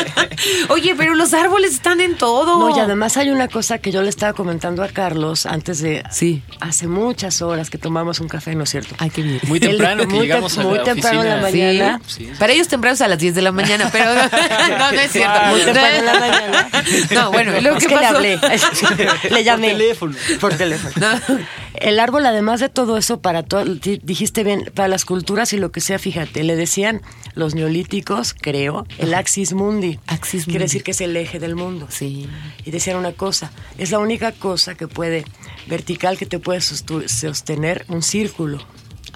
Oye, 0.69 0.95
pero 0.95 1.15
los 1.15 1.33
árboles 1.33 1.73
están 1.73 2.01
en 2.01 2.15
todo. 2.17 2.59
No, 2.59 2.75
y 2.75 2.79
además 2.79 3.17
hay 3.17 3.29
una 3.29 3.47
cosa 3.47 3.77
que 3.77 3.91
yo 3.91 4.01
le 4.01 4.09
estaba 4.09 4.33
comentando 4.33 4.83
a 4.83 4.87
Carlos 4.87 5.45
antes 5.45 5.79
de... 5.79 6.03
Sí. 6.11 6.41
Hace 6.59 6.87
muchas 6.87 7.41
horas 7.41 7.69
que 7.69 7.77
tomamos 7.77 8.19
un 8.19 8.27
café, 8.27 8.55
¿no 8.55 8.63
es 8.63 8.69
cierto? 8.69 8.95
Ay, 8.97 9.09
qué 9.09 9.21
bien. 9.21 9.39
Muy 9.47 9.59
temprano 9.59 10.07
que 10.07 10.15
muy 10.15 10.21
llegamos 10.21 10.57
a 10.57 10.63
muy 10.63 10.77
la 10.77 10.83
temprano 10.83 11.21
en 11.21 11.29
la 11.29 11.37
mañana. 11.37 12.01
Sí. 12.07 12.12
Para 12.39 12.53
ellos 12.53 12.67
tempranos 12.67 13.01
a 13.01 13.07
las 13.07 13.17
10 13.19 13.35
de 13.35 13.41
la 13.41 13.51
mañana, 13.51 13.89
pero 13.91 14.05
no, 14.77 14.91
no, 14.91 14.99
es 14.99 15.11
cierto. 15.11 15.39
Muy 15.47 15.61
temprano 15.61 15.97
en 15.97 16.05
la 16.05 16.13
mañana. 16.19 16.69
No, 17.11 17.31
bueno, 17.31 17.59
lo 17.61 17.75
Es 17.77 17.83
que 17.83 17.87
que 17.89 17.95
le 17.95 18.01
pasó. 18.01 18.15
hablé. 18.17 18.39
le 19.31 19.43
llamé. 19.43 19.69
teléfono. 19.69 20.15
Por 20.39 20.53
teléfono. 20.55 20.93
No. 21.29 21.37
El 21.75 21.99
árbol, 21.99 22.25
además 22.25 22.59
de 22.59 22.69
todo 22.69 22.97
eso, 22.97 23.19
para 23.19 23.41
todo, 23.43 23.65
di- 23.65 23.99
dijiste 24.03 24.43
bien, 24.43 24.71
para 24.75 24.87
las 24.87 25.05
culturas 25.05 25.53
y 25.53 25.57
lo 25.57 25.71
que 25.71 25.81
sea, 25.81 25.97
fíjate, 25.97 26.43
le 26.43 26.55
decían 26.55 27.01
los 27.33 27.55
neolíticos, 27.55 28.35
creo, 28.39 28.85
el 28.99 29.13
axis 29.15 29.53
mundi. 29.53 29.99
Axis 30.05 30.45
Quiere 30.45 30.59
mundi. 30.59 30.65
decir 30.65 30.83
que 30.83 30.91
es 30.91 31.01
el 31.01 31.17
eje 31.17 31.39
del 31.39 31.55
mundo. 31.55 31.87
Sí. 31.89 32.29
Y 32.63 32.69
decían 32.71 32.97
una 32.97 33.11
cosa, 33.13 33.51
es 33.79 33.89
la 33.89 33.97
única 33.99 34.31
cosa 34.33 34.75
que 34.75 34.87
puede, 34.87 35.25
vertical, 35.65 36.17
que 36.17 36.27
te 36.27 36.37
puede 36.37 36.61
sostener 36.61 37.85
un 37.89 38.03
círculo. 38.03 38.59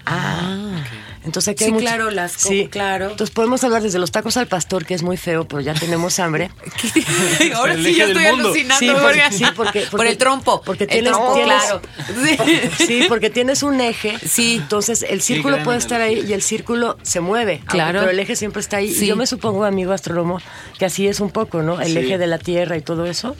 Ah. 0.05 0.83
Entonces 1.27 1.49
aquí 1.51 1.59
Sí, 1.59 1.65
hay 1.65 1.71
mucho- 1.73 1.85
claro, 1.85 2.09
las- 2.09 2.31
sí. 2.31 2.67
claro. 2.71 3.11
Entonces 3.11 3.33
podemos 3.33 3.63
hablar 3.63 3.83
desde 3.83 3.99
los 3.99 4.11
tacos 4.11 4.37
al 4.37 4.47
pastor, 4.47 4.85
que 4.85 4.93
es 4.95 5.03
muy 5.03 5.17
feo, 5.17 5.47
pero 5.47 5.61
ya 5.61 5.73
tenemos 5.75 6.17
hambre. 6.19 6.49
Ahora 7.55 7.75
sí 7.75 7.83
del 7.93 8.01
estoy 8.11 8.23
mundo. 8.27 8.47
alucinando. 8.47 8.79
Sí, 8.79 8.87
porque- 8.91 9.03
porque- 9.03 9.37
sí, 9.37 9.45
porque- 9.55 9.81
por 9.91 10.05
el 10.07 10.17
trompo. 10.17 10.61
porque 10.65 10.83
El 10.85 10.89
tienes- 10.89 11.11
trompo, 11.11 11.33
tienes- 11.35 11.63
claro. 11.63 11.81
Sí. 12.25 12.37
Sí, 12.87 13.05
porque 13.09 13.29
tienes 13.29 13.61
un 13.63 13.79
eje. 13.81 14.17
Sí. 14.27 14.55
Entonces 14.61 15.03
el 15.07 15.21
círculo 15.21 15.61
puede 15.63 15.77
estar 15.77 16.01
ahí 16.01 16.23
y 16.27 16.33
el 16.33 16.41
círculo 16.41 16.97
se 17.03 17.19
mueve. 17.19 17.61
Claro. 17.67 17.99
Pero 17.99 18.11
el 18.11 18.19
eje 18.19 18.35
siempre 18.35 18.61
está 18.61 18.77
ahí. 18.77 18.93
Sí. 18.93 19.05
Y 19.05 19.07
yo 19.09 19.15
me 19.15 19.27
supongo, 19.27 19.65
amigo 19.65 19.91
astrónomo, 19.91 20.39
que 20.79 20.85
así 20.85 21.07
es 21.07 21.19
un 21.19 21.29
poco, 21.31 21.61
¿no? 21.61 21.79
El 21.81 21.91
Sí. 21.93 21.97
eje 21.99 22.17
de 22.17 22.27
la 22.27 22.37
Tierra 22.39 22.77
y 22.77 22.81
todo 22.81 23.05
eso. 23.05 23.35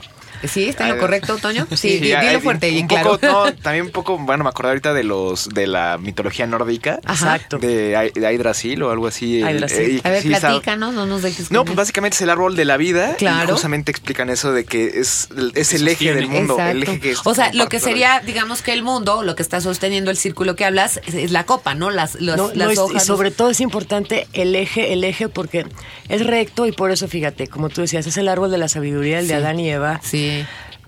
Sí, 0.46 0.68
está 0.68 0.84
en 0.84 0.90
lo 0.90 0.94
Ay, 0.96 1.00
correcto, 1.00 1.36
Toño. 1.38 1.66
Sí, 1.76 1.98
di- 1.98 2.12
hay- 2.12 2.26
dilo 2.28 2.40
fuerte 2.40 2.68
y 2.70 2.80
un 2.80 2.86
claro. 2.88 3.12
poco, 3.18 3.26
no, 3.26 3.54
también 3.62 3.86
un 3.86 3.90
poco, 3.92 4.18
bueno, 4.18 4.44
me 4.44 4.50
acordé 4.50 4.70
ahorita 4.70 4.92
de 4.94 5.04
los 5.04 5.48
de 5.48 5.66
la 5.66 5.98
mitología 5.98 6.46
nórdica. 6.46 7.00
Exacto. 7.08 7.58
De, 7.58 8.12
Yggdrasil 8.14 8.82
o 8.82 8.90
algo 8.90 9.06
así. 9.06 9.40
el- 9.40 9.48
Yggdrasil. 9.56 9.96
eh, 9.96 10.00
A 10.04 10.10
ver, 10.10 10.22
sí, 10.22 10.28
platícanos, 10.30 10.94
no 10.94 11.06
nos 11.06 11.22
dejes. 11.22 11.50
No, 11.50 11.64
pues 11.64 11.76
básicamente 11.76 12.14
es 12.16 12.20
el 12.22 12.30
árbol 12.30 12.56
de 12.56 12.64
la 12.64 12.76
vida. 12.76 13.14
Claro. 13.16 13.48
Y 13.48 13.52
justamente 13.52 13.90
explican 13.90 14.30
eso 14.30 14.52
de 14.52 14.64
que 14.64 14.98
es, 15.00 15.28
es 15.54 15.74
el 15.74 15.86
eje 15.88 16.14
del 16.14 16.28
mundo. 16.28 16.58
El 16.58 16.82
eje 16.82 17.00
que 17.00 17.10
es 17.12 17.20
o 17.24 17.34
sea, 17.34 17.52
lo 17.52 17.68
que 17.68 17.80
sería, 17.80 18.20
digamos 18.20 18.62
que 18.62 18.72
el 18.72 18.82
mundo, 18.82 19.22
lo 19.22 19.34
que 19.36 19.42
está 19.42 19.60
sosteniendo 19.60 20.10
el 20.10 20.16
círculo 20.16 20.56
que 20.56 20.64
hablas, 20.64 21.00
es, 21.06 21.14
es 21.14 21.30
la 21.30 21.44
copa, 21.44 21.74
¿no? 21.74 21.90
Las, 21.90 22.14
las, 22.20 22.36
No, 22.36 22.48
las 22.54 22.56
no, 22.56 22.70
y- 22.70 22.74
y, 22.74 22.78
hojas. 22.78 23.04
sobre 23.04 23.30
todo 23.30 23.50
es 23.50 23.60
importante 23.60 24.26
el 24.32 24.54
eje, 24.54 24.92
el 24.92 25.04
eje 25.04 25.28
porque 25.28 25.66
es 26.08 26.26
recto 26.26 26.66
y 26.66 26.72
por 26.72 26.90
eso, 26.90 27.08
fíjate, 27.08 27.48
como 27.48 27.68
tú 27.68 27.80
decías, 27.82 28.06
es 28.06 28.16
el 28.16 28.28
árbol 28.28 28.50
de 28.50 28.58
la 28.58 28.68
sabiduría, 28.68 29.18
el 29.18 29.28
de. 29.28 29.34
Adán 29.34 29.60
y 29.60 29.70
Eva. 29.70 30.00
Sí. 30.02 30.27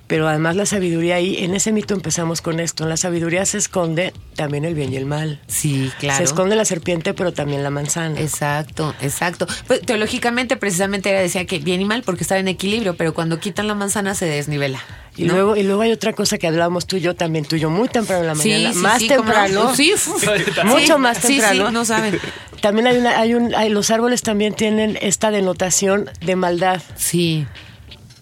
Pero 0.07 0.27
además 0.27 0.57
la 0.57 0.67
sabiduría 0.67 1.15
ahí, 1.15 1.37
en 1.45 1.55
ese 1.55 1.71
mito 1.71 1.95
empezamos 1.95 2.43
con 2.43 2.59
esto. 2.59 2.83
En 2.83 2.89
la 2.91 2.97
sabiduría 2.97 3.47
se 3.47 3.59
esconde 3.59 4.13
también 4.35 4.65
el 4.65 4.75
bien 4.75 4.93
y 4.93 4.97
el 4.97 5.07
mal. 5.07 5.41
Sí, 5.47 5.89
claro. 6.01 6.19
Se 6.19 6.25
esconde 6.25 6.57
la 6.57 6.65
serpiente, 6.65 7.15
pero 7.15 7.33
también 7.33 7.63
la 7.63 7.71
manzana. 7.71 8.19
Exacto, 8.21 8.93
exacto. 9.03 9.47
Pues, 9.69 9.83
teológicamente, 9.83 10.57
precisamente 10.57 11.11
ella 11.11 11.21
decía 11.21 11.45
que 11.47 11.61
bien 11.61 11.81
y 11.81 11.85
mal 11.85 12.03
porque 12.03 12.25
está 12.25 12.37
en 12.39 12.49
equilibrio, 12.49 12.97
pero 12.97 13.15
cuando 13.15 13.39
quitan 13.39 13.69
la 13.69 13.77
manzana 13.77 14.17
se 14.17 14.27
desnivela. 14.27 14.83
Y 15.17 15.27
¿no? 15.27 15.35
luego, 15.35 15.57
y 15.57 15.63
luego 15.63 15.83
hay 15.83 15.93
otra 15.93 16.13
cosa 16.13 16.39
que 16.39 16.49
hablábamos 16.49 16.89
tú 16.89 16.97
y 16.97 17.01
yo 17.03 17.15
también, 17.15 17.45
tú 17.45 17.55
y 17.55 17.61
yo 17.61 17.71
muy 17.71 17.87
temprano 17.87 18.23
en 18.23 18.27
la 18.27 18.35
mañana, 18.35 18.73
sí, 18.73 18.79
más 18.81 19.07
temprano. 19.07 19.77
Sí, 19.77 19.93
Mucho 20.65 20.99
más 20.99 21.19
sí, 21.19 21.35
temprano. 21.39 21.69
Sí, 21.69 21.73
no 21.73 21.85
saben. 21.85 22.19
También 22.61 22.89
hay 22.89 22.97
una, 22.99 23.17
hay 23.21 23.35
un, 23.35 23.55
hay- 23.55 23.69
los 23.71 23.93
árboles 23.93 24.23
también 24.23 24.55
tienen 24.55 24.99
esta 25.01 25.31
denotación 25.31 26.11
de 26.21 26.35
maldad. 26.35 26.83
Sí. 26.97 27.47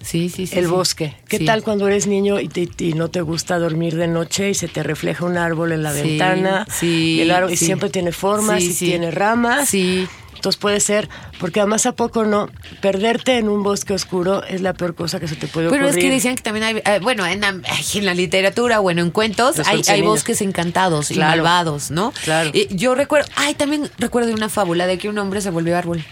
Sí, 0.08 0.28
sí, 0.30 0.46
sí. 0.46 0.58
el 0.58 0.64
sí. 0.66 0.70
bosque. 0.70 1.14
¿Qué 1.28 1.38
Sí. 1.38 1.44
tal 1.44 1.62
cuando 1.62 1.86
eres 1.86 2.06
niño 2.06 2.40
y, 2.40 2.48
te- 2.48 2.68
y 2.84 2.94
no 2.94 3.08
te 3.08 3.20
gusta 3.20 3.58
dormir 3.58 3.96
de 3.96 4.08
noche 4.08 4.48
y 4.50 4.54
se 4.54 4.66
te 4.68 4.82
refleja 4.82 5.24
un 5.26 5.36
árbol 5.36 5.72
en 5.72 5.82
la 5.82 5.92
Sí, 5.92 6.02
ventana? 6.02 6.66
sí, 6.70 7.16
y, 7.16 7.20
el 7.20 7.30
árbol, 7.30 7.52
y 7.52 7.56
siempre 7.56 7.90
tiene 7.90 8.12
formas 8.12 8.62
Sí, 8.62 8.70
y 8.70 8.72
sí. 8.72 8.84
tiene 8.86 9.10
ramas. 9.10 9.68
Sí. 9.68 10.06
Entonces 10.34 10.58
puede 10.60 10.78
ser, 10.78 11.08
porque 11.40 11.58
además 11.58 11.84
a 11.86 11.92
poco 11.96 12.24
no, 12.24 12.48
perderte 12.80 13.38
en 13.38 13.48
un 13.48 13.64
bosque 13.64 13.92
oscuro 13.92 14.44
es 14.44 14.60
la 14.60 14.72
peor 14.72 14.94
cosa 14.94 15.18
que 15.18 15.26
se 15.26 15.34
te 15.34 15.48
puede 15.48 15.68
Pero 15.68 15.82
ocurrir. 15.86 15.98
es 15.98 16.04
que 16.04 16.10
decían 16.14 16.36
que 16.36 16.42
también 16.44 16.64
hay, 16.64 16.76
eh, 16.76 17.00
bueno, 17.02 17.26
en, 17.26 17.40
la- 17.40 17.60
ay, 17.68 17.84
en 17.96 18.06
la 18.06 18.14
literatura, 18.14 18.78
bueno, 18.78 19.02
en 19.02 19.10
cuentos, 19.10 19.56
hay, 19.66 20.00
bosques 20.02 20.40
encantados 20.40 21.10
y 21.10 21.18
malvados, 21.18 21.90
¿no? 21.90 22.12
Claro. 22.24 22.50
Y 22.54 22.68
yo 22.74 22.94
recuerdo, 22.94 23.28
ay, 23.34 23.54
también 23.54 23.90
recuerdo 23.98 24.28
de 24.28 24.34
una 24.34 24.48
fábula 24.48 24.86
de 24.86 24.96
que 24.96 25.08
un 25.08 25.18
hombre 25.18 25.40
se 25.40 25.50
volvió 25.50 25.76
árbol 25.76 26.04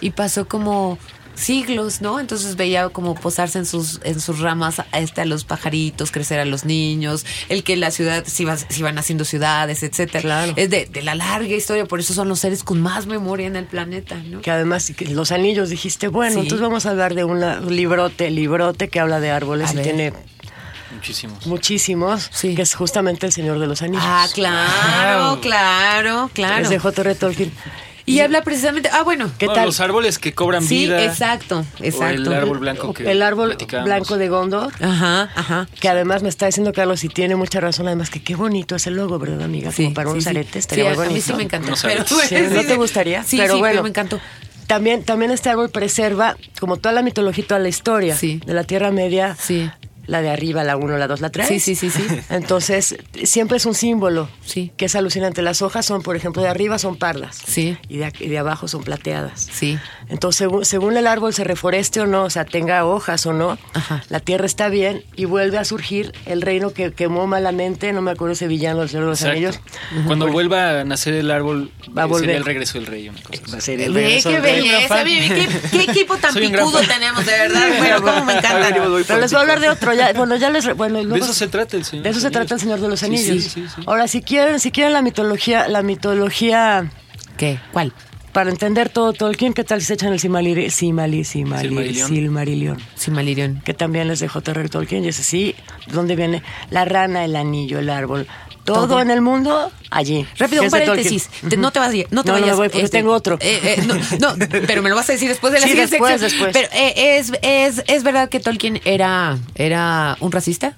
y 0.00 0.10
pasó 0.10 0.48
como 0.48 0.98
siglos, 1.38 2.00
¿no? 2.00 2.20
Entonces 2.20 2.56
veía 2.56 2.88
como 2.88 3.14
posarse 3.14 3.58
en 3.58 3.66
sus 3.66 4.00
en 4.04 4.20
sus 4.20 4.40
ramas 4.40 4.80
a, 4.80 4.86
este, 4.98 5.20
a 5.22 5.24
los 5.24 5.44
pajaritos, 5.44 6.10
crecer 6.10 6.40
a 6.40 6.44
los 6.44 6.64
niños, 6.64 7.24
el 7.48 7.64
que 7.64 7.76
la 7.76 7.90
ciudad 7.90 8.24
se, 8.24 8.42
iba, 8.42 8.56
se 8.56 8.66
iban 8.78 8.98
haciendo 8.98 9.24
ciudades, 9.24 9.82
etcétera. 9.82 10.20
Claro. 10.22 10.52
Es 10.56 10.70
de, 10.70 10.86
de 10.86 11.02
la 11.02 11.14
larga 11.14 11.54
historia, 11.54 11.86
por 11.86 12.00
eso 12.00 12.12
son 12.14 12.28
los 12.28 12.40
seres 12.40 12.64
con 12.64 12.80
más 12.80 13.06
memoria 13.06 13.46
en 13.46 13.56
el 13.56 13.64
planeta, 13.66 14.16
¿no? 14.16 14.40
Que 14.40 14.50
además 14.50 14.92
que 14.96 15.06
los 15.06 15.32
anillos 15.32 15.70
dijiste, 15.70 16.08
bueno, 16.08 16.34
Sí. 16.34 16.40
entonces 16.40 16.60
vamos 16.60 16.86
a 16.86 16.90
hablar 16.90 17.14
de 17.14 17.24
una- 17.24 17.60
un 17.60 17.74
librote, 17.74 18.30
librote 18.30 18.88
que 18.88 19.00
habla 19.00 19.20
de 19.20 19.30
árboles 19.30 19.70
A 19.70 19.72
y 19.72 19.76
ver. 19.76 19.84
tiene 19.84 20.12
Muchísimos. 20.92 21.46
muchísimos, 21.46 22.30
Sí. 22.32 22.54
que 22.54 22.62
es 22.62 22.74
justamente 22.74 23.26
El 23.26 23.32
Señor 23.32 23.58
de 23.58 23.66
los 23.66 23.82
Anillos. 23.82 24.02
Ah, 24.04 24.26
claro, 24.32 25.38
claro, 25.40 26.30
claro. 26.32 26.62
Es 26.64 26.70
de 26.70 26.78
J.R. 26.78 27.14
Tolkien. 27.14 27.52
Y 28.08 28.20
habla 28.20 28.42
precisamente. 28.42 28.88
Ah, 28.92 29.02
bueno. 29.02 29.30
¿Qué 29.38 29.46
Bueno, 29.46 29.60
tal? 29.60 29.66
Los 29.66 29.80
árboles 29.80 30.18
que 30.18 30.32
cobran 30.34 30.62
Sí, 30.62 30.86
vida. 30.86 31.04
exacto, 31.04 31.64
O 31.80 31.84
exacto. 31.84 32.14
el 32.14 32.32
árbol 32.32 32.58
blanco 32.58 32.92
que 32.94 33.10
El 33.10 33.22
árbol 33.22 33.56
blanco 33.84 34.16
de 34.18 34.28
Gondor. 34.28 34.72
Ajá, 34.80 35.30
ajá. 35.34 35.68
Que 35.80 35.88
además 35.88 36.22
me 36.22 36.28
está 36.28 36.46
diciendo 36.46 36.72
Carlos 36.72 37.04
y 37.04 37.08
tiene 37.08 37.36
mucha 37.36 37.60
razón, 37.60 37.86
además 37.86 38.10
que 38.10 38.22
qué 38.22 38.34
bonito 38.34 38.76
es 38.76 38.86
el 38.86 38.94
logo, 38.94 39.18
¿verdad, 39.18 39.42
amiga? 39.42 39.70
Como 39.74 39.94
para 39.94 40.08
sí, 40.08 40.12
unos 40.12 40.24
sí. 40.24 40.30
aretes, 40.30 40.56
estaría 40.56 40.84
Sí, 40.84 40.88
muy 40.88 40.96
bonito. 40.96 41.12
A 41.12 41.14
mí 41.14 41.20
sí 41.20 41.32
me 41.34 41.42
encantó. 41.42 41.72
Pero. 41.82 42.04
Sí, 42.06 42.34
¿No 42.54 42.62
te 42.64 42.76
gustaría? 42.76 43.22
Sí, 43.24 43.36
pero 43.36 43.54
sí, 43.54 43.58
bueno, 43.60 43.72
pero 43.72 43.82
me 43.84 43.88
encantó. 43.90 44.20
También, 44.66 45.02
también 45.02 45.30
este 45.30 45.48
árbol 45.48 45.70
preserva, 45.70 46.36
como 46.60 46.76
toda 46.76 46.92
la 46.92 47.02
mitología, 47.02 47.44
toda 47.46 47.58
la 47.60 47.68
historia 47.68 48.14
Sí. 48.16 48.40
de 48.44 48.52
la 48.52 48.64
Tierra 48.64 48.90
Media. 48.90 49.34
Sí. 49.40 49.70
La 50.08 50.22
de 50.22 50.30
arriba, 50.30 50.64
la 50.64 50.76
1, 50.78 50.96
la 50.96 51.06
2, 51.06 51.20
la 51.20 51.28
3. 51.28 51.46
Sí, 51.46 51.60
sí, 51.60 51.74
sí, 51.76 51.90
sí. 51.90 52.02
Entonces, 52.30 52.96
siempre 53.24 53.58
es 53.58 53.66
un 53.66 53.74
símbolo. 53.74 54.28
Sí. 54.42 54.72
Que 54.78 54.86
es 54.86 54.96
alucinante. 54.96 55.42
Las 55.42 55.60
hojas 55.60 55.84
son, 55.84 56.00
por 56.02 56.16
ejemplo, 56.16 56.42
de 56.42 56.48
arriba 56.48 56.78
son 56.78 56.96
pardas. 56.96 57.36
Sí. 57.46 57.76
Y 57.90 57.98
de, 57.98 58.10
y 58.18 58.28
de 58.28 58.38
abajo 58.38 58.68
son 58.68 58.82
plateadas. 58.82 59.46
Sí. 59.52 59.78
Entonces, 60.08 60.38
según, 60.38 60.64
según 60.64 60.96
el 60.96 61.06
árbol 61.06 61.34
se 61.34 61.44
reforeste 61.44 62.00
o 62.00 62.06
no, 62.06 62.24
o 62.24 62.30
sea, 62.30 62.46
tenga 62.46 62.86
hojas 62.86 63.26
o 63.26 63.34
no, 63.34 63.58
Ajá. 63.74 64.02
la 64.08 64.20
tierra 64.20 64.46
está 64.46 64.70
bien 64.70 65.04
y 65.14 65.26
vuelve 65.26 65.58
a 65.58 65.64
surgir 65.66 66.12
el 66.24 66.40
reino 66.40 66.70
que 66.72 66.90
quemó 66.92 67.26
malamente, 67.26 67.92
no 67.92 68.00
me 68.00 68.10
acuerdo 68.12 68.32
ese 68.32 68.46
villano 68.48 68.80
del 68.80 68.88
Señor 68.88 69.04
de 69.04 69.10
los 69.10 69.20
Exacto. 69.20 69.36
Anillos. 69.36 69.60
Cuando 70.06 70.28
vuelva 70.28 70.80
a 70.80 70.84
nacer 70.84 71.12
el 71.12 71.30
árbol, 71.30 71.70
Va 71.96 72.02
a 72.02 72.04
eh, 72.06 72.08
volver. 72.08 72.20
sería 72.24 72.36
el 72.38 72.44
regreso 72.46 72.78
del 72.78 72.86
rey. 72.86 73.08
Una 73.10 73.20
cosa. 73.22 73.42
Va 73.52 73.58
a 73.58 73.60
ser 73.60 73.80
el 73.82 73.92
regreso 73.92 74.30
qué 74.30 74.40
del 74.40 74.42
reino. 74.44 74.72
belleza, 74.72 75.04
qué, 75.04 75.48
qué 75.70 75.82
equipo 75.90 76.16
tan 76.16 76.34
picudo 76.34 76.80
tenemos, 76.80 77.26
de 77.26 77.32
verdad. 77.32 77.68
Bueno, 77.78 78.02
cómo 78.02 78.24
me 78.24 78.32
encanta. 78.38 78.68
Pero 78.72 79.20
les 79.20 79.30
voy 79.30 79.38
a 79.38 79.40
hablar 79.42 79.60
de 79.60 79.68
otro. 79.68 79.92
Ya, 79.98 80.12
bueno, 80.14 80.36
ya 80.36 80.50
les. 80.50 80.74
Bueno, 80.76 80.94
luego- 81.02 81.14
De 81.16 81.20
eso 81.20 81.32
se 81.34 81.48
trata 81.48 81.76
el 81.76 81.84
Señor. 81.84 82.04
De 82.04 82.10
eso 82.10 82.20
se 82.20 82.26
los 82.26 82.32
trata 82.32 82.54
el 82.54 82.60
Anillos. 82.60 82.60
Señor 82.62 82.80
de 82.80 82.88
los 82.88 83.02
Anillos. 83.02 83.44
sí, 83.44 83.50
sí, 83.50 83.66
sí. 83.74 83.82
Ahora, 83.86 84.08
si 84.08 84.22
quieren, 84.22 84.60
si 84.60 84.70
quieren 84.70 84.92
la 84.92 85.02
mitología, 85.02 85.68
la 85.68 85.82
mitología 85.82 86.90
¿Qué? 87.36 87.58
¿Cuál? 87.72 87.92
para 88.32 88.50
entender 88.50 88.88
todo 88.88 89.12
Tolkien, 89.14 89.52
¿qué 89.52 89.64
tal 89.64 89.80
si 89.80 89.86
se 89.88 89.94
echan 89.94 90.12
el 90.12 90.20
Simali, 90.20 90.70
Simali, 90.70 91.24
Simali, 91.24 91.62
Silmarillion. 91.68 92.08
Silmarillion? 92.08 92.78
Simalirión. 92.94 93.60
Que 93.64 93.74
también 93.74 94.10
es 94.10 94.20
de 94.20 94.28
J.R. 94.28 94.68
Tolkien. 94.68 95.04
Y 95.04 95.08
ese 95.08 95.24
sí, 95.24 95.56
¿dónde 95.88 96.14
viene? 96.14 96.42
La 96.70 96.84
rana, 96.84 97.24
el 97.24 97.34
anillo, 97.34 97.80
el 97.80 97.90
árbol. 97.90 98.28
Todo, 98.74 98.86
Todo. 98.88 99.00
en 99.00 99.10
el 99.10 99.20
mundo, 99.20 99.70
allí. 99.90 100.26
Rápido, 100.38 100.62
un 100.62 100.70
paréntesis. 100.70 101.28
Te- 101.48 101.56
no 101.56 101.70
te 101.72 101.78
vas, 101.78 101.92
no 101.92 102.22
te 102.22 102.30
No, 102.30 102.36
no 102.36 102.40
vayas. 102.40 102.56
voy 102.56 102.68
porque 102.68 102.88
tengo 102.88 103.12
otro. 103.12 103.36
eh, 103.40 103.76
eh, 103.78 103.82
no, 103.86 103.94
no, 104.36 104.46
pero 104.66 104.82
me 104.82 104.88
lo 104.90 104.96
vas 104.96 105.08
a 105.08 105.12
decir 105.12 105.28
después 105.28 105.52
de 105.52 105.60
la 105.60 105.64
Sí, 105.66 105.70
siguiente 105.72 105.92
después, 105.96 106.20
sección. 106.20 106.46
después. 106.52 106.68
Pero 106.70 106.82
eh, 106.84 107.18
es, 107.18 107.32
es, 107.42 107.82
es 107.86 108.02
verdad 108.02 108.28
que 108.28 108.40
Tolkien 108.40 108.80
era, 108.84 109.38
era 109.54 110.16
un 110.20 110.32
racista. 110.32 110.76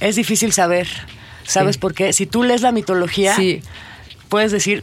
Es 0.00 0.16
difícil 0.16 0.52
saber. 0.52 0.88
¿Sabes 1.46 1.74
Sí. 1.76 1.80
por 1.80 1.94
qué? 1.94 2.12
Si 2.12 2.26
tú 2.26 2.42
lees 2.42 2.62
la 2.62 2.72
mitología, 2.72 3.36
Sí. 3.36 3.60
puedes 4.28 4.50
decir. 4.52 4.82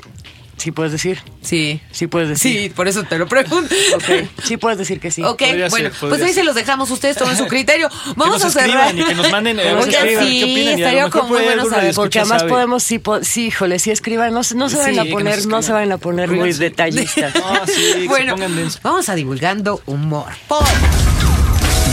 Sí, 0.62 0.69
puedes 0.71 0.91
decir. 0.91 1.17
Sí. 1.41 1.82
Sí, 1.91 2.06
puedes 2.06 2.30
decir. 2.30 2.52
Sí, 2.65 2.69
por 2.69 2.88
eso 2.88 3.02
te 3.04 3.17
lo 3.17 3.28
pregunto. 3.28 3.74
Ok, 3.95 4.28
sí 4.43 4.58
puedes 4.58 4.78
decir 4.78 5.00
que 5.00 5.10
sí. 5.10 5.24
Ok, 5.24 5.39
Podría 5.39 5.69
bueno, 5.69 5.89
ser, 5.89 6.10
pues 6.10 6.21
ahí 6.21 6.34
se 6.34 6.43
los 6.43 6.54
dejamos 6.54 6.91
ustedes 6.91 7.17
tomen 7.17 7.36
su 7.36 7.47
criterio. 7.47 7.89
Vamos 8.15 8.43
nos 8.43 8.56
a 8.56 8.60
cerrar. 8.62 8.89
escriban 8.89 9.00
y 9.00 9.04
que 9.06 9.15
nos 9.15 9.32
manden, 9.32 9.60
eh, 9.60 9.63
Que 9.86 9.89
escriban 9.89 10.24
sí, 10.28 10.39
qué 10.39 10.43
opinan 10.43 10.74
estaría 10.80 11.10
como 11.10 11.30
muy 11.30 11.41
bueno 11.43 11.65
saber. 11.67 11.95
Porque 11.95 12.19
además 12.19 12.41
sabe. 12.41 12.52
podemos, 12.52 12.84
sí, 12.84 13.00
po- 13.00 13.24
sí, 13.24 13.47
híjole, 13.47 13.80
sí 13.80 13.89
escriban, 13.89 14.32
no, 14.36 14.43
se- 14.43 14.54
no 14.54 14.69
se 14.69 14.76
Sí, 14.86 15.00
a 15.00 15.04
que 15.04 15.10
poner, 15.12 15.47
no 15.47 15.63
se 15.63 15.71
vayan 15.74 15.93
a 15.93 15.97
poner 15.97 16.30
muy 16.30 16.54
detallistas. 16.54 17.34
No, 17.34 17.65
sí, 17.65 17.74
que 17.74 18.02
se 18.02 18.08
Bueno, 18.08 18.36
vamos 18.84 19.10
a 19.10 19.15
divulgando 19.15 19.82
humor. 19.88 20.32
Por 20.47 20.63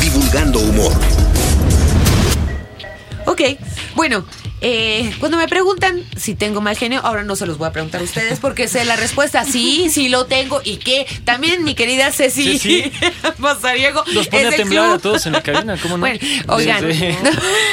Divulgando 0.02 0.59
humor. 0.61 0.92
Ok, 3.26 3.40
bueno, 3.94 4.24
eh, 4.61 5.12
cuando 5.21 5.37
me 5.38 5.47
preguntan 5.49 6.03
si 6.16 6.35
tengo 6.35 6.61
mal 6.61 6.77
genio, 6.77 7.01
ahora 7.05 7.23
no 7.25 7.37
se 7.37 7.47
los 7.47 7.59
voy 7.59 7.68
a 7.68 7.73
preguntar 7.73 8.01
a 8.01 8.05
ustedes 8.05 8.38
porque 8.40 8.68
sé 8.68 8.85
la 8.85 8.97
respuesta. 8.97 9.44
Sí, 9.44 9.88
sí 9.90 10.09
lo 10.09 10.27
tengo. 10.27 10.61
Y 10.64 10.79
que 10.79 11.07
también 11.25 11.64
mi 11.64 11.75
querida 11.75 12.11
Ceci 12.12 12.59
Sí, 12.59 12.83
sí. 12.90 12.92
Mazariego 13.38 14.03
Nos 14.12 14.29
pone 14.29 14.47
a 14.47 14.51
temblar 14.51 14.85
club. 14.87 14.94
a 14.94 14.99
todos 14.99 15.27
en 15.27 15.33
la 15.33 15.42
cabina, 15.42 15.77
¿cómo 15.81 15.97
no? 15.97 16.01
Bueno, 16.01 16.18
oigan. 16.49 16.87
Desde- 16.87 17.16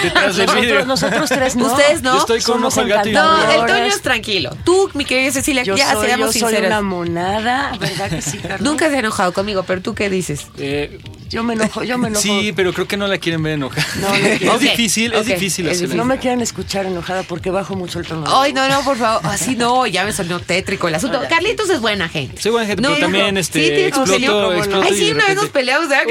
detrás 0.03 0.35
del. 0.35 0.45
Nosotros, 0.47 0.85
nosotros 0.87 1.29
tres 1.29 1.55
no. 1.55 1.65
Ustedes 1.67 2.01
no. 2.01 2.13
Yo 2.13 2.19
estoy 2.19 2.41
con 2.41 2.63
un 2.63 2.71
Somos 2.71 2.87
gato 2.89 3.09
y 3.09 3.13
No, 3.13 3.49
el. 3.51 3.59
Toño 3.65 3.85
es 3.85 4.01
tranquilo. 4.01 4.55
Tú, 4.63 4.89
mi 4.93 5.05
querida 5.05 5.31
Cecilia, 5.31 5.63
Yo 5.63 5.75
ya 5.75 5.93
soy, 5.93 6.07
seamos 6.07 6.27
yo 6.27 6.31
soy 6.33 6.41
sinceras. 6.41 6.67
una 6.69 6.81
monada, 6.81 7.71
¿verdad 7.79 8.09
que 8.09 8.21
sí, 8.21 8.37
Carlos? 8.37 8.61
Nunca 8.61 8.89
se 8.89 8.95
ha 8.95 8.99
enojado 8.99 9.33
conmigo, 9.33 9.63
pero 9.63 9.81
tú 9.81 9.95
qué 9.95 10.09
dices. 10.09 10.47
Eh, 10.57 10.99
Yo 11.29 11.43
me 11.43 11.53
enojo, 11.53 11.83
yo 11.83 11.97
me 11.97 12.07
enojo. 12.09 12.21
sí, 12.21 12.53
pero 12.55 12.71
creo 12.73 12.87
que 12.87 12.97
no 12.97 13.07
la 13.07 13.17
quieren 13.17 13.41
ver 13.43 13.53
enojada. 13.53 13.85
No, 13.99 14.09
no 14.09 14.15
es 14.55 14.59
difícil, 14.59 15.13
es 15.13 15.25
difícil 15.25 15.67
es 15.67 15.79
difícil. 15.79 15.97
No 15.97 16.05
me 16.05 16.17
quieran 16.19 16.41
escuchar 16.41 16.85
enojada 16.85 17.23
porque 17.23 17.49
bajo 17.51 17.75
mucho 17.75 17.99
el 17.99 18.05
tono. 18.05 18.23
Ay, 18.27 18.53
no, 18.53 18.67
no, 18.69 18.81
por 18.83 18.97
favor. 18.97 19.21
Así 19.25 19.55
no, 19.55 19.85
ya 19.87 20.05
me 20.05 20.13
sonó 20.13 20.39
tétrico 20.39 20.87
el 20.87 20.95
asunto. 20.95 21.21
Carlitos 21.29 21.69
es 21.69 21.79
buena 21.81 22.07
gente. 22.09 22.41
Soy 22.41 22.51
buena 22.51 22.67
gente, 22.67 22.83
pero 22.83 22.97
también, 22.97 23.37
este, 23.37 23.59
sí, 23.59 23.65
tiene 23.73 23.93
su 23.93 24.01
exploto- 24.01 24.57
exploto 24.57 24.87
Ay, 24.87 24.97
sí, 24.97 25.11
una 25.11 25.25
vez 25.27 25.35
nos 25.35 25.49
peleamos, 25.49 25.89
¿verdad? 25.89 26.05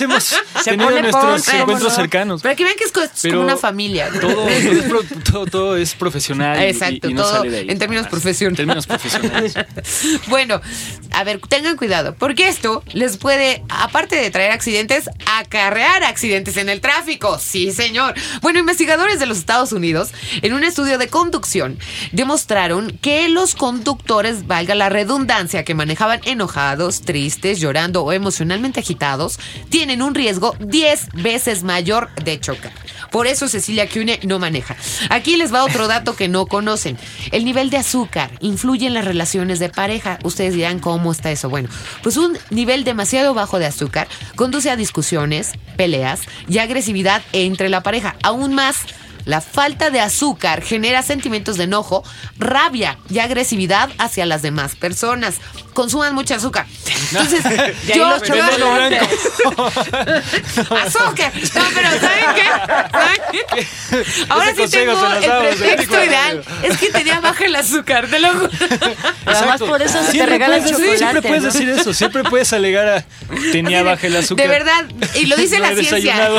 hemos 0.00 0.24
Se 0.62 0.70
tenido 0.70 0.88
pone 0.88 1.02
nuestros 1.02 1.24
ponce, 1.24 1.50
encuentros 1.58 1.78
¿cómo 1.80 1.88
no? 1.90 1.94
cercanos. 1.96 2.42
Para 2.42 2.54
que 2.54 2.64
vean 2.64 2.76
que 2.76 2.84
es, 2.84 2.92
Pero 3.22 3.34
como 3.38 3.44
una 3.46 3.56
familia. 3.56 4.10
¿no? 4.12 4.20
Todo, 4.20 4.32
todo 4.34 4.48
es, 4.48 4.82
pro- 4.84 5.02
todo- 5.32 5.46
todo 5.46 5.76
es 5.76 5.94
profesional 5.94 6.62
Exacto, 6.62 7.08
y, 7.08 7.14
no 7.14 7.22
todo 7.22 7.32
sale 7.38 7.50
de 7.50 7.58
ahí. 7.58 7.66
en 7.68 7.78
términos 7.78 8.06
profesionales. 8.06 8.52
En 8.52 8.56
términos 8.56 8.86
profesionales. 8.86 9.54
bueno, 10.28 10.60
a 11.10 11.24
ver, 11.24 11.40
tengan 11.48 11.76
cuidado, 11.76 12.14
porque 12.18 12.48
esto 12.48 12.82
les 12.92 13.16
puede, 13.16 13.62
aparte 13.68 14.16
de 14.16 14.30
traer 14.30 14.51
accidentes, 14.52 15.10
acarrear 15.26 16.04
accidentes 16.04 16.56
en 16.56 16.68
el 16.68 16.80
tráfico. 16.80 17.38
Sí, 17.38 17.72
señor. 17.72 18.14
Bueno, 18.40 18.58
investigadores 18.58 19.18
de 19.18 19.26
los 19.26 19.38
Estados 19.38 19.72
Unidos, 19.72 20.12
en 20.42 20.52
un 20.52 20.64
estudio 20.64 20.98
de 20.98 21.08
conducción, 21.08 21.78
demostraron 22.12 22.96
que 22.98 23.28
los 23.28 23.54
conductores, 23.54 24.46
valga 24.46 24.74
la 24.74 24.88
redundancia, 24.88 25.64
que 25.64 25.74
manejaban 25.74 26.20
enojados, 26.24 27.02
tristes, 27.02 27.60
llorando 27.60 28.02
o 28.04 28.12
emocionalmente 28.12 28.80
agitados, 28.80 29.38
tienen 29.68 30.02
un 30.02 30.14
riesgo 30.14 30.54
10 30.60 31.08
veces 31.14 31.62
mayor 31.62 32.14
de 32.24 32.38
chocar. 32.40 32.72
Por 33.10 33.26
eso 33.26 33.46
Cecilia 33.46 33.88
Cune 33.88 34.18
no 34.22 34.38
maneja. 34.38 34.74
Aquí 35.10 35.36
les 35.36 35.52
va 35.52 35.64
otro 35.64 35.86
dato 35.86 36.16
que 36.16 36.28
no 36.28 36.46
conocen. 36.46 36.96
El 37.30 37.44
nivel 37.44 37.68
de 37.68 37.76
azúcar 37.76 38.30
influye 38.40 38.86
en 38.86 38.94
las 38.94 39.04
relaciones 39.04 39.58
de 39.58 39.68
pareja. 39.68 40.18
Ustedes 40.24 40.54
dirán 40.54 40.78
cómo 40.78 41.12
está 41.12 41.30
eso. 41.30 41.50
Bueno, 41.50 41.68
pues 42.02 42.16
un 42.16 42.38
nivel 42.48 42.84
demasiado 42.84 43.34
bajo 43.34 43.58
de 43.58 43.66
azúcar 43.66 44.08
conduce 44.42 44.70
a 44.70 44.76
discusiones, 44.76 45.52
peleas 45.76 46.22
y 46.48 46.58
agresividad 46.58 47.22
entre 47.32 47.68
la 47.68 47.84
pareja. 47.84 48.16
Aún 48.24 48.54
más, 48.54 48.78
la 49.24 49.40
falta 49.40 49.90
de 49.90 50.00
azúcar 50.00 50.62
genera 50.62 51.04
sentimientos 51.04 51.58
de 51.58 51.64
enojo, 51.64 52.02
rabia 52.38 52.98
y 53.08 53.20
agresividad 53.20 53.90
hacia 53.98 54.26
las 54.26 54.42
demás 54.42 54.74
personas. 54.74 55.36
Consuman 55.72 56.14
mucho 56.14 56.34
azúcar. 56.34 56.66
Entonces, 57.12 57.44
ahí 57.46 57.74
yo, 57.94 58.08
los 58.08 58.22
yo- 58.22 58.34
azúcar. 60.76 61.32
No, 61.54 61.62
pero 61.74 61.88
¿saben 62.00 62.24
qué? 62.34 62.44
¿Saben 62.92 63.20
qué? 63.32 63.66
Ahora 64.28 64.50
Ese 64.50 64.66
sí 64.68 64.72
tengo 64.76 65.06
el 65.06 65.24
¿eh? 65.24 65.30
pretexto 65.58 66.04
ideal. 66.04 66.44
Es 66.62 66.76
que 66.78 66.90
tenía 66.90 67.20
baja 67.20 67.44
el 67.44 67.56
azúcar, 67.56 68.06
te 68.08 68.18
lo 68.18 68.28
juro. 68.32 68.50
Además, 69.26 69.60
por 69.60 69.80
eso 69.82 69.98
se 70.00 70.04
te 70.06 70.12
Siempre 70.12 70.32
regala 70.34 70.56
el 70.56 70.62
puedes- 70.62 70.76
chocolate. 70.76 70.98
Siempre 70.98 71.22
puedes 71.22 71.42
¿no? 71.42 71.50
decir 71.52 71.68
eso. 71.70 71.94
Siempre 71.94 72.24
puedes 72.24 72.52
alegar 72.52 72.88
a. 72.88 73.04
Tenía 73.50 73.82
baja 73.82 74.06
el 74.06 74.16
azúcar. 74.16 74.46
De 74.46 74.52
verdad, 74.52 74.84
y 75.14 75.26
lo 75.26 75.36
dice 75.36 75.58
No 75.58 75.70
la 75.70 75.74
ciencia. 75.76 76.30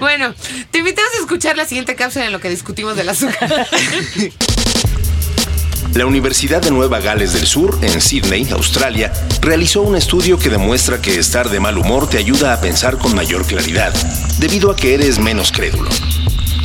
bueno, 0.00 0.34
te 0.70 0.78
invitamos 0.78 1.12
a 1.14 1.18
escuchar 1.20 1.56
la 1.56 1.64
siguiente 1.66 1.94
cápsula 1.96 2.26
en 2.26 2.32
lo 2.32 2.40
que 2.40 2.48
discutimos 2.50 2.96
del 2.96 3.08
azúcar. 3.08 3.66
La 5.96 6.04
Universidad 6.04 6.60
de 6.60 6.70
Nueva 6.70 7.00
Gales 7.00 7.32
del 7.32 7.46
Sur, 7.46 7.78
en 7.80 8.02
Sydney, 8.02 8.46
Australia, 8.50 9.10
realizó 9.40 9.80
un 9.80 9.96
estudio 9.96 10.38
que 10.38 10.50
demuestra 10.50 11.00
que 11.00 11.18
estar 11.18 11.48
de 11.48 11.58
mal 11.58 11.78
humor 11.78 12.06
te 12.06 12.18
ayuda 12.18 12.52
a 12.52 12.60
pensar 12.60 12.98
con 12.98 13.14
mayor 13.14 13.46
claridad, 13.46 13.94
debido 14.38 14.70
a 14.70 14.76
que 14.76 14.92
eres 14.92 15.18
menos 15.18 15.50
crédulo. 15.50 15.88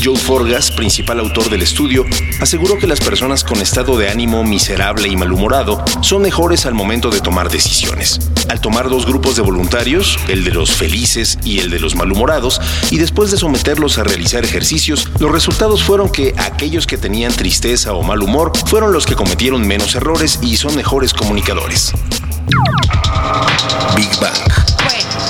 Joe 0.03 0.17
Forgas, 0.17 0.71
principal 0.71 1.19
autor 1.19 1.49
del 1.49 1.61
estudio, 1.61 2.05
aseguró 2.39 2.79
que 2.79 2.87
las 2.87 2.99
personas 2.99 3.43
con 3.43 3.61
estado 3.61 3.97
de 3.97 4.09
ánimo 4.09 4.43
miserable 4.43 5.07
y 5.07 5.15
malhumorado 5.15 5.83
son 6.01 6.23
mejores 6.23 6.65
al 6.65 6.73
momento 6.73 7.11
de 7.11 7.19
tomar 7.19 7.49
decisiones. 7.51 8.19
Al 8.49 8.61
tomar 8.61 8.89
dos 8.89 9.05
grupos 9.05 9.35
de 9.35 9.43
voluntarios, 9.43 10.17
el 10.27 10.43
de 10.43 10.51
los 10.51 10.71
felices 10.71 11.37
y 11.43 11.59
el 11.59 11.69
de 11.69 11.79
los 11.79 11.95
malhumorados, 11.95 12.59
y 12.89 12.97
después 12.97 13.29
de 13.29 13.37
someterlos 13.37 13.99
a 13.99 14.03
realizar 14.03 14.43
ejercicios, 14.43 15.07
los 15.19 15.31
resultados 15.31 15.83
fueron 15.83 16.09
que 16.09 16.33
aquellos 16.37 16.87
que 16.87 16.97
tenían 16.97 17.33
tristeza 17.33 17.93
o 17.93 18.01
mal 18.01 18.23
humor 18.23 18.51
fueron 18.65 18.93
los 18.93 19.05
que 19.05 19.15
cometieron 19.15 19.67
menos 19.67 19.93
errores 19.93 20.39
y 20.41 20.57
son 20.57 20.75
mejores 20.75 21.13
comunicadores. 21.13 21.93
Big 23.95 24.09
Bang. 24.19 24.70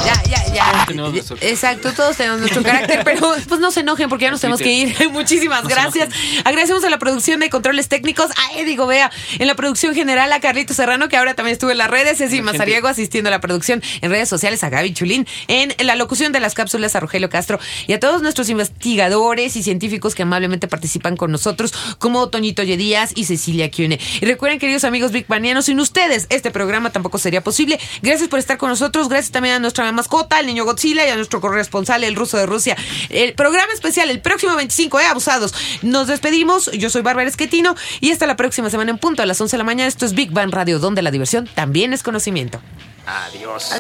Ya, 0.06 0.24
ya, 0.28 0.54
ya. 0.54 0.86
tenemos 0.88 1.14
nuestro 1.14 1.38
Exacto, 1.40 1.94
todos 1.94 2.18
tenemos 2.18 2.40
nuestro 2.40 2.64
carácter, 2.64 3.02
pero 3.06 3.36
pues 3.48 3.60
no 3.60 3.72
se 3.72 3.82
enojen 3.82 4.10
porque 4.10 4.26
ya 4.26 4.32
nos 4.32 4.42
tenemos 4.42 4.62
que 4.62 4.72
ir. 4.72 5.10
Muchísimas 5.12 5.68
gracias. 5.68 6.10
Agradecemos 6.44 6.84
a 6.84 6.90
la 6.90 6.98
producción 6.98 7.40
de 7.40 7.50
controles 7.50 7.88
técnicos, 7.88 8.32
a 8.32 8.60
Eddie 8.60 8.76
Gobea 8.76 9.12
en 9.38 9.48
la 9.48 9.56
producción 9.56 9.94
general, 9.94 10.34
a 10.34 10.40
Carlito 10.40 10.74
Serrano, 10.74 11.10
que 11.10 11.18
ahora 11.18 11.36
también 11.36 11.54
estuvo 11.54 11.70
en 11.70 11.78
las 11.78 11.90
redes, 11.90 12.18
Ceci 12.18 12.42
Mazariego 12.42 12.88
asistiendo 12.88 13.28
a 13.28 13.32
la 13.32 13.40
producción 13.40 13.84
en 14.02 14.10
redes 14.10 14.30
sociales, 14.30 14.64
a 14.64 14.70
Gaby 14.70 14.94
Chulín 14.94 15.28
en 15.48 15.76
la 15.86 15.96
locución 15.96 16.32
de 16.32 16.40
las 16.40 16.54
cápsulas, 16.54 16.96
a 16.96 17.00
Rogelio 17.00 17.30
Castro 17.30 17.60
y 17.88 17.94
a 17.94 18.00
todos 18.00 18.22
nuestros 18.22 18.50
investigadores 18.50 19.56
y 19.56 19.64
científicos 19.64 20.16
que 20.16 20.24
amablemente 20.24 20.68
participan 20.68 21.18
con 21.18 21.32
nosotros, 21.32 21.74
como 22.00 22.30
Toñito 22.30 22.64
Díaz 22.64 23.12
y 23.16 23.26
Cecilia 23.26 23.70
Cune. 23.70 24.00
Y 24.22 24.26
recuerden, 24.26 24.60
queridos 24.60 24.84
amigos 24.84 25.12
Big 25.12 25.28
Banianos, 25.28 25.66
sin 25.66 25.80
ustedes 25.80 26.26
este 26.30 26.52
programa 26.52 26.92
tampoco 26.92 27.20
sería 27.20 27.44
posible. 27.44 27.80
Gracias 28.02 28.30
por 28.30 28.40
estar 28.40 28.58
con 28.58 28.70
nosotros, 28.70 29.10
gracias 29.10 29.32
también 29.32 29.51
a 29.52 29.60
nuestra 29.60 29.92
mascota, 29.92 30.40
el 30.40 30.46
niño 30.46 30.66
Godzilla, 30.66 31.08
y 31.08 31.10
a 31.10 31.16
nuestro 31.16 31.42
corresponsal, 31.42 32.04
el 32.04 32.16
ruso 32.16 32.38
de 32.38 32.46
Rusia. 32.46 32.78
El 33.10 33.34
programa 33.34 33.74
especial, 33.74 34.10
el 34.10 34.22
próximo 34.22 34.56
25, 34.56 35.00
¿eh? 35.00 35.06
Abusados. 35.06 35.54
Nos 35.82 36.08
despedimos, 36.08 36.72
yo 36.72 36.90
soy 36.90 37.02
Bárbara 37.02 37.28
Esquetino 37.28 37.76
y 38.00 38.12
hasta 38.12 38.28
la 38.28 38.36
próxima 38.36 38.70
semana 38.70 38.92
en 38.92 38.98
punto 38.98 39.24
a 39.24 39.26
las 39.26 39.40
11 39.40 39.52
de 39.52 39.58
la 39.58 39.64
mañana. 39.64 39.88
Esto 39.88 40.06
es 40.06 40.14
Big 40.14 40.32
Bang 40.32 40.52
Radio, 40.52 40.80
donde 40.80 41.02
la 41.02 41.12
diversión 41.12 41.48
también 41.54 41.94
es 41.94 42.04
conocimiento. 42.04 42.62
Adiós. 43.06 43.72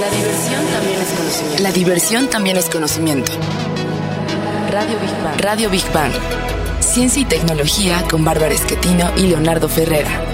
La 0.00 0.10
diversión 0.10 0.66
también 0.72 1.00
es 1.00 1.08
conocimiento. 1.08 1.62
La 1.62 1.72
diversión 1.72 2.30
también 2.30 2.56
es 2.56 2.68
conocimiento. 2.68 3.32
Radio 4.70 4.98
Big 4.98 5.22
Bang. 5.22 5.40
Radio 5.40 5.70
Big 5.70 5.92
Bang. 5.92 6.12
Ciencia 6.80 7.22
y 7.22 7.24
tecnología 7.24 8.02
con 8.10 8.24
Bárbara 8.24 8.52
Esquetino 8.52 9.12
y 9.16 9.28
Leonardo 9.28 9.68
Ferrera. 9.68 10.31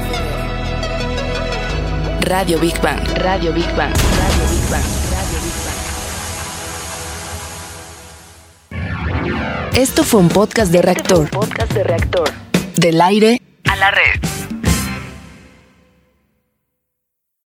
Radio 2.29 2.59
Big 2.59 2.79
Bang. 2.83 3.01
Radio 3.23 3.53
Big 3.55 3.65
Bang. 3.75 3.91
Radio 3.91 4.45
Big 4.51 4.71
Bang. 4.71 4.85
Radio 5.11 5.39
Big 5.41 5.55
Bang. 9.65 9.75
Esto 9.75 10.05
fue 10.05 10.21
un 10.21 10.29
podcast 10.29 10.71
de 10.71 10.83
reactor. 10.83 11.31
Podcast 11.31 11.73
de 11.73 11.85
reactor. 11.85 12.31
Del 12.77 13.01
aire 13.01 13.41
A 13.65 13.77
la 13.77 13.91
red. 13.91 14.48